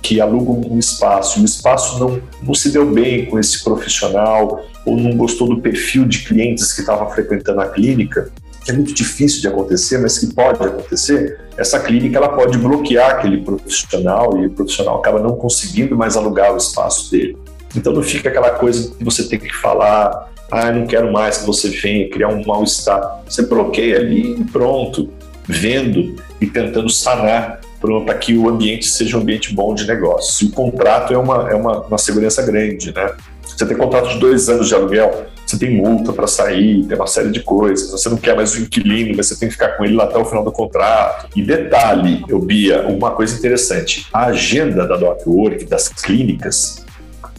que 0.02 0.20
aluga 0.20 0.50
um 0.50 0.78
espaço 0.80 1.40
o 1.40 1.44
espaço 1.44 2.00
não, 2.00 2.20
não 2.42 2.54
se 2.54 2.70
deu 2.70 2.84
bem 2.90 3.26
com 3.26 3.38
esse 3.38 3.62
profissional 3.62 4.64
ou 4.84 4.96
não 4.96 5.16
gostou 5.16 5.48
do 5.48 5.60
perfil 5.60 6.04
de 6.04 6.24
clientes 6.24 6.72
que 6.72 6.80
estavam 6.80 7.08
frequentando 7.08 7.60
a 7.60 7.68
clínica, 7.68 8.32
que 8.64 8.70
é 8.70 8.74
muito 8.74 8.94
difícil 8.94 9.40
de 9.40 9.48
acontecer, 9.48 9.98
mas 9.98 10.18
que 10.18 10.32
pode 10.34 10.62
acontecer, 10.62 11.40
essa 11.56 11.80
clínica 11.80 12.18
ela 12.18 12.28
pode 12.28 12.58
bloquear 12.58 13.10
aquele 13.10 13.38
profissional 13.38 14.38
e 14.38 14.46
o 14.46 14.50
profissional 14.50 14.98
acaba 14.98 15.20
não 15.20 15.36
conseguindo 15.36 15.96
mais 15.96 16.16
alugar 16.16 16.54
o 16.54 16.56
espaço 16.56 17.10
dele. 17.10 17.36
Então 17.74 17.92
não 17.92 18.02
fica 18.02 18.28
aquela 18.28 18.50
coisa 18.50 18.94
que 18.94 19.04
você 19.04 19.24
tem 19.28 19.38
que 19.38 19.52
falar, 19.54 20.30
ah, 20.50 20.70
não 20.70 20.86
quero 20.86 21.10
mais 21.10 21.38
que 21.38 21.46
você 21.46 21.70
venha, 21.70 22.10
criar 22.10 22.28
um 22.28 22.44
mal-estar. 22.44 23.22
Você 23.26 23.42
bloqueia 23.46 23.98
ali 23.98 24.40
e 24.40 24.44
pronto, 24.44 25.10
vendo 25.46 26.16
e 26.40 26.46
tentando 26.46 26.90
sanar 26.90 27.60
para 28.04 28.14
que 28.14 28.36
o 28.36 28.48
ambiente 28.48 28.86
seja 28.86 29.16
um 29.16 29.22
ambiente 29.22 29.52
bom 29.54 29.74
de 29.74 29.86
negócio. 29.86 30.46
E 30.46 30.50
o 30.50 30.52
contrato 30.52 31.12
é 31.12 31.18
uma, 31.18 31.50
é 31.50 31.54
uma, 31.54 31.80
uma 31.80 31.98
segurança 31.98 32.42
grande, 32.42 32.94
né? 32.94 33.12
Você 33.56 33.66
tem 33.66 33.76
contrato 33.76 34.08
de 34.08 34.18
dois 34.18 34.48
anos 34.48 34.68
de 34.68 34.74
aluguel, 34.74 35.26
você 35.46 35.58
tem 35.58 35.76
multa 35.76 36.12
para 36.12 36.26
sair, 36.26 36.84
tem 36.84 36.96
uma 36.96 37.06
série 37.06 37.30
de 37.30 37.40
coisas. 37.40 37.90
Você 37.90 38.08
não 38.08 38.16
quer 38.16 38.34
mais 38.34 38.54
o 38.54 38.60
inquilino, 38.60 39.14
mas 39.16 39.28
você 39.28 39.38
tem 39.38 39.48
que 39.48 39.54
ficar 39.54 39.76
com 39.76 39.84
ele 39.84 39.94
lá 39.94 40.04
até 40.04 40.18
o 40.18 40.24
final 40.24 40.42
do 40.42 40.50
contrato. 40.50 41.28
E 41.36 41.42
detalhe, 41.42 42.24
eu 42.28 42.38
Bia, 42.38 42.86
uma 42.88 43.10
coisa 43.10 43.36
interessante: 43.36 44.06
a 44.12 44.26
agenda 44.26 44.86
da 44.86 44.96
DocWork, 44.96 45.64
das 45.66 45.88
clínicas, 45.88 46.84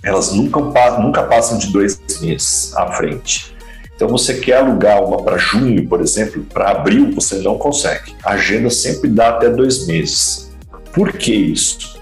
elas 0.04 0.32
nunca, 0.34 0.60
nunca 1.00 1.24
passam 1.24 1.58
de 1.58 1.72
dois 1.72 2.00
meses 2.22 2.76
à 2.76 2.92
frente. 2.92 3.54
Então, 3.96 4.08
você 4.08 4.36
quer 4.36 4.58
alugar 4.58 5.04
uma 5.04 5.24
para 5.24 5.38
junho, 5.38 5.88
por 5.88 6.02
exemplo, 6.02 6.44
para 6.54 6.72
abril, 6.72 7.12
você 7.14 7.36
não 7.38 7.58
consegue. 7.58 8.14
A 8.24 8.32
agenda 8.32 8.70
sempre 8.70 9.10
dá 9.10 9.30
até 9.30 9.50
dois 9.50 9.88
meses. 9.88 10.52
Por 10.94 11.14
que 11.14 11.34
isso? 11.34 11.94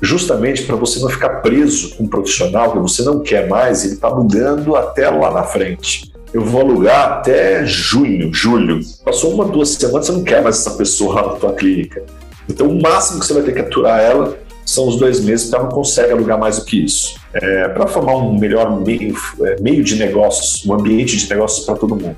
Justamente 0.00 0.64
para 0.64 0.76
você 0.76 1.00
não 1.00 1.08
ficar 1.08 1.40
preso 1.40 1.96
com 1.96 2.04
um 2.04 2.08
profissional 2.08 2.72
que 2.72 2.78
você 2.78 3.02
não 3.02 3.20
quer 3.20 3.48
mais, 3.48 3.84
ele 3.84 3.94
está 3.94 4.10
mudando 4.10 4.76
até 4.76 5.08
lá 5.08 5.32
na 5.32 5.42
frente. 5.42 6.12
Eu 6.32 6.44
vou 6.44 6.60
alugar 6.60 7.12
até 7.12 7.64
junho, 7.64 8.32
julho. 8.32 8.80
Passou 9.04 9.32
uma, 9.32 9.44
duas 9.46 9.70
semanas, 9.70 10.06
você 10.06 10.12
não 10.12 10.22
quer 10.22 10.42
mais 10.42 10.58
essa 10.58 10.72
pessoa 10.72 11.14
na 11.14 11.22
tua 11.36 11.54
clínica. 11.54 12.04
Então, 12.48 12.68
o 12.68 12.80
máximo 12.80 13.20
que 13.20 13.26
você 13.26 13.34
vai 13.34 13.42
ter 13.42 13.52
que 13.52 13.60
aturar 13.60 14.00
ela 14.00 14.36
são 14.64 14.88
os 14.88 14.96
dois 14.96 15.20
meses, 15.20 15.46
porque 15.46 15.56
ela 15.56 15.68
não 15.68 15.76
consegue 15.76 16.12
alugar 16.12 16.38
mais 16.38 16.58
do 16.58 16.64
que 16.64 16.84
isso. 16.84 17.14
É, 17.32 17.68
para 17.68 17.86
formar 17.86 18.16
um 18.16 18.38
melhor 18.38 18.80
meio, 18.80 19.16
é, 19.42 19.60
meio 19.60 19.82
de 19.82 19.96
negócios, 19.96 20.66
um 20.66 20.74
ambiente 20.74 21.16
de 21.16 21.30
negócios 21.30 21.64
para 21.64 21.76
todo 21.76 21.94
mundo. 21.94 22.16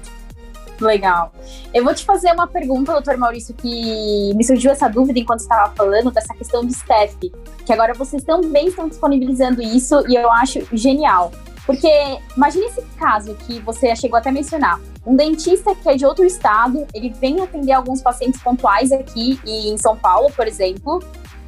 Legal. 0.80 1.32
Eu 1.74 1.84
vou 1.84 1.94
te 1.94 2.04
fazer 2.04 2.32
uma 2.32 2.46
pergunta, 2.46 2.92
doutor 2.92 3.16
Maurício, 3.16 3.54
que 3.54 4.32
me 4.34 4.44
surgiu 4.44 4.70
essa 4.70 4.88
dúvida 4.88 5.18
enquanto 5.18 5.40
estava 5.40 5.72
falando 5.74 6.10
dessa 6.10 6.34
questão 6.34 6.64
de 6.64 6.72
staff, 6.72 7.16
que 7.64 7.72
agora 7.72 7.94
vocês 7.94 8.22
também 8.22 8.68
estão 8.68 8.88
disponibilizando 8.88 9.60
isso 9.60 10.04
e 10.08 10.14
eu 10.14 10.30
acho 10.30 10.64
genial. 10.72 11.32
Porque 11.66 11.90
imagine 12.34 12.64
esse 12.64 12.80
caso 12.98 13.34
que 13.34 13.60
você 13.60 13.94
chegou 13.94 14.18
até 14.18 14.30
a 14.30 14.32
mencionar. 14.32 14.80
Um 15.04 15.14
dentista 15.14 15.74
que 15.74 15.88
é 15.88 15.96
de 15.96 16.06
outro 16.06 16.24
estado, 16.24 16.86
ele 16.94 17.10
vem 17.10 17.42
atender 17.42 17.72
alguns 17.72 18.00
pacientes 18.00 18.40
pontuais 18.40 18.90
aqui 18.90 19.38
em 19.44 19.76
São 19.76 19.96
Paulo, 19.96 20.32
por 20.34 20.46
exemplo, 20.46 21.02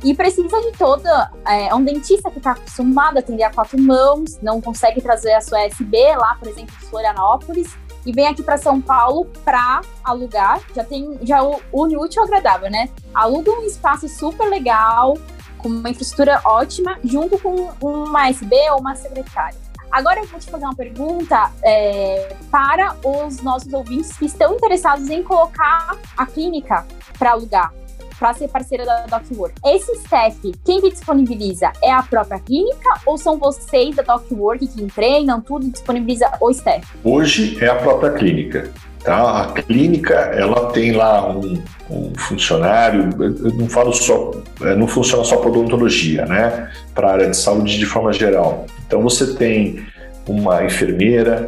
e 0.05 0.13
precisa 0.13 0.61
de 0.61 0.73
toda. 0.73 1.31
É 1.47 1.75
um 1.75 1.83
dentista 1.83 2.31
que 2.31 2.39
está 2.39 2.53
acostumado 2.53 3.17
a 3.17 3.21
atender 3.21 3.45
a 3.45 3.51
quatro 3.51 3.81
mãos, 3.81 4.39
não 4.43 4.61
consegue 4.61 5.01
trazer 5.01 5.33
a 5.33 5.41
sua 5.41 5.63
SB 5.63 6.17
lá, 6.17 6.35
por 6.35 6.49
exemplo, 6.49 6.77
de 6.79 6.87
Florianópolis 6.87 7.79
e 8.05 8.13
vem 8.13 8.27
aqui 8.27 8.43
para 8.43 8.57
São 8.57 8.81
Paulo 8.81 9.27
para 9.45 9.81
alugar. 10.05 10.61
Já 10.75 10.85
tem 10.85 11.19
já 11.23 11.41
une 11.73 11.97
útil 11.97 12.23
agradável, 12.23 12.71
né? 12.71 12.89
Aluga 13.15 13.51
um 13.53 13.63
espaço 13.67 14.09
super 14.09 14.49
legal, 14.49 15.17
com 15.59 15.69
uma 15.69 15.91
infraestrutura 15.91 16.41
ótima, 16.45 16.99
junto 17.05 17.39
com 17.39 17.71
uma 17.81 18.29
SB 18.29 18.57
ou 18.71 18.81
uma 18.81 18.95
secretária. 18.95 19.59
Agora 19.91 20.21
eu 20.21 20.27
vou 20.27 20.39
te 20.39 20.49
fazer 20.49 20.65
uma 20.65 20.75
pergunta 20.75 21.51
é, 21.65 22.37
para 22.51 22.97
os 23.05 23.43
nossos 23.43 23.73
ouvintes 23.73 24.17
que 24.17 24.27
estão 24.27 24.55
interessados 24.55 25.09
em 25.11 25.23
colocar 25.23 25.97
a 26.17 26.27
clínica 26.27 26.87
para 27.19 27.33
alugar 27.33 27.80
para 28.21 28.35
ser 28.35 28.49
parceira 28.49 28.85
da 28.85 29.07
DocWork. 29.07 29.55
Esse 29.65 29.93
staff, 29.93 30.39
quem 30.63 30.83
que 30.83 30.91
disponibiliza? 30.91 31.73
É 31.83 31.91
a 31.91 32.03
própria 32.03 32.39
clínica 32.39 33.01
ou 33.07 33.17
são 33.17 33.39
vocês 33.39 33.97
da 33.97 34.03
DocWork 34.03 34.67
que 34.67 34.87
treinam 34.89 35.41
tudo 35.41 35.67
e 35.67 35.71
disponibiliza 35.71 36.31
o 36.39 36.51
staff? 36.51 36.87
Hoje 37.03 37.57
é 37.65 37.69
a 37.69 37.77
própria 37.77 38.13
clínica. 38.13 38.71
Tá? 39.03 39.45
A 39.45 39.53
clínica 39.53 40.15
ela 40.15 40.71
tem 40.73 40.93
lá 40.93 41.27
um, 41.31 41.63
um 41.91 42.13
funcionário, 42.15 43.09
eu 43.19 43.55
não 43.55 43.67
falo 43.67 43.95
só, 43.95 44.33
é, 44.61 44.75
não 44.75 44.87
funciona 44.87 45.25
só 45.25 45.39
para 45.39 45.49
odontologia, 45.49 46.27
né? 46.27 46.71
Para 46.95 47.09
a 47.09 47.13
área 47.13 47.31
de 47.31 47.37
saúde 47.39 47.79
de 47.79 47.87
forma 47.87 48.13
geral. 48.13 48.67
Então 48.87 49.01
você 49.01 49.35
tem 49.35 49.87
uma 50.29 50.63
enfermeira, 50.63 51.47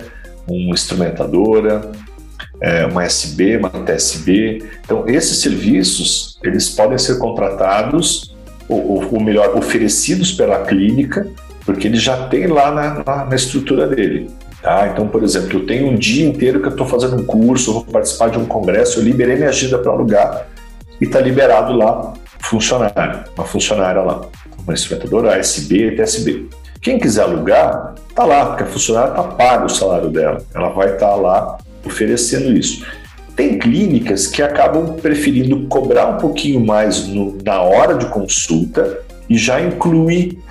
uma 0.48 0.72
instrumentadora, 0.72 1.92
é, 2.62 2.86
uma 2.86 3.04
SB, 3.04 3.56
uma 3.56 3.68
TSB. 3.68 4.64
Então, 4.84 5.04
esses 5.08 5.38
serviços, 5.38 6.38
eles 6.44 6.68
podem 6.70 6.96
ser 6.96 7.18
contratados, 7.18 8.32
ou, 8.68 9.04
ou 9.12 9.20
melhor, 9.20 9.56
oferecidos 9.56 10.32
pela 10.32 10.64
clínica, 10.64 11.26
porque 11.66 11.88
ele 11.88 11.98
já 11.98 12.28
tem 12.28 12.46
lá 12.46 12.70
na, 12.70 13.04
na, 13.04 13.24
na 13.26 13.34
estrutura 13.34 13.88
dele. 13.88 14.30
Tá? 14.62 14.88
Então, 14.92 15.08
por 15.08 15.24
exemplo, 15.24 15.58
eu 15.58 15.66
tenho 15.66 15.88
um 15.88 15.96
dia 15.96 16.24
inteiro 16.24 16.60
que 16.60 16.66
eu 16.68 16.70
estou 16.70 16.86
fazendo 16.86 17.20
um 17.20 17.24
curso, 17.24 17.72
vou 17.72 17.84
participar 17.84 18.30
de 18.30 18.38
um 18.38 18.46
congresso, 18.46 19.00
eu 19.00 19.04
liberei 19.04 19.34
minha 19.34 19.48
agenda 19.48 19.76
para 19.78 19.90
alugar 19.90 20.46
e 21.00 21.04
está 21.04 21.20
liberado 21.20 21.72
lá 21.72 22.14
funcionário, 22.38 23.24
uma 23.36 23.44
funcionária 23.44 24.00
lá, 24.02 24.22
uma 24.62 24.72
instrumentadora 24.72 25.36
ASB, 25.36 25.96
TSB. 25.96 26.48
Quem 26.82 26.98
quiser 26.98 27.22
alugar, 27.22 27.94
tá 28.12 28.24
lá, 28.24 28.46
porque 28.46 28.64
a 28.64 28.66
funcionária 28.66 29.10
está 29.10 29.22
pago 29.22 29.66
o 29.66 29.68
salário 29.68 30.10
dela. 30.10 30.44
Ela 30.52 30.70
vai 30.70 30.94
estar 30.94 31.10
tá 31.10 31.14
lá 31.14 31.58
oferecendo 31.86 32.52
isso. 32.52 32.84
Tem 33.36 33.56
clínicas 33.56 34.26
que 34.26 34.42
acabam 34.42 34.96
preferindo 35.00 35.68
cobrar 35.68 36.06
um 36.06 36.18
pouquinho 36.18 36.58
mais 36.58 37.06
no, 37.06 37.38
na 37.44 37.62
hora 37.62 37.94
de 37.94 38.06
consulta 38.06 38.98
e 39.30 39.38
já 39.38 39.60
incluir 39.60 40.42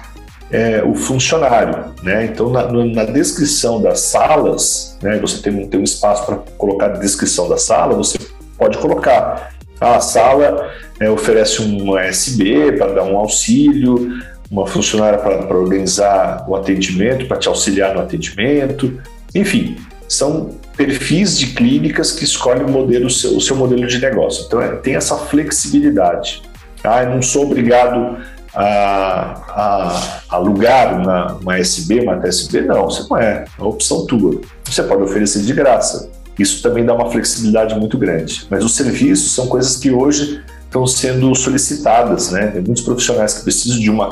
é, 0.49 0.81
o 0.81 0.95
funcionário. 0.95 1.93
Né? 2.01 2.25
Então, 2.25 2.49
na, 2.49 2.71
na, 2.71 3.03
descrição 3.03 3.81
das 3.81 3.99
salas, 3.99 4.97
né, 5.01 5.19
você 5.19 5.41
tem, 5.41 5.67
tem 5.67 5.81
um 5.81 5.83
espaço 5.83 6.25
para 6.25 6.37
colocar 6.57 6.85
a 6.85 6.97
descrição 6.97 7.49
da 7.49 7.57
sala, 7.57 7.93
você 7.93 8.17
pode 8.57 8.77
colocar. 8.77 9.51
A 9.81 9.99
sala 9.99 10.69
é, 10.99 11.09
oferece 11.09 11.61
um 11.61 11.97
SB 11.97 12.73
para 12.73 12.93
dar 12.93 13.03
um 13.03 13.17
auxílio, 13.17 14.13
uma 14.51 14.67
funcionária 14.67 15.17
para 15.17 15.57
organizar 15.57 16.45
o 16.45 16.55
atendimento, 16.57 17.25
para 17.25 17.37
te 17.37 17.47
auxiliar 17.47 17.95
no 17.95 18.01
atendimento. 18.01 19.01
Enfim, 19.33 19.77
são 20.09 20.49
perfis 20.75 21.39
de 21.39 21.47
clínicas 21.47 22.11
que 22.11 22.25
escolhem 22.25 22.65
o, 22.65 22.69
modelo, 22.69 23.07
o, 23.07 23.09
seu, 23.09 23.37
o 23.37 23.39
seu 23.39 23.55
modelo 23.55 23.87
de 23.87 23.97
negócio. 23.99 24.43
Então, 24.45 24.61
é, 24.61 24.75
tem 24.75 24.95
essa 24.95 25.15
flexibilidade. 25.15 26.41
Ah, 26.83 27.03
eu 27.03 27.11
não 27.11 27.21
sou 27.21 27.45
obrigado 27.45 28.17
a, 28.53 29.41
a, 29.49 30.35
alugar 30.35 30.99
uma, 30.99 31.33
uma 31.35 31.57
SB, 31.59 32.01
uma 32.01 32.17
TSB, 32.17 32.61
não, 32.61 32.83
você 32.83 33.07
não 33.09 33.17
é, 33.17 33.45
é 33.57 33.61
uma 33.61 33.69
opção 33.69 34.05
tua. 34.05 34.41
Você 34.65 34.83
pode 34.83 35.03
oferecer 35.03 35.43
de 35.43 35.53
graça. 35.53 36.11
Isso 36.37 36.61
também 36.61 36.83
dá 36.83 36.93
uma 36.93 37.09
flexibilidade 37.09 37.73
muito 37.75 37.97
grande. 37.97 38.45
Mas 38.49 38.65
os 38.65 38.75
serviços 38.75 39.33
são 39.33 39.47
coisas 39.47 39.77
que 39.77 39.91
hoje 39.91 40.41
estão 40.71 40.87
sendo 40.87 41.35
solicitadas, 41.35 42.31
né? 42.31 42.47
Tem 42.47 42.61
muitos 42.61 42.81
profissionais 42.81 43.33
que 43.33 43.43
precisam 43.43 43.77
de 43.77 43.89
uma 43.89 44.09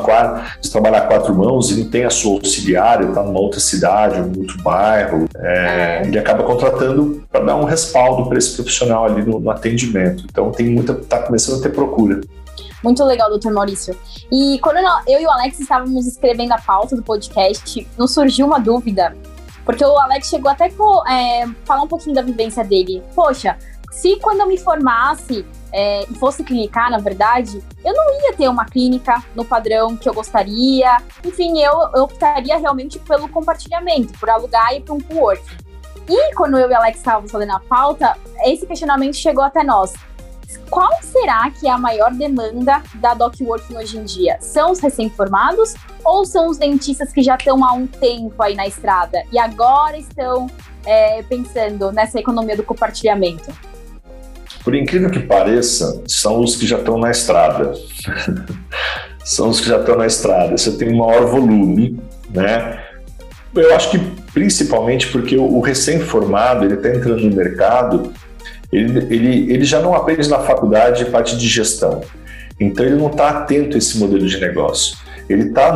de 0.59 0.69
trabalhar 0.69 1.07
quatro 1.07 1.33
mãos 1.33 1.71
e 1.71 1.81
não 1.81 1.89
tem 1.89 2.03
a 2.03 2.09
sua 2.09 2.33
auxiliar, 2.33 2.99
ele 2.99 3.09
está 3.09 3.23
numa 3.23 3.39
outra 3.39 3.61
cidade, 3.61 4.19
um 4.19 4.41
outro 4.41 4.61
bairro, 4.61 5.25
é, 5.37 6.01
ele 6.05 6.19
acaba 6.19 6.43
contratando 6.43 7.23
para 7.31 7.45
dar 7.45 7.55
um 7.55 7.63
respaldo 7.63 8.27
para 8.27 8.37
esse 8.37 8.55
profissional 8.55 9.05
ali 9.05 9.23
no, 9.23 9.39
no, 9.39 9.49
atendimento. 9.49 10.25
Então 10.29 10.51
tem 10.51 10.69
muita, 10.69 10.93
está 10.93 11.19
começando 11.19 11.59
a 11.59 11.63
ter 11.63 11.69
procura. 11.69 12.19
Muito 12.83 13.03
legal, 13.05 13.29
doutor 13.29 13.53
Maurício. 13.53 13.95
E 14.29 14.59
quando 14.61 14.77
eu 15.07 15.21
e 15.21 15.25
o 15.25 15.29
Alex 15.29 15.59
estávamos 15.61 16.07
escrevendo 16.07 16.51
a 16.51 16.57
pauta 16.57 16.95
do 16.95 17.03
podcast, 17.03 17.87
nos 17.97 18.13
surgiu 18.13 18.45
uma 18.45 18.59
dúvida, 18.59 19.15
porque 19.63 19.85
o 19.85 19.97
Alex 19.97 20.27
chegou 20.27 20.51
até 20.51 20.65
a 20.65 21.13
é, 21.13 21.45
falar 21.63 21.83
um 21.83 21.87
pouquinho 21.87 22.15
da 22.15 22.21
vivência 22.21 22.65
dele. 22.65 23.01
Poxa, 23.15 23.57
se 23.91 24.17
quando 24.17 24.41
eu 24.41 24.47
me 24.47 24.57
formasse 24.57 25.45
é, 25.71 26.03
e 26.09 26.15
fosse 26.15 26.43
clinicar, 26.43 26.89
na 26.89 26.97
verdade, 26.97 27.63
eu 27.83 27.93
não 27.93 28.21
ia 28.21 28.33
ter 28.33 28.47
uma 28.47 28.65
clínica 28.65 29.23
no 29.35 29.45
padrão 29.45 29.95
que 29.95 30.07
eu 30.09 30.13
gostaria. 30.13 30.97
Enfim, 31.23 31.61
eu, 31.61 31.73
eu 31.93 32.03
optaria 32.03 32.57
realmente 32.57 32.99
pelo 32.99 33.29
compartilhamento, 33.29 34.17
por 34.19 34.29
alugar 34.29 34.73
e 34.75 34.81
para 34.81 34.93
um 34.93 34.99
co-work. 34.99 35.43
E 36.07 36.33
quando 36.33 36.57
eu 36.57 36.69
e 36.69 36.73
Alex 36.73 36.97
estávamos 36.97 37.31
fazendo 37.31 37.51
a 37.51 37.59
pauta, 37.59 38.17
esse 38.43 38.65
questionamento 38.65 39.15
chegou 39.15 39.43
até 39.43 39.63
nós. 39.63 39.93
Qual 40.69 40.89
será 41.01 41.49
que 41.51 41.67
é 41.67 41.71
a 41.71 41.77
maior 41.77 42.11
demanda 42.11 42.81
da 42.95 43.13
DocWorking 43.13 43.75
hoje 43.75 43.97
em 43.97 44.03
dia? 44.03 44.37
São 44.41 44.71
os 44.71 44.79
recém-formados 44.79 45.75
ou 46.03 46.25
são 46.25 46.47
os 46.47 46.57
dentistas 46.57 47.11
que 47.11 47.21
já 47.21 47.35
estão 47.35 47.63
há 47.63 47.73
um 47.73 47.85
tempo 47.85 48.41
aí 48.41 48.55
na 48.55 48.65
estrada 48.67 49.23
e 49.31 49.37
agora 49.37 49.97
estão 49.97 50.47
é, 50.85 51.21
pensando 51.23 51.91
nessa 51.91 52.19
economia 52.19 52.55
do 52.55 52.63
compartilhamento? 52.63 53.51
Por 54.63 54.75
incrível 54.75 55.09
que 55.09 55.19
pareça, 55.19 56.03
são 56.07 56.41
os 56.41 56.55
que 56.55 56.67
já 56.67 56.77
estão 56.77 56.97
na 56.97 57.11
estrada. 57.11 57.73
são 59.23 59.49
os 59.49 59.59
que 59.61 59.67
já 59.67 59.79
estão 59.79 59.97
na 59.97 60.05
estrada. 60.05 60.57
Você 60.57 60.71
tem 60.77 60.95
maior 60.95 61.25
volume, 61.25 61.99
né? 62.29 62.83
Eu 63.55 63.75
acho 63.75 63.91
que 63.91 63.99
principalmente 64.33 65.07
porque 65.07 65.35
o 65.35 65.59
recém-formado 65.59 66.65
ele 66.65 66.75
está 66.75 66.89
entrando 66.89 67.21
no 67.21 67.35
mercado 67.35 68.13
ele, 68.71 68.99
ele, 69.13 69.51
ele 69.51 69.65
já 69.65 69.81
não 69.81 69.95
aprende 69.95 70.29
na 70.29 70.39
faculdade 70.39 71.05
parte 71.05 71.35
de 71.37 71.47
gestão. 71.47 72.01
Então 72.59 72.85
ele 72.85 72.95
não 72.95 73.07
está 73.07 73.29
atento 73.29 73.75
a 73.75 73.77
esse 73.77 73.97
modelo 73.97 74.27
de 74.27 74.39
negócio. 74.39 74.97
Ele 75.27 75.49
está 75.49 75.75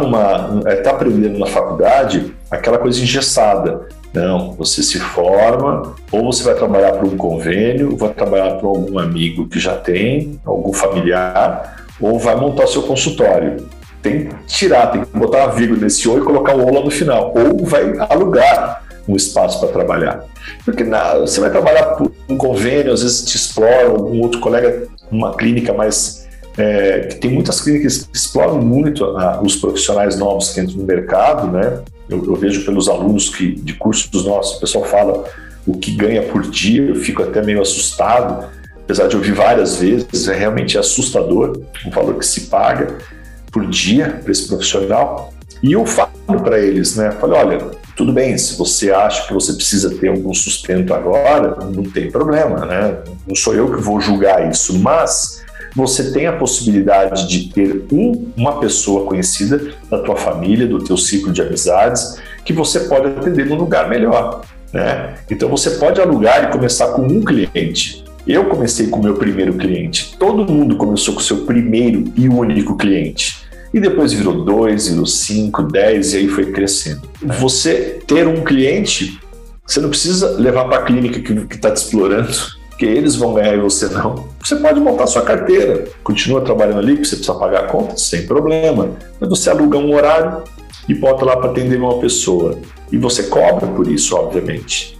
está 0.67 0.91
aprendendo 0.91 1.39
na 1.39 1.45
faculdade 1.45 2.33
aquela 2.49 2.77
coisa 2.77 3.01
engessada. 3.01 3.87
Não, 4.13 4.51
você 4.53 4.83
se 4.83 4.99
forma, 4.99 5.95
ou 6.11 6.31
você 6.31 6.43
vai 6.43 6.53
trabalhar 6.53 6.93
para 6.93 7.07
um 7.07 7.17
convênio, 7.17 7.91
ou 7.91 7.97
vai 7.97 8.13
trabalhar 8.13 8.55
para 8.57 8.67
algum 8.67 8.99
amigo 8.99 9.47
que 9.47 9.59
já 9.59 9.75
tem, 9.75 10.39
algum 10.45 10.71
familiar, 10.71 11.87
ou 11.99 12.19
vai 12.19 12.35
montar 12.35 12.67
seu 12.67 12.83
consultório. 12.83 13.67
Tem 14.03 14.27
que 14.27 14.35
tirar, 14.45 14.87
tem 14.87 15.03
que 15.03 15.17
botar 15.17 15.45
a 15.45 15.47
vírgula 15.47 15.79
nesse 15.79 16.07
O 16.07 16.17
e 16.17 16.21
colocar 16.21 16.55
o 16.55 16.63
O 16.63 16.73
lá 16.73 16.81
no 16.81 16.91
final. 16.91 17.33
Ou 17.35 17.65
vai 17.65 17.93
alugar 18.09 18.83
um 19.07 19.15
espaço 19.15 19.59
para 19.59 19.69
trabalhar. 19.69 20.25
Porque 20.65 20.83
na, 20.83 21.15
você 21.15 21.39
vai 21.39 21.49
trabalhar 21.49 21.83
por 21.95 22.11
um 22.29 22.37
convênio, 22.37 22.93
às 22.93 23.01
vezes 23.01 23.23
te 23.23 23.35
explora, 23.35 23.87
algum 23.87 24.21
outro 24.21 24.39
colega, 24.39 24.87
uma 25.11 25.35
clínica 25.35 25.73
mais. 25.73 26.22
É, 26.57 26.99
tem 27.19 27.31
muitas 27.31 27.61
clínicas 27.61 28.03
que 28.03 28.15
exploram 28.15 28.61
muito 28.61 29.03
a, 29.05 29.41
os 29.41 29.55
profissionais 29.55 30.17
novos 30.17 30.51
que 30.51 30.61
entram 30.61 30.77
no 30.77 30.83
mercado, 30.83 31.51
né? 31.51 31.81
Eu, 32.07 32.23
eu, 32.25 32.35
vejo 32.35 32.63
pelos 32.65 32.87
alunos 32.87 33.29
que 33.29 33.55
de 33.55 33.73
cursos 33.73 34.25
nossos, 34.25 34.57
o 34.57 34.59
pessoal 34.59 34.85
fala 34.85 35.25
o 35.65 35.77
que 35.77 35.91
ganha 35.91 36.21
por 36.23 36.43
dia, 36.43 36.83
eu 36.83 36.95
fico 36.95 37.23
até 37.23 37.41
meio 37.41 37.61
assustado, 37.61 38.45
apesar 38.75 39.07
de 39.07 39.15
ouvir 39.15 39.31
várias 39.31 39.77
vezes, 39.77 40.27
é 40.27 40.35
realmente 40.35 40.77
assustador 40.77 41.61
o 41.85 41.89
valor 41.89 42.19
que 42.19 42.25
se 42.25 42.41
paga 42.41 42.97
por 43.51 43.65
dia 43.67 44.19
para 44.21 44.31
esse 44.31 44.47
profissional. 44.47 45.33
E 45.61 45.71
eu 45.71 45.85
falo 45.85 46.11
para 46.43 46.59
eles, 46.59 46.97
né? 46.97 47.11
Falei, 47.11 47.39
olha, 47.39 47.71
tudo 47.95 48.11
bem, 48.11 48.37
se 48.37 48.57
você 48.57 48.91
acha 48.91 49.27
que 49.27 49.33
você 49.33 49.53
precisa 49.53 49.95
ter 49.95 50.09
algum 50.09 50.33
sustento 50.33 50.93
agora, 50.93 51.57
não 51.65 51.83
tem 51.83 52.11
problema, 52.11 52.65
né? 52.65 52.97
Não 53.25 53.35
sou 53.35 53.55
eu 53.55 53.73
que 53.73 53.81
vou 53.81 54.01
julgar 54.01 54.49
isso, 54.51 54.77
mas 54.79 55.43
você 55.75 56.11
tem 56.11 56.27
a 56.27 56.33
possibilidade 56.33 57.27
de 57.27 57.51
ter 57.51 57.85
um, 57.91 58.31
uma 58.37 58.59
pessoa 58.59 59.05
conhecida 59.05 59.73
da 59.89 59.99
tua 59.99 60.15
família, 60.15 60.67
do 60.67 60.83
teu 60.83 60.97
ciclo 60.97 61.31
de 61.31 61.41
amizades, 61.41 62.21
que 62.45 62.53
você 62.53 62.81
pode 62.81 63.07
atender 63.07 63.45
num 63.45 63.55
lugar 63.55 63.89
melhor, 63.89 64.41
né? 64.71 65.15
Então 65.29 65.49
você 65.49 65.71
pode 65.71 65.99
alugar 65.99 66.43
e 66.43 66.51
começar 66.51 66.87
com 66.87 67.01
um 67.01 67.21
cliente. 67.21 68.03
Eu 68.25 68.45
comecei 68.45 68.87
com 68.87 68.99
o 68.99 69.03
meu 69.03 69.15
primeiro 69.15 69.53
cliente. 69.53 70.15
Todo 70.17 70.49
mundo 70.49 70.77
começou 70.77 71.13
com 71.13 71.19
o 71.19 71.23
seu 71.23 71.45
primeiro 71.45 72.05
e 72.15 72.29
único 72.29 72.77
cliente 72.77 73.43
e 73.73 73.79
depois 73.79 74.13
virou 74.13 74.45
dois, 74.45 74.87
virou 74.87 75.05
cinco, 75.05 75.63
dez 75.63 76.13
e 76.13 76.17
aí 76.17 76.27
foi 76.27 76.51
crescendo. 76.51 77.01
Você 77.39 77.99
ter 78.05 78.27
um 78.27 78.43
cliente, 78.43 79.19
você 79.65 79.81
não 79.81 79.89
precisa 79.89 80.37
levar 80.37 80.65
para 80.65 80.77
a 80.77 80.83
clínica 80.83 81.19
que 81.19 81.55
está 81.55 81.71
te 81.71 81.77
explorando, 81.77 82.31
que 82.83 82.89
eles 82.89 83.15
vão 83.15 83.33
ganhar 83.33 83.55
e 83.55 83.61
você 83.61 83.87
não. 83.87 84.27
Você 84.43 84.57
pode 84.57 84.79
montar 84.79 85.07
sua 85.07 85.21
carteira, 85.21 85.85
continua 86.03 86.41
trabalhando 86.41 86.79
ali, 86.79 86.97
que 86.97 87.05
você 87.05 87.15
precisa 87.15 87.37
pagar 87.37 87.61
a 87.61 87.67
conta, 87.67 87.95
sem 87.95 88.25
problema. 88.25 88.91
Mas 89.19 89.29
você 89.29 89.49
aluga 89.49 89.77
um 89.77 89.95
horário 89.95 90.43
e 90.89 90.93
bota 90.93 91.23
lá 91.23 91.37
para 91.37 91.51
atender 91.51 91.77
uma 91.77 91.97
pessoa. 91.99 92.57
E 92.91 92.97
você 92.97 93.23
cobra 93.23 93.67
por 93.67 93.87
isso, 93.87 94.17
obviamente. 94.17 94.99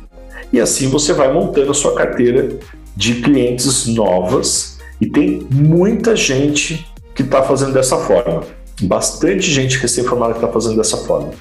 E 0.52 0.62
assim 0.62 0.88
você 0.88 1.12
vai 1.12 1.32
montando 1.34 1.72
a 1.72 1.74
sua 1.74 1.94
carteira 1.94 2.58
de 2.96 3.16
clientes 3.16 3.86
novas 3.88 4.78
e 5.02 5.08
tem 5.08 5.46
muita 5.52 6.16
gente 6.16 6.88
que 7.14 7.24
está 7.24 7.44
fazendo 7.44 7.74
dessa 7.74 7.98
forma 7.98 8.44
bastante 8.82 9.52
gente 9.52 9.78
recém-formada 9.78 10.34
que 10.34 10.40
está 10.40 10.48
fazendo 10.48 10.78
dessa 10.78 10.98
forma. 10.98 11.32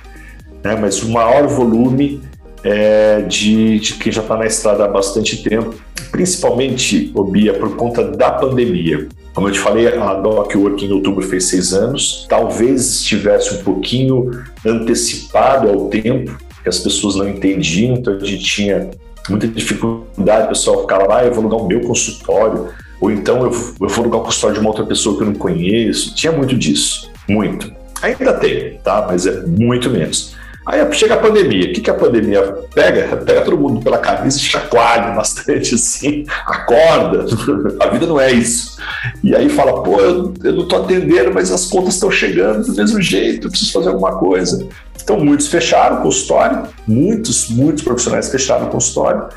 Né? 0.64 0.76
Mas 0.76 1.02
o 1.02 1.10
maior 1.10 1.46
volume 1.46 2.20
é 2.64 3.22
de, 3.22 3.78
de 3.78 3.94
quem 3.94 4.10
já 4.12 4.22
está 4.22 4.36
na 4.36 4.46
estrada 4.46 4.84
há 4.84 4.88
bastante 4.88 5.42
tempo, 5.42 5.74
principalmente, 6.10 7.10
Obia, 7.14 7.54
por 7.54 7.76
conta 7.76 8.02
da 8.02 8.30
pandemia. 8.30 9.08
Como 9.34 9.48
eu 9.48 9.52
te 9.52 9.58
falei, 9.58 9.88
a 9.88 10.14
Doc 10.14 10.54
Work 10.54 10.84
em 10.84 10.92
outubro 10.92 11.26
fez 11.26 11.48
seis 11.48 11.72
anos. 11.72 12.26
Talvez 12.28 13.00
estivesse 13.00 13.54
um 13.54 13.62
pouquinho 13.62 14.30
antecipado 14.64 15.68
ao 15.68 15.88
tempo, 15.88 16.36
que 16.62 16.68
as 16.68 16.78
pessoas 16.78 17.16
não 17.16 17.28
entendiam, 17.28 17.94
então 17.94 18.14
a 18.14 18.24
gente 18.24 18.44
tinha 18.44 18.90
muita 19.28 19.48
dificuldade, 19.48 20.46
o 20.46 20.48
pessoal 20.48 20.82
ficava 20.82 21.06
lá, 21.06 21.18
ah, 21.18 21.24
eu 21.24 21.32
vou 21.32 21.44
alugar 21.44 21.60
o 21.60 21.68
meu 21.68 21.80
consultório, 21.80 22.68
ou 23.00 23.10
então 23.10 23.44
eu, 23.44 23.50
eu 23.80 23.88
vou 23.88 24.04
alugar 24.04 24.20
o 24.20 24.24
consultório 24.24 24.54
de 24.54 24.60
uma 24.60 24.70
outra 24.70 24.84
pessoa 24.84 25.16
que 25.16 25.22
eu 25.22 25.26
não 25.26 25.34
conheço. 25.34 26.14
Tinha 26.14 26.32
muito 26.32 26.56
disso. 26.56 27.10
Muito. 27.28 27.72
Ainda 28.02 28.34
tem, 28.34 28.78
tá? 28.78 29.06
Mas 29.08 29.26
é 29.26 29.46
muito 29.46 29.88
menos. 29.88 30.36
Aí 30.64 30.92
chega 30.92 31.14
a 31.14 31.18
pandemia. 31.18 31.70
O 31.70 31.72
que, 31.72 31.80
que 31.80 31.90
a 31.90 31.94
pandemia 31.94 32.40
pega? 32.74 33.16
Pega 33.16 33.40
todo 33.42 33.58
mundo 33.58 33.82
pela 33.82 33.98
camisa 33.98 34.38
e 34.38 34.40
chacoalha 34.40 35.12
bastante 35.12 35.74
assim, 35.74 36.24
acorda. 36.46 37.26
A 37.80 37.88
vida 37.88 38.06
não 38.06 38.20
é 38.20 38.30
isso. 38.30 38.76
E 39.22 39.34
aí 39.34 39.48
fala, 39.48 39.82
pô, 39.82 40.00
eu, 40.00 40.34
eu 40.44 40.52
não 40.52 40.68
tô 40.68 40.76
atendendo, 40.76 41.32
mas 41.32 41.50
as 41.50 41.66
contas 41.66 41.94
estão 41.94 42.10
chegando 42.10 42.64
do 42.64 42.74
mesmo 42.74 43.00
jeito, 43.00 43.46
eu 43.46 43.50
preciso 43.50 43.72
fazer 43.72 43.88
alguma 43.88 44.18
coisa. 44.18 44.66
Então, 45.02 45.18
muitos 45.18 45.48
fecharam 45.48 45.98
o 45.98 46.02
consultório, 46.02 46.68
muitos, 46.86 47.48
muitos 47.48 47.82
profissionais 47.82 48.30
fecharam 48.30 48.66
o 48.66 48.70
consultório, 48.70 49.28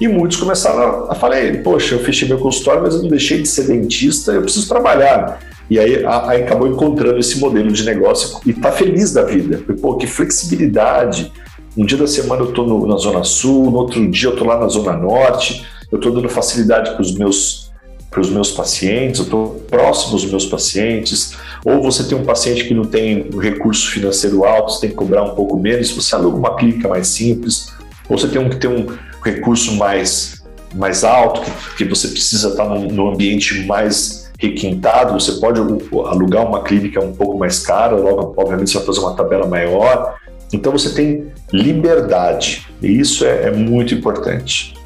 e 0.00 0.06
muitos 0.06 0.36
começaram 0.36 1.06
a, 1.08 1.12
a 1.12 1.14
falar, 1.14 1.36
poxa, 1.64 1.96
eu 1.96 2.00
fechei 2.00 2.28
meu 2.28 2.38
consultório, 2.38 2.82
mas 2.82 2.94
eu 2.94 3.02
não 3.02 3.08
deixei 3.08 3.42
de 3.42 3.48
ser 3.48 3.64
dentista, 3.64 4.32
eu 4.32 4.42
preciso 4.42 4.68
trabalhar. 4.68 5.40
E 5.70 5.78
aí, 5.78 6.04
aí 6.06 6.42
acabou 6.42 6.66
encontrando 6.66 7.18
esse 7.18 7.38
modelo 7.38 7.70
de 7.70 7.84
negócio 7.84 8.40
e 8.46 8.50
está 8.50 8.72
feliz 8.72 9.12
da 9.12 9.24
vida. 9.24 9.62
Pô, 9.80 9.96
que 9.96 10.06
flexibilidade. 10.06 11.32
Um 11.76 11.84
dia 11.84 11.98
da 11.98 12.06
semana 12.06 12.42
eu 12.42 12.48
estou 12.48 12.86
na 12.86 12.96
Zona 12.96 13.22
Sul, 13.22 13.70
no 13.70 13.78
outro 13.78 14.10
dia 14.10 14.28
eu 14.28 14.32
estou 14.32 14.46
lá 14.46 14.58
na 14.58 14.68
Zona 14.68 14.94
Norte, 14.94 15.66
eu 15.92 15.98
estou 15.98 16.12
dando 16.12 16.28
facilidade 16.28 16.92
para 16.92 17.02
os 17.02 17.12
meus 17.14 17.68
para 18.10 18.22
os 18.22 18.30
meus 18.30 18.50
pacientes, 18.50 19.18
eu 19.18 19.24
estou 19.24 19.48
próximo 19.70 20.12
dos 20.12 20.24
meus 20.24 20.46
pacientes, 20.46 21.34
ou 21.62 21.82
você 21.82 22.02
tem 22.04 22.16
um 22.16 22.24
paciente 22.24 22.64
que 22.64 22.72
não 22.72 22.84
tem 22.84 23.28
um 23.32 23.38
recurso 23.38 23.90
financeiro 23.90 24.46
alto, 24.46 24.72
você 24.72 24.80
tem 24.80 24.90
que 24.90 24.96
cobrar 24.96 25.22
um 25.22 25.34
pouco 25.34 25.58
menos, 25.58 25.90
você 25.90 26.14
aluga 26.14 26.38
uma 26.38 26.56
clínica 26.56 26.88
mais 26.88 27.08
simples, 27.08 27.70
ou 28.08 28.16
você 28.16 28.26
tem 28.26 28.40
um 28.40 28.48
que 28.48 28.56
tem 28.56 28.70
um 28.70 28.86
recurso 29.22 29.74
mais, 29.74 30.42
mais 30.74 31.04
alto, 31.04 31.42
que, 31.42 31.50
que 31.76 31.84
você 31.84 32.08
precisa 32.08 32.48
estar 32.48 32.64
num, 32.64 32.88
num 32.88 33.12
ambiente 33.12 33.66
mais 33.66 34.17
requintado, 34.38 35.12
você 35.12 35.32
pode 35.32 35.60
alugar 35.60 36.46
uma 36.46 36.62
clínica 36.62 37.00
um 37.00 37.12
pouco 37.12 37.36
mais 37.36 37.58
cara, 37.58 37.96
logo, 37.96 38.34
obviamente 38.36 38.70
você 38.70 38.78
vai 38.78 38.86
fazer 38.86 39.00
uma 39.00 39.16
tabela 39.16 39.46
maior. 39.46 40.16
Então 40.52 40.72
você 40.72 40.94
tem 40.94 41.30
liberdade, 41.52 42.66
e 42.80 43.00
isso 43.00 43.26
é, 43.26 43.48
é 43.48 43.50
muito 43.50 43.92
importante. 43.92 44.78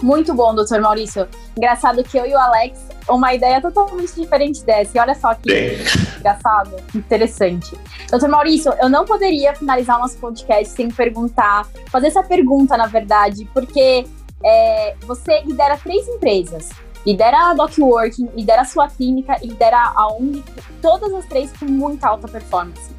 Muito 0.00 0.32
bom, 0.34 0.54
doutor 0.54 0.80
Maurício. 0.80 1.28
Engraçado 1.56 2.02
que 2.02 2.16
eu 2.16 2.26
e 2.26 2.32
o 2.32 2.38
Alex, 2.38 2.78
uma 3.08 3.34
ideia 3.34 3.60
totalmente 3.60 4.14
diferente 4.14 4.64
dessa. 4.64 4.96
E 4.96 5.00
olha 5.00 5.14
só 5.14 5.34
que 5.34 5.48
Bem. 5.48 5.76
engraçado, 6.18 6.76
interessante. 6.94 7.76
Doutor 8.10 8.28
Maurício, 8.28 8.72
eu 8.80 8.88
não 8.88 9.04
poderia 9.04 9.54
finalizar 9.54 9.98
o 9.98 10.00
nosso 10.00 10.18
podcast 10.18 10.74
sem 10.74 10.88
perguntar, 10.88 11.66
fazer 11.90 12.08
essa 12.08 12.22
pergunta, 12.22 12.76
na 12.76 12.86
verdade, 12.86 13.48
porque 13.52 14.04
é, 14.44 14.94
você 15.06 15.40
lidera 15.42 15.76
três 15.76 16.08
empresas 16.08 16.70
lidera 17.06 17.50
a 17.50 17.54
DocWorking, 17.54 18.30
lidera 18.34 18.62
a 18.62 18.64
sua 18.64 18.88
clínica 18.88 19.36
e 19.42 19.48
lidera 19.48 19.92
a 19.94 20.12
Uni, 20.14 20.44
todas 20.80 21.12
as 21.12 21.26
três 21.26 21.52
com 21.56 21.66
muita 21.66 22.08
alta 22.08 22.28
performance. 22.28 22.94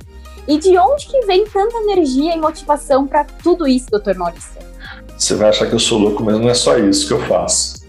E 0.47 0.57
de 0.57 0.77
onde 0.77 1.07
que 1.07 1.25
vem 1.25 1.45
tanta 1.45 1.77
energia 1.77 2.35
e 2.35 2.39
motivação 2.39 3.07
para 3.07 3.23
tudo 3.23 3.67
isso, 3.67 3.89
doutor 3.89 4.15
Maurício? 4.15 4.72
Você 5.23 5.35
vai 5.35 5.47
achar 5.47 5.67
que 5.67 5.73
eu 5.73 5.79
sou 5.79 5.97
louco, 5.99 6.21
mas 6.21 6.37
não 6.37 6.49
é 6.49 6.53
só 6.53 6.77
isso 6.77 7.07
que 7.07 7.13
eu 7.13 7.21
faço. 7.21 7.81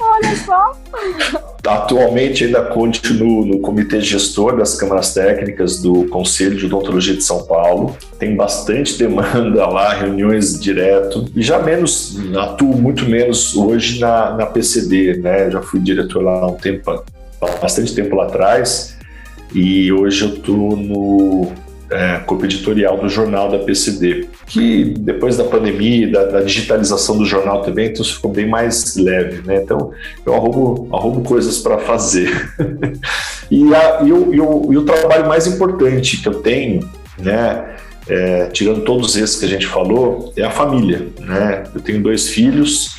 Olha 0.00 0.36
só! 0.44 0.72
Atualmente 1.64 2.44
ainda 2.44 2.62
continuo 2.64 3.46
no 3.46 3.60
comitê 3.60 4.00
gestor 4.00 4.56
das 4.56 4.74
câmaras 4.74 5.14
técnicas 5.14 5.80
do 5.80 6.06
Conselho 6.06 6.56
de 6.56 6.66
Odontologia 6.66 7.14
de 7.14 7.22
São 7.22 7.44
Paulo. 7.44 7.96
Tem 8.18 8.34
bastante 8.34 8.98
demanda 8.98 9.64
lá, 9.68 9.94
reuniões 9.94 10.58
direto. 10.58 11.26
E 11.36 11.42
já 11.42 11.62
menos, 11.62 12.18
atuo 12.36 12.76
muito 12.76 13.04
menos 13.04 13.56
hoje 13.56 14.00
na, 14.00 14.32
na 14.32 14.46
PCD, 14.46 15.18
né? 15.18 15.52
Já 15.52 15.62
fui 15.62 15.78
diretor 15.78 16.20
lá 16.20 16.40
há 16.40 16.46
um 16.48 16.56
tempo, 16.56 17.04
bastante 17.62 17.94
tempo 17.94 18.16
lá 18.16 18.24
atrás. 18.24 18.96
E 19.54 19.92
hoje 19.92 20.24
eu 20.24 20.30
estou 20.30 20.76
no 20.76 21.52
é, 21.90 22.18
corpo 22.26 22.44
editorial 22.44 22.98
do 22.98 23.08
jornal 23.08 23.50
da 23.50 23.58
PCD, 23.58 24.28
que 24.46 24.94
depois 24.98 25.36
da 25.36 25.44
pandemia, 25.44 26.10
da, 26.10 26.24
da, 26.24 26.40
digitalização 26.40 27.16
do 27.16 27.24
jornal 27.24 27.62
também, 27.62 27.88
então 27.88 28.04
ficou 28.04 28.32
bem 28.32 28.46
mais 28.46 28.96
leve, 28.96 29.46
né? 29.46 29.62
Então 29.62 29.92
eu 30.24 30.34
arrumo, 30.34 30.88
arrumo 30.92 31.22
coisas 31.22 31.58
para 31.58 31.78
fazer. 31.78 32.50
e, 33.50 33.74
a, 33.74 34.02
e, 34.02 34.12
o, 34.12 34.34
e, 34.34 34.40
o, 34.40 34.72
e 34.72 34.78
o 34.78 34.82
trabalho 34.82 35.28
mais 35.28 35.46
importante 35.46 36.20
que 36.20 36.28
eu 36.28 36.34
tenho, 36.34 36.88
né? 37.18 37.76
É, 38.08 38.46
tirando 38.46 38.82
todos 38.82 39.16
esses 39.16 39.36
que 39.36 39.44
a 39.44 39.48
gente 39.48 39.66
falou, 39.66 40.32
é 40.36 40.42
a 40.42 40.50
família, 40.50 41.08
né? 41.20 41.64
Eu 41.74 41.80
tenho 41.80 42.00
dois 42.00 42.28
filhos, 42.28 42.98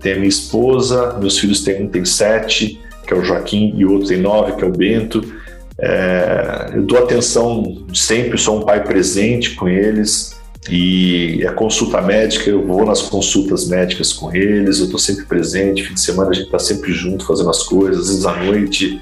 tenho 0.00 0.16
a 0.16 0.18
minha 0.18 0.28
esposa, 0.28 1.18
meus 1.18 1.38
filhos 1.38 1.62
têm 1.62 1.82
um 1.82 1.88
tem 1.88 2.04
sete, 2.04 2.80
que 3.06 3.12
é 3.12 3.16
o 3.16 3.24
Joaquim, 3.24 3.74
e 3.76 3.84
o 3.84 3.92
outro 3.92 4.08
tem 4.08 4.18
nove, 4.18 4.52
que 4.52 4.64
é 4.64 4.66
o 4.66 4.72
Bento. 4.72 5.37
É, 5.80 6.72
eu 6.74 6.82
dou 6.82 6.98
atenção 6.98 7.86
sempre, 7.94 8.36
sou 8.36 8.58
um 8.58 8.64
pai 8.64 8.82
presente 8.82 9.54
com 9.54 9.68
eles 9.68 10.36
e 10.68 11.46
a 11.46 11.52
consulta 11.52 12.00
médica, 12.02 12.50
eu 12.50 12.66
vou 12.66 12.84
nas 12.84 13.00
consultas 13.00 13.68
médicas 13.68 14.12
com 14.12 14.34
eles, 14.34 14.80
eu 14.80 14.86
estou 14.86 14.98
sempre 14.98 15.24
presente, 15.24 15.84
fim 15.84 15.94
de 15.94 16.00
semana 16.00 16.30
a 16.30 16.34
gente 16.34 16.46
está 16.46 16.58
sempre 16.58 16.92
junto 16.92 17.24
fazendo 17.24 17.48
as 17.48 17.62
coisas, 17.62 18.00
às 18.00 18.08
vezes 18.08 18.26
à 18.26 18.36
noite. 18.36 19.00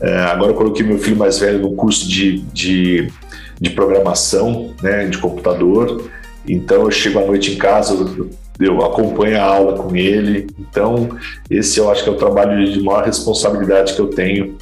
É, 0.00 0.16
agora 0.20 0.52
eu 0.52 0.56
coloquei 0.56 0.86
meu 0.86 0.98
filho 0.98 1.16
mais 1.16 1.38
velho 1.38 1.58
no 1.58 1.74
curso 1.74 2.08
de, 2.08 2.38
de, 2.52 3.08
de 3.60 3.70
programação, 3.70 4.74
né, 4.80 5.06
de 5.06 5.18
computador, 5.18 6.08
então 6.48 6.82
eu 6.82 6.90
chego 6.90 7.18
à 7.18 7.26
noite 7.26 7.52
em 7.52 7.56
casa, 7.56 7.94
eu 7.94 8.30
eu 8.58 8.84
acompanho 8.84 9.40
a 9.40 9.44
aula 9.44 9.78
com 9.78 9.94
ele. 9.94 10.46
Então, 10.58 11.08
esse 11.50 11.78
eu 11.78 11.90
acho 11.90 12.04
que 12.04 12.10
é 12.10 12.12
o 12.12 12.16
trabalho 12.16 12.70
de 12.70 12.80
maior 12.82 13.04
responsabilidade 13.04 13.94
que 13.94 14.00
eu 14.00 14.08
tenho, 14.08 14.56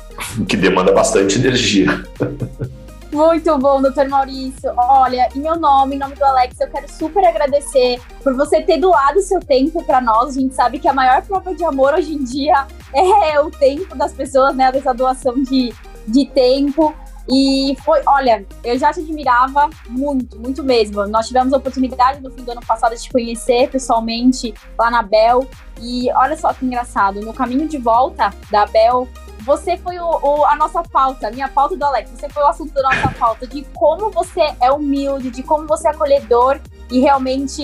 que 0.49 0.57
demanda 0.57 0.93
bastante 0.93 1.39
energia. 1.39 2.05
Muito 3.13 3.59
bom, 3.59 3.83
doutor 3.83 4.09
Maurício. 4.09 4.73
Olha, 4.77 5.29
em 5.35 5.41
meu 5.41 5.57
nome, 5.57 5.97
em 5.97 5.99
nome 5.99 6.15
do 6.15 6.25
Alex, 6.25 6.61
eu 6.61 6.69
quero 6.69 6.89
super 6.89 7.25
agradecer 7.25 8.01
por 8.23 8.37
você 8.37 8.63
ter 8.63 8.79
doado 8.79 9.21
seu 9.21 9.41
tempo 9.41 9.83
para 9.85 10.01
nós. 10.01 10.37
A 10.37 10.41
gente 10.41 10.55
sabe 10.55 10.79
que 10.79 10.87
a 10.87 10.93
maior 10.93 11.21
prova 11.23 11.53
de 11.53 11.65
amor 11.65 11.95
hoje 11.95 12.15
em 12.15 12.23
dia 12.23 12.67
é 12.95 13.41
o 13.41 13.51
tempo 13.51 13.97
das 13.97 14.13
pessoas, 14.13 14.55
né? 14.55 14.71
Dessa 14.71 14.95
doação 14.95 15.43
de, 15.43 15.75
de 16.07 16.27
tempo. 16.27 16.95
E 17.33 17.77
foi, 17.85 18.01
olha, 18.07 18.45
eu 18.65 18.77
já 18.77 18.93
te 18.93 19.01
admirava 19.01 19.71
muito, 19.89 20.39
muito 20.39 20.65
mesmo. 20.65 21.07
Nós 21.07 21.29
tivemos 21.29 21.53
a 21.53 21.59
oportunidade 21.59 22.21
no 22.21 22.31
fim 22.31 22.43
do 22.43 22.51
ano 22.51 22.61
passado 22.61 22.95
de 22.95 23.03
te 23.03 23.11
conhecer 23.11 23.71
pessoalmente 23.71 24.53
lá 24.77 24.91
na 24.91 25.03
Bel. 25.03 25.47
E 25.81 26.11
olha 26.13 26.37
só 26.37 26.53
que 26.53 26.67
engraçado, 26.67 27.21
no 27.21 27.33
caminho 27.33 27.69
de 27.69 27.79
volta 27.79 28.35
da 28.51 28.67
Bel, 28.67 29.09
você 29.41 29.77
foi 29.79 29.99
o, 29.99 30.05
o, 30.05 30.45
a 30.45 30.57
nossa 30.57 30.83
pauta, 30.83 31.29
a 31.29 31.31
minha 31.31 31.49
pauta 31.49 31.77
do 31.77 31.85
Alex, 31.85 32.11
você 32.11 32.29
foi 32.29 32.43
o 32.43 32.47
assunto 32.47 32.75
da 32.75 32.83
nossa 32.83 33.09
pauta, 33.19 33.47
de 33.47 33.63
como 33.75 34.11
você 34.11 34.55
é 34.61 34.71
humilde, 34.71 35.31
de 35.31 35.43
como 35.43 35.67
você 35.67 35.89
é 35.89 35.91
acolhedor 35.93 36.61
e 36.91 37.01
realmente 37.01 37.63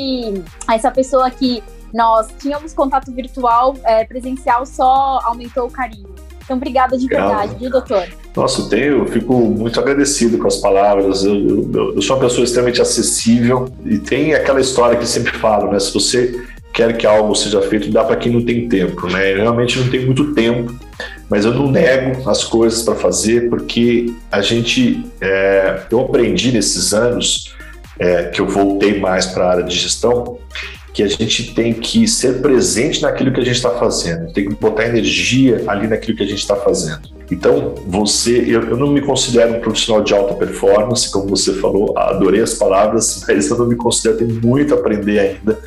essa 0.71 0.91
pessoa 0.91 1.31
que 1.31 1.63
nós 1.93 2.29
tínhamos 2.39 2.73
contato 2.73 3.13
virtual, 3.13 3.75
é, 3.85 4.05
presencial, 4.05 4.65
só 4.65 5.21
aumentou 5.25 5.67
o 5.67 5.71
carinho. 5.71 6.15
Então, 6.47 6.57
obrigada 6.57 6.97
de 6.97 7.09
verdade, 7.09 7.57
viu, 7.59 7.69
doutor? 7.69 8.07
Nossa, 8.37 8.61
eu, 8.61 8.69
tenho, 8.69 8.99
eu 8.99 9.07
fico 9.07 9.35
muito 9.35 9.81
agradecido 9.81 10.39
com 10.39 10.47
as 10.47 10.59
palavras. 10.59 11.25
Eu, 11.25 11.35
eu, 11.35 11.93
eu, 11.97 12.03
sou 12.03 12.15
uma 12.15 12.23
pessoa 12.23 12.45
extremamente 12.45 12.81
acessível 12.81 13.69
e 13.85 13.99
tem 13.99 14.33
aquela 14.33 14.61
história 14.61 14.97
que 14.97 15.07
sempre 15.07 15.33
falo, 15.33 15.73
né? 15.73 15.81
Se 15.81 15.93
você 15.93 16.41
quer 16.73 16.97
que 16.97 17.05
algo 17.05 17.35
seja 17.35 17.61
feito, 17.63 17.91
dá 17.91 18.05
para 18.05 18.15
quem 18.15 18.31
não 18.31 18.45
tem 18.45 18.69
tempo, 18.69 19.09
né? 19.09 19.33
Eu 19.33 19.39
realmente 19.39 19.77
não 19.77 19.91
tenho 19.91 20.07
muito 20.07 20.33
tempo, 20.35 20.73
mas 21.29 21.45
eu 21.45 21.53
não 21.53 21.69
nego 21.69 22.31
as 22.31 22.45
coisas 22.45 22.83
para 22.83 22.95
fazer 22.95 23.51
porque 23.51 24.13
a 24.31 24.41
gente, 24.41 25.05
é, 25.21 25.81
eu 25.91 26.01
aprendi 26.01 26.53
nesses 26.53 26.95
anos 26.95 27.57
é, 27.99 28.25
que 28.25 28.41
eu 28.41 28.47
voltei 28.47 29.01
mais 29.01 29.27
para 29.27 29.47
a 29.47 29.51
área 29.51 29.65
de 29.65 29.75
gestão 29.75 30.39
que 30.97 31.03
a 31.03 31.09
gente 31.09 31.53
tem 31.53 31.75
que 31.75 32.09
ser 32.09 32.41
presente 32.41 33.03
naquilo 33.03 33.31
que 33.31 33.39
a 33.39 33.45
gente 33.45 33.57
está 33.57 33.69
fazendo, 33.73 34.33
tem 34.33 34.49
que 34.49 34.55
botar 34.55 34.87
energia 34.87 35.63
ali 35.67 35.87
naquilo 35.87 36.17
que 36.17 36.23
a 36.23 36.27
gente 36.27 36.39
está 36.39 36.57
fazendo. 36.57 37.03
Então, 37.31 37.75
você, 37.87 38.39
eu, 38.39 38.63
eu, 38.63 38.79
não 38.79 38.87
me 38.87 39.03
considero 39.03 39.59
um 39.59 39.61
profissional 39.61 40.03
de 40.03 40.15
alta 40.15 40.33
performance, 40.33 41.11
como 41.11 41.29
você 41.29 41.53
falou, 41.53 41.93
adorei 41.99 42.41
as 42.41 42.55
palavras, 42.55 43.25
mas 43.29 43.51
eu 43.51 43.59
não 43.59 43.67
me 43.67 43.77
considero, 43.77 44.17
tenho 44.17 44.41
muito 44.43 44.73
a 44.73 44.79
aprender 44.79 45.19
ainda. 45.19 45.59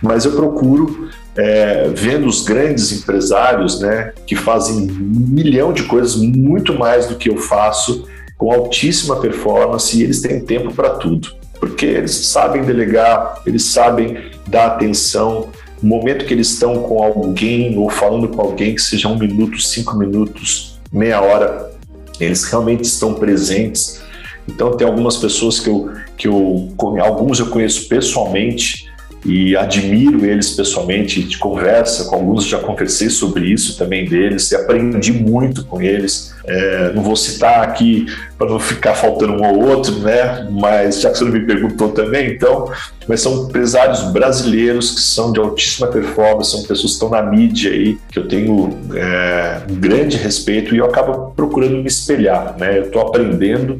Mas 0.00 0.24
eu 0.24 0.32
procuro, 0.32 1.10
é, 1.36 1.90
vendo 1.94 2.26
os 2.26 2.42
grandes 2.42 2.90
empresários, 2.90 3.80
né, 3.80 4.14
que 4.26 4.34
fazem 4.34 4.90
um 4.90 5.26
milhão 5.28 5.74
de 5.74 5.82
coisas 5.82 6.16
muito 6.16 6.72
mais 6.72 7.06
do 7.06 7.16
que 7.16 7.28
eu 7.28 7.36
faço, 7.36 8.08
com 8.38 8.50
altíssima 8.50 9.20
performance, 9.20 9.94
e 9.94 10.02
eles 10.02 10.22
têm 10.22 10.40
tempo 10.40 10.72
para 10.72 10.88
tudo 10.88 11.43
porque 11.64 11.86
eles 11.86 12.14
sabem 12.26 12.62
delegar, 12.62 13.40
eles 13.46 13.64
sabem 13.64 14.18
dar 14.46 14.66
atenção. 14.66 15.48
No 15.80 15.88
momento 15.88 16.26
que 16.26 16.34
eles 16.34 16.50
estão 16.50 16.82
com 16.82 17.02
alguém 17.02 17.78
ou 17.78 17.88
falando 17.88 18.28
com 18.28 18.42
alguém, 18.42 18.74
que 18.74 18.82
seja 18.82 19.08
um 19.08 19.18
minuto, 19.18 19.58
cinco 19.62 19.96
minutos, 19.96 20.78
meia 20.92 21.22
hora, 21.22 21.72
eles 22.20 22.44
realmente 22.44 22.84
estão 22.84 23.14
presentes. 23.14 24.02
Então 24.46 24.76
tem 24.76 24.86
algumas 24.86 25.16
pessoas 25.16 25.58
que 25.58 25.70
eu, 25.70 25.90
que 26.18 26.28
eu 26.28 26.74
alguns 27.02 27.40
eu 27.40 27.46
conheço 27.46 27.88
pessoalmente 27.88 28.92
e 29.24 29.56
admiro 29.56 30.26
eles 30.26 30.50
pessoalmente, 30.50 31.22
de 31.22 31.38
conversa 31.38 32.04
com 32.04 32.16
alguns, 32.16 32.44
já 32.44 32.58
conversei 32.58 33.08
sobre 33.08 33.46
isso 33.46 33.78
também 33.78 34.04
deles, 34.04 34.50
e 34.52 34.56
aprendi 34.56 35.12
muito 35.12 35.64
com 35.64 35.80
eles. 35.80 36.34
É, 36.46 36.92
não 36.92 37.02
vou 37.02 37.16
citar 37.16 37.62
aqui 37.62 38.04
para 38.36 38.50
não 38.50 38.58
ficar 38.58 38.94
faltando 38.94 39.32
um 39.32 39.46
ou 39.46 39.70
outro, 39.70 39.98
né? 40.00 40.46
Mas 40.50 41.00
já 41.00 41.10
que 41.10 41.16
você 41.16 41.24
não 41.24 41.32
me 41.32 41.40
perguntou 41.40 41.88
também, 41.92 42.32
então, 42.32 42.70
mas 43.08 43.22
são 43.22 43.48
empresários 43.48 44.02
brasileiros 44.12 44.90
que 44.90 45.00
são 45.00 45.32
de 45.32 45.40
altíssima 45.40 45.86
performance, 45.86 46.50
são 46.50 46.60
pessoas 46.60 46.80
que 46.80 47.04
estão 47.04 47.08
na 47.08 47.22
mídia 47.22 47.70
aí, 47.70 47.96
que 48.10 48.18
eu 48.18 48.28
tenho 48.28 48.78
é, 48.94 49.62
um 49.70 49.76
grande 49.76 50.18
respeito 50.18 50.74
e 50.74 50.78
eu 50.78 50.84
acabo 50.84 51.32
procurando 51.34 51.78
me 51.78 51.86
espelhar, 51.86 52.56
né? 52.58 52.78
Eu 52.78 52.84
estou 52.84 53.00
aprendendo, 53.00 53.78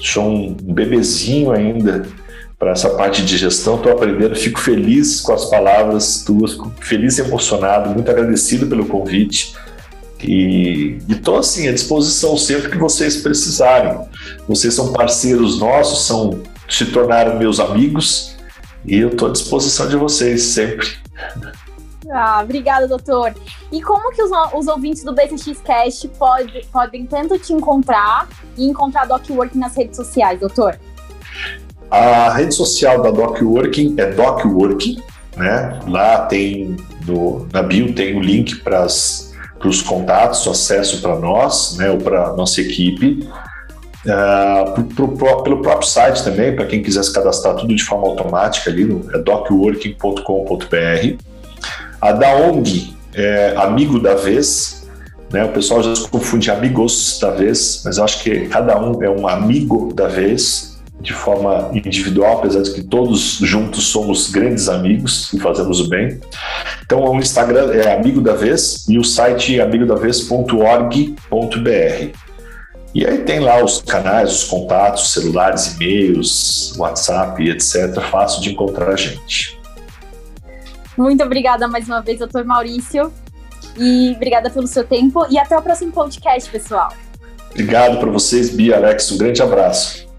sou 0.00 0.24
um 0.24 0.56
bebezinho 0.60 1.52
ainda 1.52 2.04
para 2.62 2.70
essa 2.70 2.90
parte 2.90 3.24
de 3.24 3.36
gestão. 3.36 3.74
Estou 3.74 3.90
aprendendo, 3.90 4.36
fico 4.36 4.60
feliz 4.60 5.20
com 5.20 5.32
as 5.32 5.46
palavras 5.46 6.22
tuas, 6.22 6.56
feliz 6.80 7.18
e 7.18 7.22
emocionado, 7.22 7.90
muito 7.90 8.08
agradecido 8.08 8.68
pelo 8.68 8.86
convite. 8.86 9.56
E 10.22 10.98
estou 11.08 11.38
assim 11.40 11.66
à 11.66 11.72
disposição 11.72 12.36
sempre 12.36 12.70
que 12.70 12.78
vocês 12.78 13.16
precisarem. 13.16 13.98
Vocês 14.46 14.74
são 14.74 14.92
parceiros 14.92 15.58
nossos, 15.58 16.06
são 16.06 16.40
se 16.68 16.86
tornaram 16.86 17.36
meus 17.36 17.58
amigos 17.58 18.36
e 18.84 18.96
eu 18.96 19.08
estou 19.08 19.26
à 19.26 19.32
disposição 19.32 19.88
de 19.88 19.96
vocês 19.96 20.44
sempre. 20.44 20.86
Ah, 22.12 22.42
obrigada, 22.44 22.86
doutor. 22.86 23.34
E 23.72 23.82
como 23.82 24.12
que 24.12 24.22
os, 24.22 24.30
os 24.54 24.68
ouvintes 24.68 25.02
do 25.02 25.12
BCX 25.12 25.60
Cast 25.64 26.06
pode, 26.10 26.64
podem 26.72 27.06
tanto 27.06 27.36
te 27.40 27.52
encontrar 27.52 28.28
e 28.56 28.68
encontrar 28.68 29.06
DocWork 29.06 29.58
nas 29.58 29.74
redes 29.76 29.96
sociais, 29.96 30.38
doutor? 30.38 30.78
A 31.92 32.32
rede 32.32 32.54
social 32.54 33.02
da 33.02 33.10
DocWorking 33.10 33.96
é 33.98 34.06
DocWorking, 34.06 35.02
né? 35.36 35.78
Lá 35.86 36.24
tem 36.24 36.74
no, 37.06 37.46
na 37.52 37.62
bio 37.62 37.92
tem 37.92 38.16
o 38.16 38.20
link 38.20 38.56
para 38.60 38.86
os 38.86 39.82
contatos, 39.86 40.48
acesso 40.48 41.02
para 41.02 41.18
nós, 41.18 41.76
né? 41.76 41.90
Ou 41.90 41.98
para 41.98 42.32
nossa 42.32 42.62
equipe. 42.62 43.28
Uh, 44.06 44.82
pro, 44.94 45.08
pro, 45.08 45.42
pelo 45.42 45.60
próprio 45.60 45.86
site 45.86 46.24
também, 46.24 46.56
para 46.56 46.64
quem 46.64 46.82
quiser 46.82 47.02
se 47.04 47.12
cadastrar 47.12 47.56
tudo 47.56 47.76
de 47.76 47.84
forma 47.84 48.08
automática 48.08 48.70
ali 48.70 48.86
no 48.86 49.14
é 49.14 49.18
docworking.com.br. 49.18 51.16
A 52.00 52.12
da 52.12 52.34
ONG 52.36 52.96
é 53.12 53.52
Amigo 53.54 54.00
da 54.00 54.14
Vez, 54.14 54.88
né? 55.30 55.44
O 55.44 55.50
pessoal 55.50 55.82
já 55.82 55.94
se 55.94 56.08
confunde 56.08 56.50
amigos 56.50 57.18
da 57.20 57.32
vez, 57.32 57.82
mas 57.84 57.98
eu 57.98 58.04
acho 58.04 58.22
que 58.22 58.48
cada 58.48 58.80
um 58.80 59.02
é 59.02 59.10
um 59.10 59.28
amigo 59.28 59.92
da 59.92 60.08
vez 60.08 60.71
de 61.02 61.12
forma 61.12 61.70
individual, 61.74 62.38
apesar 62.38 62.62
de 62.62 62.72
que 62.72 62.82
todos 62.82 63.38
juntos 63.38 63.88
somos 63.88 64.30
grandes 64.30 64.68
amigos 64.68 65.32
e 65.32 65.40
fazemos 65.40 65.80
o 65.80 65.88
bem. 65.88 66.20
Então, 66.84 67.02
o 67.02 67.18
Instagram 67.18 67.72
é 67.72 67.94
Amigo 67.94 68.20
da 68.20 68.34
Vez 68.34 68.86
e 68.88 68.98
o 68.98 69.04
site 69.04 69.58
é 69.58 69.62
amigodavez.org.br. 69.62 72.16
E 72.94 73.06
aí 73.06 73.18
tem 73.18 73.40
lá 73.40 73.64
os 73.64 73.80
canais, 73.82 74.32
os 74.32 74.44
contatos, 74.44 75.12
celulares, 75.12 75.74
e-mails, 75.74 76.74
WhatsApp, 76.76 77.42
etc. 77.48 78.00
Fácil 78.10 78.42
de 78.42 78.52
encontrar 78.52 78.90
a 78.90 78.96
gente. 78.96 79.58
Muito 80.96 81.24
obrigada 81.24 81.66
mais 81.66 81.86
uma 81.86 82.00
vez, 82.00 82.18
doutor 82.18 82.44
Maurício. 82.44 83.12
E 83.78 84.12
obrigada 84.14 84.50
pelo 84.50 84.66
seu 84.66 84.84
tempo 84.84 85.26
e 85.30 85.38
até 85.38 85.58
o 85.58 85.62
próximo 85.62 85.90
podcast, 85.90 86.50
pessoal. 86.50 86.92
Obrigado 87.50 87.98
para 87.98 88.10
vocês, 88.10 88.50
Bia, 88.50 88.76
Alex. 88.76 89.10
Um 89.10 89.18
grande 89.18 89.42
abraço. 89.42 90.11